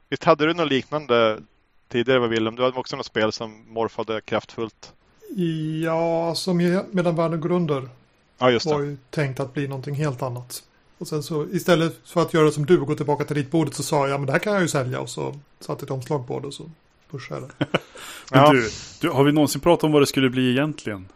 Visst 0.09 0.25
hade 0.25 0.47
du 0.47 0.55
något 0.55 0.69
liknande 0.69 1.41
tidigare, 1.89 2.29
Willem? 2.29 2.57
Du 2.57 2.63
hade 2.63 2.79
också 2.79 2.97
något 2.97 3.07
spel 3.07 3.33
som 3.33 3.73
morfade 3.73 4.21
kraftfullt? 4.21 4.93
Ja, 5.83 6.35
som 6.35 6.57
medan 6.91 7.17
världen 7.17 7.41
går 7.41 7.53
under 7.53 7.89
Ja, 8.43 8.51
just 8.51 8.67
det. 8.67 8.75
var 8.75 8.83
ju 8.83 8.97
tänkt 9.11 9.41
att 9.41 9.55
bli 9.55 9.69
någonting 9.69 9.95
helt 9.95 10.23
annat. 10.23 10.63
Och 10.99 11.09
sen 11.09 11.23
så 11.23 11.47
istället 11.47 12.01
för 12.05 12.23
att 12.23 12.35
göra 12.35 12.51
som 12.51 12.67
du 12.67 12.81
och 12.81 12.87
gå 12.87 12.95
tillbaka 12.95 13.25
till 13.25 13.37
ritbordet 13.37 13.75
så 13.75 13.83
sa 13.83 13.97
jag, 13.97 14.15
ja 14.15 14.19
men 14.19 14.27
det 14.27 14.33
här 14.33 14.39
kan 14.39 14.53
jag 14.53 14.63
ju 14.63 14.69
sälja 14.69 15.01
och 15.01 15.11
så 15.11 15.35
satte 15.61 15.85
ett 15.85 15.91
omslag 15.91 16.27
på 16.27 16.41
det 16.41 16.47
och 16.47 16.55
så 16.55 16.71
pushade 17.11 17.41
jag 17.41 17.51
det. 17.59 17.67
men 18.31 18.41
ja. 18.41 18.53
du, 18.53 18.71
du, 19.01 19.11
har 19.11 19.25
vi 19.25 19.33
någonsin 19.33 19.61
pratat 19.61 19.85
om 19.85 19.93
vad 19.93 20.03
det 20.03 20.07
skulle 20.07 20.31
bli 20.31 20.51
egentligen? 20.51 21.09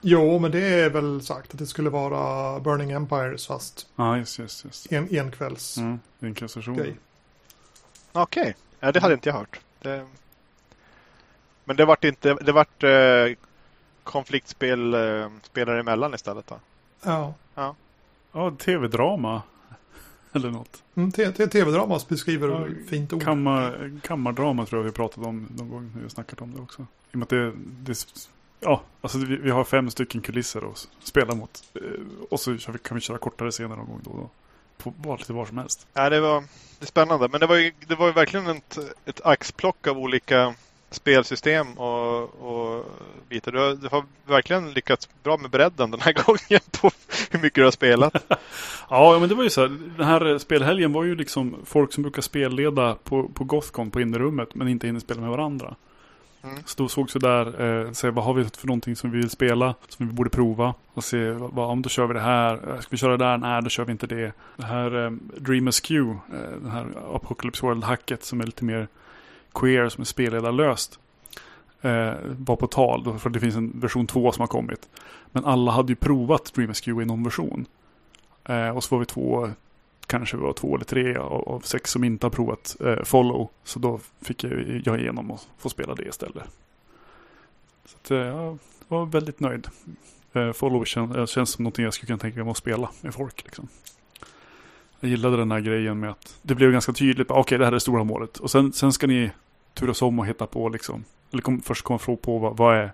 Jo, 0.00 0.38
men 0.38 0.50
det 0.50 0.64
är 0.64 0.90
väl 0.90 1.22
sagt 1.22 1.52
att 1.52 1.58
det 1.58 1.66
skulle 1.66 1.90
vara 1.90 2.60
Burning 2.60 2.90
Empires 2.90 3.46
fast 3.46 3.86
ja, 3.96 4.18
just, 4.18 4.38
just, 4.38 4.64
just. 4.64 4.92
en 4.92 5.08
enkvälls 5.10 5.76
mm. 5.76 5.98
Okej, 8.12 8.40
okay. 8.42 8.52
ja, 8.80 8.92
det 8.92 9.00
hade 9.00 9.14
inte 9.14 9.28
jag 9.28 9.36
hört. 9.36 9.60
Det... 9.82 10.06
Men 11.64 11.76
det 11.76 11.84
vart 11.84 12.04
inte, 12.04 12.34
det 12.34 12.52
vart 12.52 12.82
eh, 12.82 12.90
konfliktspel 14.04 14.94
eh, 14.94 15.30
spelar 15.42 15.76
emellan 15.76 16.14
istället 16.14 16.46
då? 16.46 16.58
Ja. 17.02 17.34
Ja, 17.54 17.74
ja 18.32 18.50
tv-drama. 18.58 19.42
Eller 20.32 20.50
något. 20.50 20.82
Mm, 20.94 21.12
tv-drama 21.12 22.00
beskriver 22.08 22.48
ja, 22.48 22.66
fint 22.88 23.12
ord. 23.12 23.22
Kammar, 23.22 23.90
kammardrama 24.02 24.66
tror 24.66 24.82
jag 24.82 24.84
vi 24.84 24.92
pratat 24.92 25.26
om 25.26 25.48
någon 25.56 25.70
gång. 25.70 25.92
Vi 25.96 26.02
har 26.02 26.08
snackat 26.08 26.40
om 26.40 26.54
det 26.54 26.60
också. 26.62 26.82
I 26.82 27.14
och 27.14 27.18
med 27.18 27.22
att 27.22 27.28
det, 27.28 27.52
det 27.56 28.06
ja, 28.60 28.82
alltså 29.00 29.18
vi, 29.18 29.36
vi, 29.36 29.50
har 29.50 29.64
fem 29.64 29.90
stycken 29.90 30.20
kulisser 30.20 30.70
att 30.70 30.88
spela 31.02 31.34
mot. 31.34 31.64
Eh, 31.74 31.82
och 32.30 32.40
så 32.40 32.56
kan 32.58 32.94
vi 32.94 33.00
köra 33.00 33.18
kortare 33.18 33.50
scener 33.50 33.76
någon 33.76 33.86
gång 33.86 34.00
då. 34.04 34.10
då. 34.10 34.30
På 34.76 34.94
var, 35.08 35.18
lite 35.18 35.32
var 35.32 35.46
som 35.46 35.58
helst. 35.58 35.86
Ja, 35.92 36.10
det 36.10 36.20
var 36.20 36.44
det 36.78 36.84
är 36.84 36.86
spännande. 36.86 37.28
Men 37.28 37.40
det 37.40 37.46
var 37.46 37.56
ju, 37.56 37.72
det 37.86 37.94
var 37.94 38.06
ju 38.06 38.12
verkligen 38.12 38.46
ett, 38.46 38.78
ett 39.04 39.20
axplock 39.24 39.86
av 39.86 39.98
olika 39.98 40.54
spelsystem 40.94 41.72
och, 41.72 42.22
och 42.22 42.84
bitar. 43.28 43.52
Du 43.52 43.58
har, 43.58 43.74
du 43.74 43.88
har 43.88 44.04
verkligen 44.26 44.70
lyckats 44.70 45.08
bra 45.22 45.36
med 45.36 45.50
bredden 45.50 45.90
den 45.90 46.00
här 46.00 46.12
gången 46.26 46.60
på 46.80 46.90
hur 47.30 47.38
mycket 47.38 47.54
du 47.54 47.64
har 47.64 47.70
spelat. 47.70 48.14
Ja, 48.90 49.18
men 49.20 49.28
det 49.28 49.34
var 49.34 49.44
ju 49.44 49.50
så 49.50 49.60
här. 49.60 49.68
Den 49.96 50.06
här 50.06 50.38
spelhelgen 50.38 50.92
var 50.92 51.04
ju 51.04 51.14
liksom 51.14 51.56
folk 51.64 51.92
som 51.92 52.02
brukar 52.02 52.22
spelleda 52.22 52.94
på, 52.94 53.28
på 53.28 53.44
Gothcon 53.44 53.90
på 53.90 54.00
innerummet 54.00 54.54
men 54.54 54.68
inte 54.68 54.86
hinner 54.86 55.00
spela 55.00 55.20
med 55.20 55.30
varandra. 55.30 55.74
Mm. 56.44 56.56
Så 56.66 56.82
då 56.82 56.88
sågs 56.88 57.16
vi 57.16 57.20
där, 57.20 57.62
eh, 57.62 57.92
se 57.92 58.10
vad 58.10 58.24
har 58.24 58.34
vi 58.34 58.44
för 58.44 58.66
någonting 58.66 58.96
som 58.96 59.10
vi 59.10 59.18
vill 59.18 59.30
spela, 59.30 59.74
som 59.88 60.08
vi 60.08 60.12
borde 60.12 60.30
prova. 60.30 60.74
Och 60.94 61.04
se, 61.04 61.30
vad, 61.30 61.70
om 61.70 61.82
då 61.82 61.88
kör 61.88 62.06
vi 62.06 62.14
det 62.14 62.20
här, 62.20 62.74
Eh, 62.74 62.80
ska 62.80 62.88
vi 62.90 62.96
köra 62.96 63.16
det 63.16 63.24
där? 63.24 63.38
Nej, 63.38 63.62
då 63.62 63.68
kör 63.68 63.84
vi 63.84 63.92
inte 63.92 64.06
det. 64.06 64.32
Det 64.56 64.64
här 64.64 65.04
eh, 65.04 65.10
Dream 65.36 65.68
Askew, 65.68 66.18
eh, 66.32 66.60
den 66.62 66.70
här 66.70 66.86
Apocalypse 67.14 67.66
World-hacket 67.66 68.24
som 68.24 68.40
är 68.40 68.46
lite 68.46 68.64
mer 68.64 68.88
queer, 69.54 69.88
som 69.88 70.00
är 70.00 70.04
spelledarlöst. 70.04 70.98
Eh, 71.80 72.12
var 72.38 72.56
på 72.56 72.66
tal, 72.66 73.18
för 73.18 73.30
det 73.30 73.40
finns 73.40 73.56
en 73.56 73.80
version 73.80 74.06
2 74.06 74.32
som 74.32 74.40
har 74.40 74.46
kommit. 74.46 74.88
Men 75.32 75.44
alla 75.44 75.72
hade 75.72 75.92
ju 75.92 75.96
provat 75.96 76.52
Dream 76.54 77.00
i 77.02 77.04
någon 77.04 77.24
version. 77.24 77.66
Eh, 78.44 78.68
och 78.68 78.84
så 78.84 78.94
var 78.94 79.00
vi 79.00 79.06
två, 79.06 79.50
kanske 80.06 80.36
vi 80.36 80.42
var 80.42 80.52
två 80.52 80.74
eller 80.74 80.84
tre 80.84 81.16
av, 81.16 81.48
av 81.48 81.60
sex 81.60 81.90
som 81.90 82.04
inte 82.04 82.26
har 82.26 82.30
provat 82.30 82.76
eh, 82.80 83.02
Follow. 83.04 83.50
Så 83.64 83.78
då 83.78 84.00
fick 84.22 84.44
jag, 84.44 84.82
jag 84.84 85.00
igenom 85.00 85.30
och 85.30 85.40
få 85.58 85.68
spela 85.68 85.94
det 85.94 86.04
istället. 86.04 86.44
Så 87.86 87.96
att, 87.96 88.10
eh, 88.10 88.18
jag 88.18 88.58
var 88.88 89.06
väldigt 89.06 89.40
nöjd. 89.40 89.68
Eh, 90.32 90.52
Follow 90.52 90.84
kän, 90.84 91.16
eh, 91.16 91.26
känns 91.26 91.50
som 91.50 91.62
någonting 91.62 91.84
jag 91.84 91.94
skulle 91.94 92.06
kunna 92.06 92.18
tänka 92.18 92.44
mig 92.44 92.50
att 92.50 92.56
spela 92.56 92.90
med 93.00 93.14
folk. 93.14 93.44
Liksom. 93.44 93.68
Jag 95.04 95.10
gillade 95.10 95.36
den 95.36 95.50
här 95.50 95.60
grejen 95.60 96.00
med 96.00 96.10
att 96.10 96.38
det 96.42 96.54
blev 96.54 96.72
ganska 96.72 96.92
tydligt. 96.92 97.30
Okej, 97.30 97.40
Okej, 97.40 97.58
det 97.58 97.64
här 97.64 97.72
är 97.72 97.74
det 97.74 97.80
stora 97.80 98.04
målet. 98.04 98.38
Och 98.38 98.50
sen, 98.50 98.72
sen 98.72 98.92
ska 98.92 99.06
ni 99.06 99.30
turas 99.74 100.02
om 100.02 100.18
och 100.18 100.26
hitta 100.26 100.46
på 100.46 100.68
liksom. 100.68 101.04
Eller 101.32 101.42
kom, 101.42 101.60
först 101.60 101.84
komma 101.84 101.98
fråga 101.98 102.18
på 102.22 102.38
vad, 102.38 102.56
vad, 102.56 102.76
är, 102.76 102.92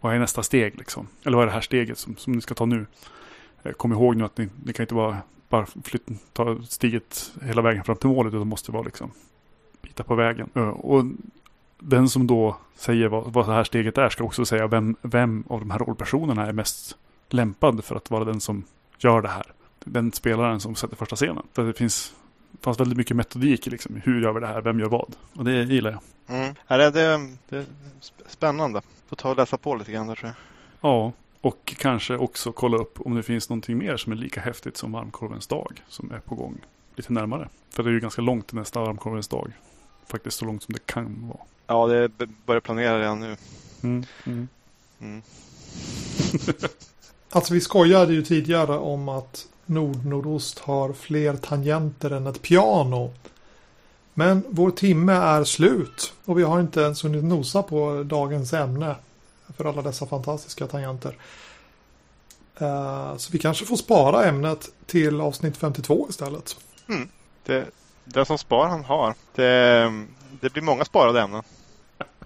vad 0.00 0.14
är 0.14 0.18
nästa 0.18 0.42
steg 0.42 0.78
liksom. 0.78 1.08
Eller 1.24 1.36
vad 1.36 1.42
är 1.42 1.46
det 1.46 1.52
här 1.52 1.60
steget 1.60 1.98
som, 1.98 2.16
som 2.16 2.32
ni 2.32 2.40
ska 2.40 2.54
ta 2.54 2.66
nu. 2.66 2.86
Eh, 3.62 3.72
kom 3.72 3.92
ihåg 3.92 4.16
nu 4.16 4.24
att 4.24 4.38
ni, 4.38 4.48
ni 4.64 4.72
kan 4.72 4.82
inte 4.82 4.94
bara, 4.94 5.16
bara 5.48 5.66
flytta, 5.84 6.12
ta 6.32 6.62
steget 6.62 7.32
hela 7.42 7.62
vägen 7.62 7.84
fram 7.84 7.96
till 7.96 8.08
målet. 8.08 8.34
Utan 8.34 8.48
måste 8.48 8.72
vara 8.72 8.82
liksom 8.82 9.10
bitar 9.82 10.04
på 10.04 10.14
vägen. 10.14 10.50
Eh, 10.54 10.68
och 10.68 11.04
den 11.78 12.08
som 12.08 12.26
då 12.26 12.56
säger 12.76 13.08
vad, 13.08 13.32
vad 13.32 13.48
det 13.48 13.52
här 13.52 13.64
steget 13.64 13.98
är 13.98 14.08
ska 14.08 14.24
också 14.24 14.44
säga 14.44 14.66
vem, 14.66 14.96
vem 15.02 15.44
av 15.48 15.60
de 15.60 15.70
här 15.70 15.78
rollpersonerna 15.78 16.46
är 16.46 16.52
mest 16.52 16.96
lämpad 17.28 17.84
för 17.84 17.96
att 17.96 18.10
vara 18.10 18.24
den 18.24 18.40
som 18.40 18.64
gör 18.98 19.22
det 19.22 19.28
här. 19.28 19.55
Den 19.88 20.12
spelaren 20.12 20.60
som 20.60 20.74
sätter 20.74 20.96
första 20.96 21.16
scenen. 21.16 21.42
För 21.52 21.64
det 21.64 21.72
finns 21.72 22.14
fanns 22.60 22.80
väldigt 22.80 22.98
mycket 22.98 23.16
metodik 23.16 23.66
i 23.66 23.70
liksom, 23.70 24.00
hur 24.04 24.22
gör 24.22 24.32
vi 24.32 24.40
det 24.40 24.46
här, 24.46 24.60
vem 24.60 24.80
gör 24.80 24.88
vad. 24.88 25.16
Och 25.34 25.44
det 25.44 25.62
gillar 25.62 25.90
jag. 25.90 26.36
Mm. 26.36 26.54
Ja, 26.66 26.76
det, 26.76 26.90
det, 26.90 27.28
det 27.48 27.56
är 27.56 27.62
sp- 28.00 28.28
spännande. 28.28 28.82
Får 29.08 29.16
ta 29.16 29.30
och 29.30 29.36
läsa 29.36 29.56
på 29.58 29.74
lite 29.74 29.92
grann 29.92 30.06
där 30.06 30.14
tror 30.14 30.28
jag. 30.28 30.90
Ja, 30.90 31.12
och 31.40 31.74
kanske 31.78 32.16
också 32.16 32.52
kolla 32.52 32.76
upp 32.76 33.00
om 33.00 33.14
det 33.14 33.22
finns 33.22 33.48
någonting 33.48 33.78
mer 33.78 33.96
som 33.96 34.12
är 34.12 34.16
lika 34.16 34.40
häftigt 34.40 34.76
som 34.76 34.92
varmkorvens 34.92 35.46
dag 35.46 35.82
som 35.88 36.10
är 36.12 36.18
på 36.18 36.34
gång 36.34 36.58
lite 36.96 37.12
närmare. 37.12 37.48
För 37.70 37.82
det 37.82 37.90
är 37.90 37.92
ju 37.92 38.00
ganska 38.00 38.22
långt 38.22 38.46
till 38.46 38.56
nästa 38.56 38.80
varmkorvens 38.80 39.28
dag. 39.28 39.52
Faktiskt 40.06 40.38
så 40.38 40.44
långt 40.44 40.62
som 40.62 40.72
det 40.74 40.86
kan 40.86 41.28
vara. 41.28 41.38
Ja, 41.66 41.86
det 41.86 42.26
börjar 42.46 42.60
planera 42.60 43.00
redan 43.00 43.20
nu. 43.20 43.36
Mm, 43.82 44.04
mm. 44.26 44.48
Mm. 45.00 45.22
Alltså 47.30 47.54
vi 47.54 47.60
skojade 47.60 48.12
ju 48.12 48.22
tidigare 48.22 48.78
om 48.78 49.08
att 49.08 49.46
Nordnordost 49.66 50.58
har 50.58 50.92
fler 50.92 51.36
tangenter 51.36 52.10
än 52.10 52.26
ett 52.26 52.42
piano. 52.42 53.12
Men 54.14 54.44
vår 54.48 54.70
timme 54.70 55.12
är 55.12 55.44
slut 55.44 56.12
och 56.24 56.38
vi 56.38 56.42
har 56.42 56.60
inte 56.60 56.80
ens 56.80 57.04
hunnit 57.04 57.24
nosa 57.24 57.62
på 57.62 58.02
dagens 58.06 58.52
ämne 58.52 58.96
för 59.56 59.64
alla 59.64 59.82
dessa 59.82 60.06
fantastiska 60.06 60.66
tangenter. 60.66 61.16
Eh, 62.58 63.16
så 63.16 63.32
vi 63.32 63.38
kanske 63.38 63.64
får 63.64 63.76
spara 63.76 64.24
ämnet 64.24 64.68
till 64.86 65.20
avsnitt 65.20 65.56
52 65.56 66.06
istället. 66.10 66.56
Hmm. 66.86 67.08
Det, 67.44 67.64
den 68.04 68.26
som 68.26 68.38
spar 68.38 68.68
han 68.68 68.84
har. 68.84 69.14
Det, 69.34 69.92
det 70.40 70.52
blir 70.52 70.62
många 70.62 70.84
sparade 70.84 71.20
ämnen. 71.20 71.42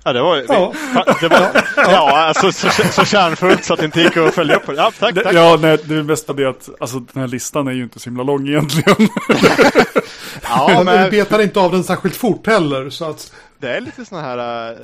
Ja, 0.04 0.12
det 0.12 0.22
var, 0.22 0.44
Ja. 0.48 0.72
vi, 0.94 1.04
det 1.20 1.28
var 1.28 1.50
ja, 1.76 2.16
alltså 2.18 2.52
så, 2.52 2.68
så 2.92 3.04
kärnfullt 3.04 3.64
så 3.64 3.72
att 3.74 3.78
det 3.80 3.84
inte 3.86 4.00
gick 4.00 4.16
att 4.16 4.34
följa 4.34 4.56
upp. 4.56 4.62
Ja, 4.76 4.92
tack, 4.98 5.14
Det, 5.14 5.22
tack. 5.22 5.34
ja, 5.34 5.58
nej, 5.60 5.78
det 5.84 5.94
är 5.94 6.02
mest 6.02 6.26
det 6.26 6.44
att 6.48 6.68
alltså, 6.80 6.98
den 6.98 7.20
här 7.20 7.28
listan 7.28 7.68
är 7.68 7.72
ju 7.72 7.82
inte 7.82 7.98
så 8.00 8.04
himla 8.10 8.22
lång 8.22 8.48
egentligen. 8.48 8.96
Ja, 10.42 10.82
men 10.84 11.04
vi 11.04 11.10
betar 11.10 11.38
inte 11.42 11.60
av 11.60 11.72
den 11.72 11.84
särskilt 11.84 12.16
fort 12.16 12.46
heller. 12.46 12.90
Så 12.90 13.10
att, 13.10 13.32
det 13.58 13.68
är 13.76 13.80
lite 13.80 14.04
såna 14.04 14.20
här... 14.20 14.70
eh, 14.70 14.76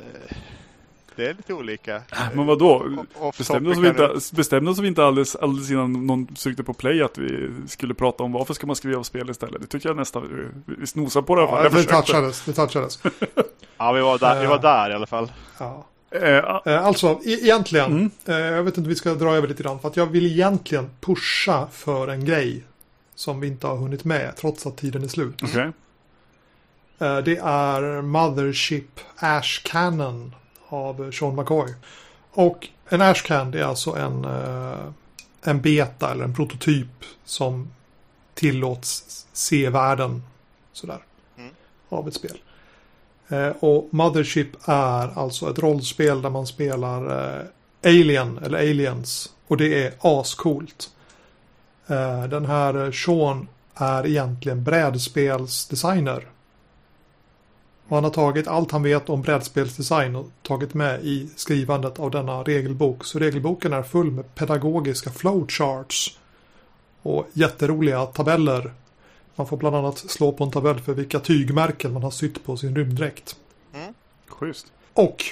Det 1.16 1.26
är 1.30 1.34
lite 1.34 1.54
olika. 1.54 2.02
Men 2.34 2.46
vadå? 2.46 3.04
Bestämde 3.38 3.70
oss, 3.70 3.78
vi 3.78 3.88
inte, 3.88 4.10
bestämde 4.32 4.70
oss 4.70 4.78
vi 4.78 4.88
inte 4.88 5.04
alldeles, 5.04 5.36
alldeles 5.36 5.70
innan 5.70 6.06
någon 6.06 6.26
tryckte 6.26 6.62
på 6.62 6.74
play 6.74 7.02
att 7.02 7.18
vi 7.18 7.50
skulle 7.68 7.94
prata 7.94 8.22
om 8.22 8.32
varför 8.32 8.54
ska 8.54 8.66
man 8.66 8.76
skriva 8.76 9.04
spel 9.04 9.30
istället? 9.30 9.60
Det 9.60 9.66
tycker 9.66 9.88
jag 9.88 9.96
nästan 9.96 10.50
vi, 10.66 10.86
snosar 10.86 11.22
på 11.22 11.34
det. 11.36 11.42
ja, 11.42 11.68
det 11.68 11.82
touchades. 11.84 12.44
Det 12.44 12.52
touchades. 12.52 12.98
Ja, 13.78 13.92
vi 13.92 14.00
var 14.00 14.18
där, 14.18 14.40
vi 14.40 14.46
var 14.46 14.56
Eh. 14.56 14.60
där 14.62 14.90
i 14.90 14.94
alla 14.94 15.06
fall. 15.06 15.32
Ja. 15.58 15.86
Eh, 16.10 16.22
Eh, 16.74 16.86
Alltså, 16.86 17.06
e- 17.24 17.38
egentligen. 17.42 18.10
Mm. 18.26 18.52
Jag 18.54 18.62
vet 18.62 18.76
inte, 18.78 18.88
vi 18.88 18.94
ska 18.94 19.14
dra 19.14 19.34
över 19.36 19.48
lite 19.48 19.62
grann. 19.62 19.78
För 19.80 19.88
att 19.88 19.96
jag 19.96 20.06
vill 20.06 20.26
egentligen 20.26 20.90
pusha 21.00 21.66
för 21.72 22.08
en 22.08 22.24
grej. 22.24 22.64
Som 23.14 23.40
vi 23.40 23.46
inte 23.46 23.66
har 23.66 23.76
hunnit 23.76 24.04
med, 24.04 24.36
trots 24.36 24.66
att 24.66 24.76
tiden 24.76 25.04
är 25.04 25.08
slut. 25.08 25.42
Eh, 26.98 27.18
det 27.18 27.36
är 27.42 28.02
Mothership 28.02 29.00
Ash 29.16 29.60
Cannon 29.64 30.34
av 30.68 31.10
Sean 31.10 31.36
McCoy. 31.36 31.74
Och 32.32 32.68
en 32.88 33.02
Ash 33.02 33.22
Can, 33.24 33.50
det 33.50 33.60
är 33.60 33.64
alltså 33.64 33.96
en, 33.96 34.24
eh, 34.24 34.92
en 35.42 35.60
beta 35.60 36.10
eller 36.10 36.24
en 36.24 36.34
prototyp 36.34 37.04
som 37.24 37.70
tillåts 38.34 39.26
se 39.32 39.70
världen 39.70 40.22
sådär. 40.72 40.98
Mm. 41.38 41.50
Av 41.88 42.08
ett 42.08 42.14
spel. 42.14 42.38
Eh, 43.28 43.48
och 43.48 43.88
Mothership 43.90 44.48
är 44.64 45.18
alltså 45.18 45.50
ett 45.50 45.58
rollspel 45.58 46.22
där 46.22 46.30
man 46.30 46.46
spelar 46.46 47.34
eh, 47.40 47.46
Alien 47.84 48.38
eller 48.38 48.58
Aliens. 48.58 49.32
Och 49.46 49.56
det 49.56 49.84
är 49.84 49.92
ascoolt. 50.00 50.90
Den 52.30 52.46
här 52.46 52.92
Sean 52.92 53.48
är 53.74 54.06
egentligen 54.06 54.64
brädspelsdesigner. 54.64 56.26
Och 57.88 57.96
han 57.96 58.04
har 58.04 58.10
tagit 58.10 58.46
allt 58.46 58.72
han 58.72 58.82
vet 58.82 59.08
om 59.08 59.22
brädspelsdesign 59.22 60.16
och 60.16 60.26
tagit 60.42 60.74
med 60.74 61.04
i 61.04 61.28
skrivandet 61.36 61.98
av 61.98 62.10
denna 62.10 62.42
regelbok. 62.42 63.04
Så 63.04 63.18
regelboken 63.18 63.72
är 63.72 63.82
full 63.82 64.10
med 64.10 64.34
pedagogiska 64.34 65.10
flowcharts. 65.10 66.18
Och 67.02 67.26
jätteroliga 67.32 68.06
tabeller. 68.06 68.72
Man 69.34 69.46
får 69.46 69.56
bland 69.56 69.76
annat 69.76 69.98
slå 69.98 70.32
på 70.32 70.44
en 70.44 70.50
tabell 70.50 70.80
för 70.80 70.94
vilka 70.94 71.20
tygmärken 71.20 71.92
man 71.92 72.02
har 72.02 72.10
sytt 72.10 72.44
på 72.44 72.56
sin 72.56 72.76
rymddräkt. 72.76 73.36
Schysst. 74.28 74.72
Och 74.92 75.24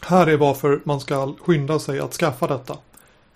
här 0.00 0.26
är 0.26 0.36
varför 0.36 0.80
man 0.84 1.00
ska 1.00 1.34
skynda 1.40 1.78
sig 1.78 2.00
att 2.00 2.12
skaffa 2.12 2.46
detta. 2.46 2.76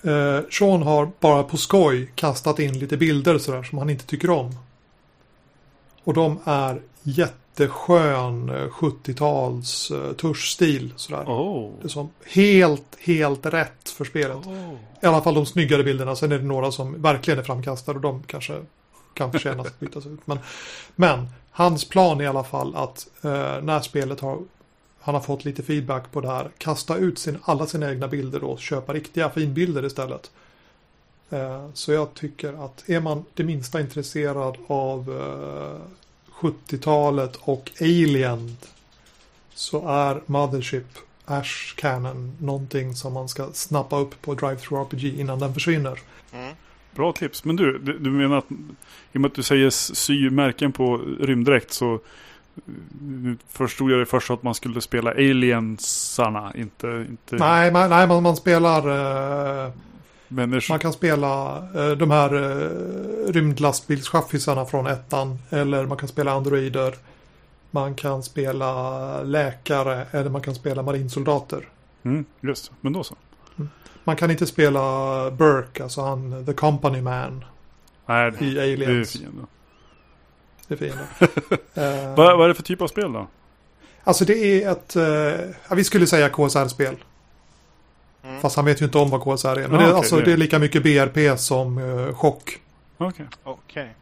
Eh, 0.02 0.40
Sean 0.50 0.82
har 0.82 1.10
bara 1.20 1.42
på 1.42 1.56
skoj 1.56 2.12
kastat 2.14 2.58
in 2.58 2.78
lite 2.78 2.96
bilder 2.96 3.38
sådär 3.38 3.62
som 3.62 3.78
han 3.78 3.90
inte 3.90 4.06
tycker 4.06 4.30
om. 4.30 4.54
Och 6.04 6.14
de 6.14 6.38
är 6.44 6.82
jätteskön 7.02 8.48
eh, 8.48 8.68
70-tals 8.68 9.90
eh, 9.90 10.12
tuschstil 10.12 10.92
sådär. 10.96 11.24
Oh. 11.24 11.70
Det 11.80 11.86
är 11.86 11.88
som 11.88 12.10
helt, 12.26 12.96
helt 13.00 13.46
rätt 13.46 13.88
för 13.88 14.04
spelet. 14.04 14.46
oh. 14.46 14.74
I 15.02 15.06
alla 15.06 15.22
fall 15.22 15.34
de 15.34 15.46
snyggare 15.46 15.84
bilderna. 15.84 16.16
Sen 16.16 16.32
är 16.32 16.38
det 16.38 16.44
några 16.44 16.72
som 16.72 17.02
verkligen 17.02 17.38
är 17.38 17.44
framkastade 17.44 17.96
och 17.96 18.02
de 18.02 18.22
kanske 18.22 18.60
kan 19.14 19.32
förtjäna 19.32 19.62
att 19.62 19.80
bytas 19.80 20.06
ut. 20.06 20.20
Men, 20.24 20.38
men 20.96 21.28
hans 21.50 21.84
plan 21.84 22.20
är 22.20 22.24
i 22.24 22.26
alla 22.26 22.44
fall 22.44 22.76
att 22.76 23.08
eh, 23.22 23.62
när 23.62 23.80
spelet 23.80 24.20
har 24.20 24.38
han 25.04 25.14
har 25.14 25.22
fått 25.22 25.44
lite 25.44 25.62
feedback 25.62 26.12
på 26.12 26.20
det 26.20 26.28
här. 26.28 26.50
Kasta 26.58 26.96
ut 26.96 27.18
sin, 27.18 27.38
alla 27.42 27.66
sina 27.66 27.90
egna 27.90 28.08
bilder 28.08 28.44
och 28.44 28.60
köpa 28.60 28.92
riktiga 28.94 29.30
finbilder 29.30 29.84
istället. 29.84 30.30
Eh, 31.30 31.66
så 31.74 31.92
jag 31.92 32.14
tycker 32.14 32.64
att 32.64 32.88
är 32.88 33.00
man 33.00 33.24
det 33.34 33.44
minsta 33.44 33.80
intresserad 33.80 34.56
av 34.66 35.10
eh, 35.10 35.80
70-talet 36.42 37.36
och 37.40 37.70
Alien 37.80 38.56
så 39.54 39.88
är 39.88 40.20
Mothership 40.26 40.86
Ash 41.24 41.74
Cannon 41.76 42.32
någonting 42.40 42.94
som 42.94 43.12
man 43.12 43.28
ska 43.28 43.48
snappa 43.52 43.98
upp 43.98 44.22
på 44.22 44.34
Drive-Thru 44.34 44.76
RPG 44.76 45.20
innan 45.20 45.38
den 45.38 45.54
försvinner. 45.54 45.98
Mm. 46.32 46.54
Bra 46.94 47.12
tips. 47.12 47.44
Men 47.44 47.56
du, 47.56 47.78
du, 47.78 48.10
menar 48.10 48.38
att 48.38 48.50
i 49.12 49.16
och 49.16 49.20
med 49.20 49.28
att 49.28 49.34
du 49.34 49.42
säger 49.42 49.70
sy 49.70 50.30
märken 50.30 50.72
på 50.72 50.96
rymddräkt 51.20 51.72
så 51.72 52.00
nu 53.00 53.36
förstod 53.48 53.90
jag 53.90 53.98
det 53.98 54.06
först 54.06 54.30
att 54.30 54.42
man 54.42 54.54
skulle 54.54 54.80
spela 54.80 55.10
aliensarna, 55.10 56.52
inte, 56.54 57.06
inte 57.08 57.36
Nej, 57.36 57.72
man, 57.72 57.90
nej 57.90 58.06
man, 58.06 58.22
man 58.22 58.36
spelar 58.36 58.88
eh, 59.66 59.72
människor. 60.34 60.72
Man 60.72 60.78
kan 60.78 60.92
spela 60.92 61.56
eh, 61.74 61.90
de 61.90 62.10
här 62.10 62.34
eh, 62.34 63.32
rymdlastbilschaffisarna 63.32 64.64
från 64.66 64.86
ettan. 64.86 65.38
Eller 65.50 65.86
man 65.86 65.96
kan 65.98 66.08
spela 66.08 66.32
androider. 66.32 66.94
Man 67.70 67.94
kan 67.94 68.22
spela 68.22 69.22
läkare 69.22 70.06
eller 70.10 70.30
man 70.30 70.42
kan 70.42 70.54
spela 70.54 70.82
marinsoldater. 70.82 71.68
Mm, 72.02 72.24
just 72.40 72.72
Men 72.80 72.92
då 72.92 73.04
så. 73.04 73.14
Man 74.04 74.16
kan 74.16 74.30
inte 74.30 74.46
spela 74.46 74.80
Burke, 75.30 75.82
alltså 75.82 76.00
han, 76.02 76.46
the 76.46 76.52
company 76.52 77.00
man 77.00 77.44
Nej, 78.06 78.32
i 78.40 78.54
det 78.54 78.60
är 78.60 78.72
Aliens. 78.72 79.12
fienden. 79.12 79.46
Det 80.68 80.74
är 80.74 80.78
fienden. 80.78 81.06
Eh, 81.74 82.14
Vad, 82.16 82.36
vad 82.38 82.44
är 82.44 82.48
det 82.48 82.54
för 82.54 82.62
typ 82.62 82.82
av 82.82 82.86
spel 82.88 83.12
då? 83.12 83.26
Alltså 84.04 84.24
det 84.24 84.34
är 84.64 84.70
ett, 84.70 84.96
eh, 84.96 85.04
ja, 85.68 85.74
vi 85.74 85.84
skulle 85.84 86.06
säga 86.06 86.28
KSR-spel. 86.28 86.96
Mm. 88.24 88.40
Fast 88.40 88.56
han 88.56 88.64
vet 88.64 88.80
ju 88.80 88.84
inte 88.84 88.98
om 88.98 89.10
vad 89.10 89.20
KSR 89.22 89.48
är. 89.48 89.54
Men 89.68 89.74
Ah, 89.74 89.78
det, 89.78 89.84
är 89.84 89.88
okej, 89.88 89.94
alltså, 89.98 90.16
det- 90.16 90.24
det 90.24 90.32
är 90.32 90.36
lika 90.36 90.58
mycket 90.58 90.82
BRP 90.82 91.38
som 91.38 91.78
uh, 91.78 92.14
chock. 92.14 92.58
Okej. 92.98 93.26
Okej. 93.44 93.94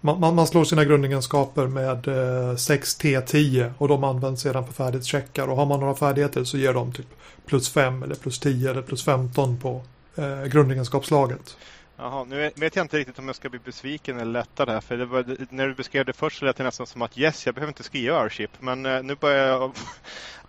Man, 0.00 0.20
man, 0.20 0.34
man 0.34 0.46
slår 0.46 0.64
sina 0.64 0.84
grundegenskaper 0.84 1.66
med 1.66 2.08
eh, 2.08 2.54
6T10 2.54 3.72
och 3.78 3.88
de 3.88 4.04
används 4.04 4.42
sedan 4.42 4.66
för 4.66 4.72
färdighetscheckar. 4.72 5.48
Och 5.48 5.56
har 5.56 5.66
man 5.66 5.80
några 5.80 5.94
färdigheter 5.94 6.44
så 6.44 6.58
ger 6.58 6.72
de 6.74 6.92
typ 6.92 7.06
plus 7.46 7.68
5 7.68 8.02
eller 8.02 8.14
plus 8.14 8.38
10 8.38 8.70
eller 8.70 8.82
plus 8.82 9.04
15 9.04 9.58
på 9.58 9.82
eh, 10.16 10.44
grundegenskapslaget. 10.44 11.56
Jaha, 12.00 12.24
nu 12.24 12.50
vet 12.56 12.76
jag 12.76 12.84
inte 12.84 12.96
riktigt 12.98 13.18
om 13.18 13.26
jag 13.26 13.36
ska 13.36 13.48
bli 13.48 13.58
besviken 13.64 14.20
eller 14.20 14.32
lättad 14.32 14.68
här. 14.68 14.80
För 14.80 14.96
det 14.96 15.04
var, 15.06 15.24
när 15.50 15.66
du 15.68 15.74
beskrev 15.74 16.04
det 16.04 16.12
först 16.12 16.38
så 16.38 16.44
lät 16.44 16.56
det 16.56 16.64
nästan 16.64 16.86
som 16.86 17.02
att 17.02 17.18
yes, 17.18 17.46
jag 17.46 17.54
behöver 17.54 17.70
inte 17.70 17.82
skriva 17.82 18.20
Airship. 18.20 18.50
Men 18.60 18.86
eh, 18.86 19.02
nu 19.02 19.14
börjar 19.14 19.46
jag... 19.48 19.62
äh, 19.62 19.70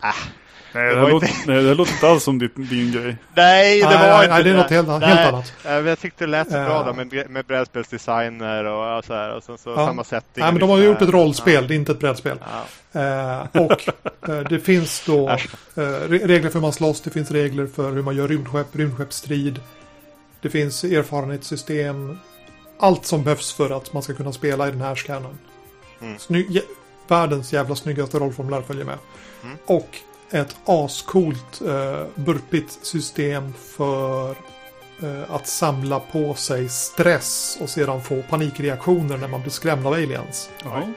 Nej, 0.74 0.84
Det 0.84 0.90
det, 0.96 0.96
här 0.96 1.02
inte- 1.02 1.12
låter, 1.12 1.48
nej, 1.48 1.64
det 1.64 1.74
låter 1.74 1.94
inte 1.94 2.10
alls 2.10 2.24
som 2.24 2.40
din, 2.40 2.50
din 2.56 2.92
grej. 2.92 3.16
nej, 3.36 3.80
det 3.80 3.86
var 3.86 3.94
nej, 3.94 4.24
inte 4.24 4.34
nej, 4.34 4.44
det 4.44 4.50
är 4.50 4.54
något 4.54 4.70
helt, 4.70 4.88
helt 4.90 5.02
Nej. 5.02 5.26
annat. 5.28 5.54
Ja, 5.64 5.70
men 5.70 5.86
jag 5.86 6.00
tyckte 6.00 6.24
det 6.26 6.32
lät 6.32 6.48
så 6.48 6.54
bra 6.54 6.80
Eh. 6.80 6.86
då 6.86 6.94
med, 6.94 7.30
med 7.30 7.46
brädspelsdesigner 7.46 8.64
och 8.66 9.06
så 9.06 9.14
här. 9.14 9.36
Och 9.36 9.44
sen 9.44 9.58
så 9.58 9.70
Ja. 9.70 9.76
samma 9.88 10.04
setting. 10.04 10.44
Nej, 10.44 10.52
men 10.52 10.60
de 10.60 10.70
har 10.70 10.78
ju 10.78 10.84
gjort 10.86 11.02
ett 11.02 11.10
rollspel, 11.10 11.68
det 11.68 11.74
är 11.74 11.76
inte 11.76 11.92
ett 11.92 12.00
brädspel. 12.00 12.38
Ja. 12.92 13.02
Eh, 13.02 13.62
och 13.62 13.88
eh, 14.30 14.40
det 14.50 14.60
finns 14.60 15.04
då 15.06 15.30
eh, 15.30 15.36
re- 15.76 16.28
regler 16.28 16.50
för 16.50 16.54
hur 16.54 16.62
man 16.62 16.74
slåss, 16.74 17.02
det 17.02 17.10
finns 17.10 17.32
regler 17.32 17.68
för 17.76 17.92
hur 17.92 18.02
man 18.02 18.16
gör 18.16 18.28
rymdskepp, 18.28 18.76
rymdskeppsstrid. 18.76 19.60
Det 20.42 20.50
finns 20.50 20.84
erfarenhetssystem. 20.84 22.20
Allt 22.80 23.06
som 23.06 23.24
behövs 23.24 23.54
för 23.54 23.70
att 23.70 23.94
man 23.94 24.04
ska 24.04 24.14
kunna 24.14 24.34
spela 24.34 24.68
i 24.68 24.72
den 24.72 24.82
här 24.82 24.96
scannen. 24.96 25.38
Mm. 26.02 26.18
Sny- 26.18 26.62
världens 27.08 27.54
jävla 27.54 27.76
snyggaste 27.76 28.20
rollformulär 28.20 28.62
följer 28.62 28.86
med. 28.86 28.98
Mm. 29.44 29.58
Och 29.66 29.98
ett 30.32 30.56
ascoolt 30.66 31.62
eh, 31.62 32.06
burpigt 32.16 32.86
system 32.86 33.54
för 33.54 34.30
eh, 35.02 35.32
att 35.32 35.48
samla 35.48 36.00
på 36.00 36.34
sig 36.34 36.70
stress 36.70 37.58
och 37.62 37.70
sedan 37.70 38.02
få 38.02 38.22
panikreaktioner 38.30 39.18
när 39.18 39.28
man 39.28 39.42
blir 39.42 39.52
skrämd 39.52 39.88
av 39.88 39.94
aliens. 39.94 40.50
Jaha. 40.64 40.94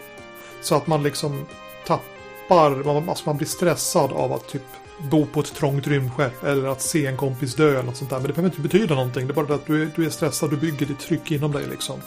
Så 0.61 0.75
att 0.75 0.87
man 0.87 1.03
liksom 1.03 1.47
tappar, 1.87 2.71
man, 2.71 3.09
alltså 3.09 3.25
man 3.27 3.37
blir 3.37 3.49
stressad 3.49 4.13
av 4.13 4.33
att 4.33 4.49
typ 4.49 4.63
bo 5.11 5.27
på 5.27 5.41
ett 5.41 5.55
trångt 5.55 5.87
rymdskepp 5.87 6.45
eller 6.45 6.69
att 6.69 6.81
se 6.81 7.07
en 7.07 7.17
kompis 7.17 7.55
dö 7.55 7.71
eller 7.71 7.83
något 7.83 7.97
sånt 7.97 8.11
där. 8.11 8.17
Men 8.17 8.27
det 8.27 8.33
behöver 8.33 8.51
inte 8.51 8.61
betyda 8.61 8.95
någonting. 8.95 9.27
Det 9.27 9.33
är 9.33 9.45
bara 9.45 9.55
att 9.55 9.67
du 9.67 9.83
är, 9.83 9.91
du 9.97 10.07
är 10.07 10.11
stressad, 10.11 10.51
du 10.51 10.57
bygger 10.57 10.87
ditt 10.87 11.01
tryck 11.01 11.31
inom 11.31 11.53
dig 11.53 11.67
liksom. 11.71 12.01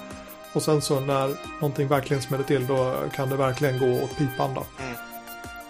Och 0.53 0.61
sen 0.61 0.81
så 0.81 0.99
när 0.99 1.35
någonting 1.61 1.87
verkligen 1.87 2.21
smäller 2.21 2.43
till 2.43 2.67
då 2.67 2.95
kan 3.15 3.29
det 3.29 3.35
verkligen 3.35 3.79
gå 3.79 4.03
åt 4.03 4.17
pipan 4.17 4.53
då. 4.53 4.65
Mm. 4.79 4.95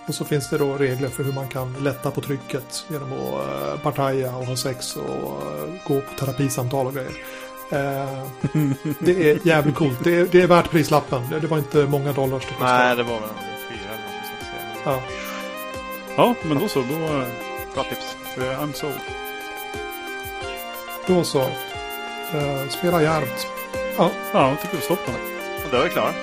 Och 0.08 0.16
så 0.16 0.26
finns 0.26 0.50
det 0.50 0.58
då 0.58 0.78
regler 0.78 1.08
för 1.08 1.24
hur 1.24 1.34
man 1.34 1.48
kan 1.48 1.74
lätta 1.74 2.12
på 2.12 2.22
trycket 2.22 2.86
genom 2.90 3.14
att 3.14 3.48
uh, 3.48 3.80
partaja 3.84 4.36
och 4.36 4.46
ha 4.46 4.56
sex 4.56 4.96
och 4.96 5.42
eh, 5.42 5.70
gå 5.88 6.02
på 6.02 6.26
terapisamtal 6.26 6.88
och 6.88 6.94
grejer. 6.94 7.12
Eh, 7.72 8.24
det 9.00 9.30
är 9.32 9.48
jävligt 9.48 9.76
coolt. 9.76 10.04
Det 10.04 10.16
är, 10.16 10.26
det 10.32 10.42
är 10.42 10.48
värt 10.48 10.72
prislappen. 10.72 11.22
Det, 11.30 11.40
det 11.40 11.48
var 11.48 11.58
inte 11.58 11.86
många 11.86 12.14
dollars 12.14 12.44
det 12.44 12.54
kostade. 12.54 12.84
Nej, 12.84 12.96
det 12.96 13.04
var 13.04 13.20
väl 13.20 13.30
fyra 13.70 13.94
eller 13.94 14.04
något 14.04 14.26
sånt. 14.26 14.82
Ja. 14.86 15.25
Ja, 16.18 16.36
men 16.42 16.60
då 16.60 16.68
så. 16.68 16.80
Då 16.82 16.96
är 16.96 17.28
Bra 17.74 17.84
tips. 17.84 18.16
det 18.36 18.42
I'm 18.42 18.74
sold. 18.74 19.00
Då 21.08 21.24
så. 21.24 21.42
Eh, 21.42 22.68
spela 22.70 23.02
djärvt. 23.02 23.48
Ja, 23.98 24.12
Ja, 24.34 24.50
jag 24.50 24.62
tycker 24.62 24.76
vi 24.76 24.82
stoppar. 24.82 25.14
Och 25.66 25.72
då 25.72 25.78
är 25.78 25.84
vi 25.84 25.90
klara. 25.90 26.14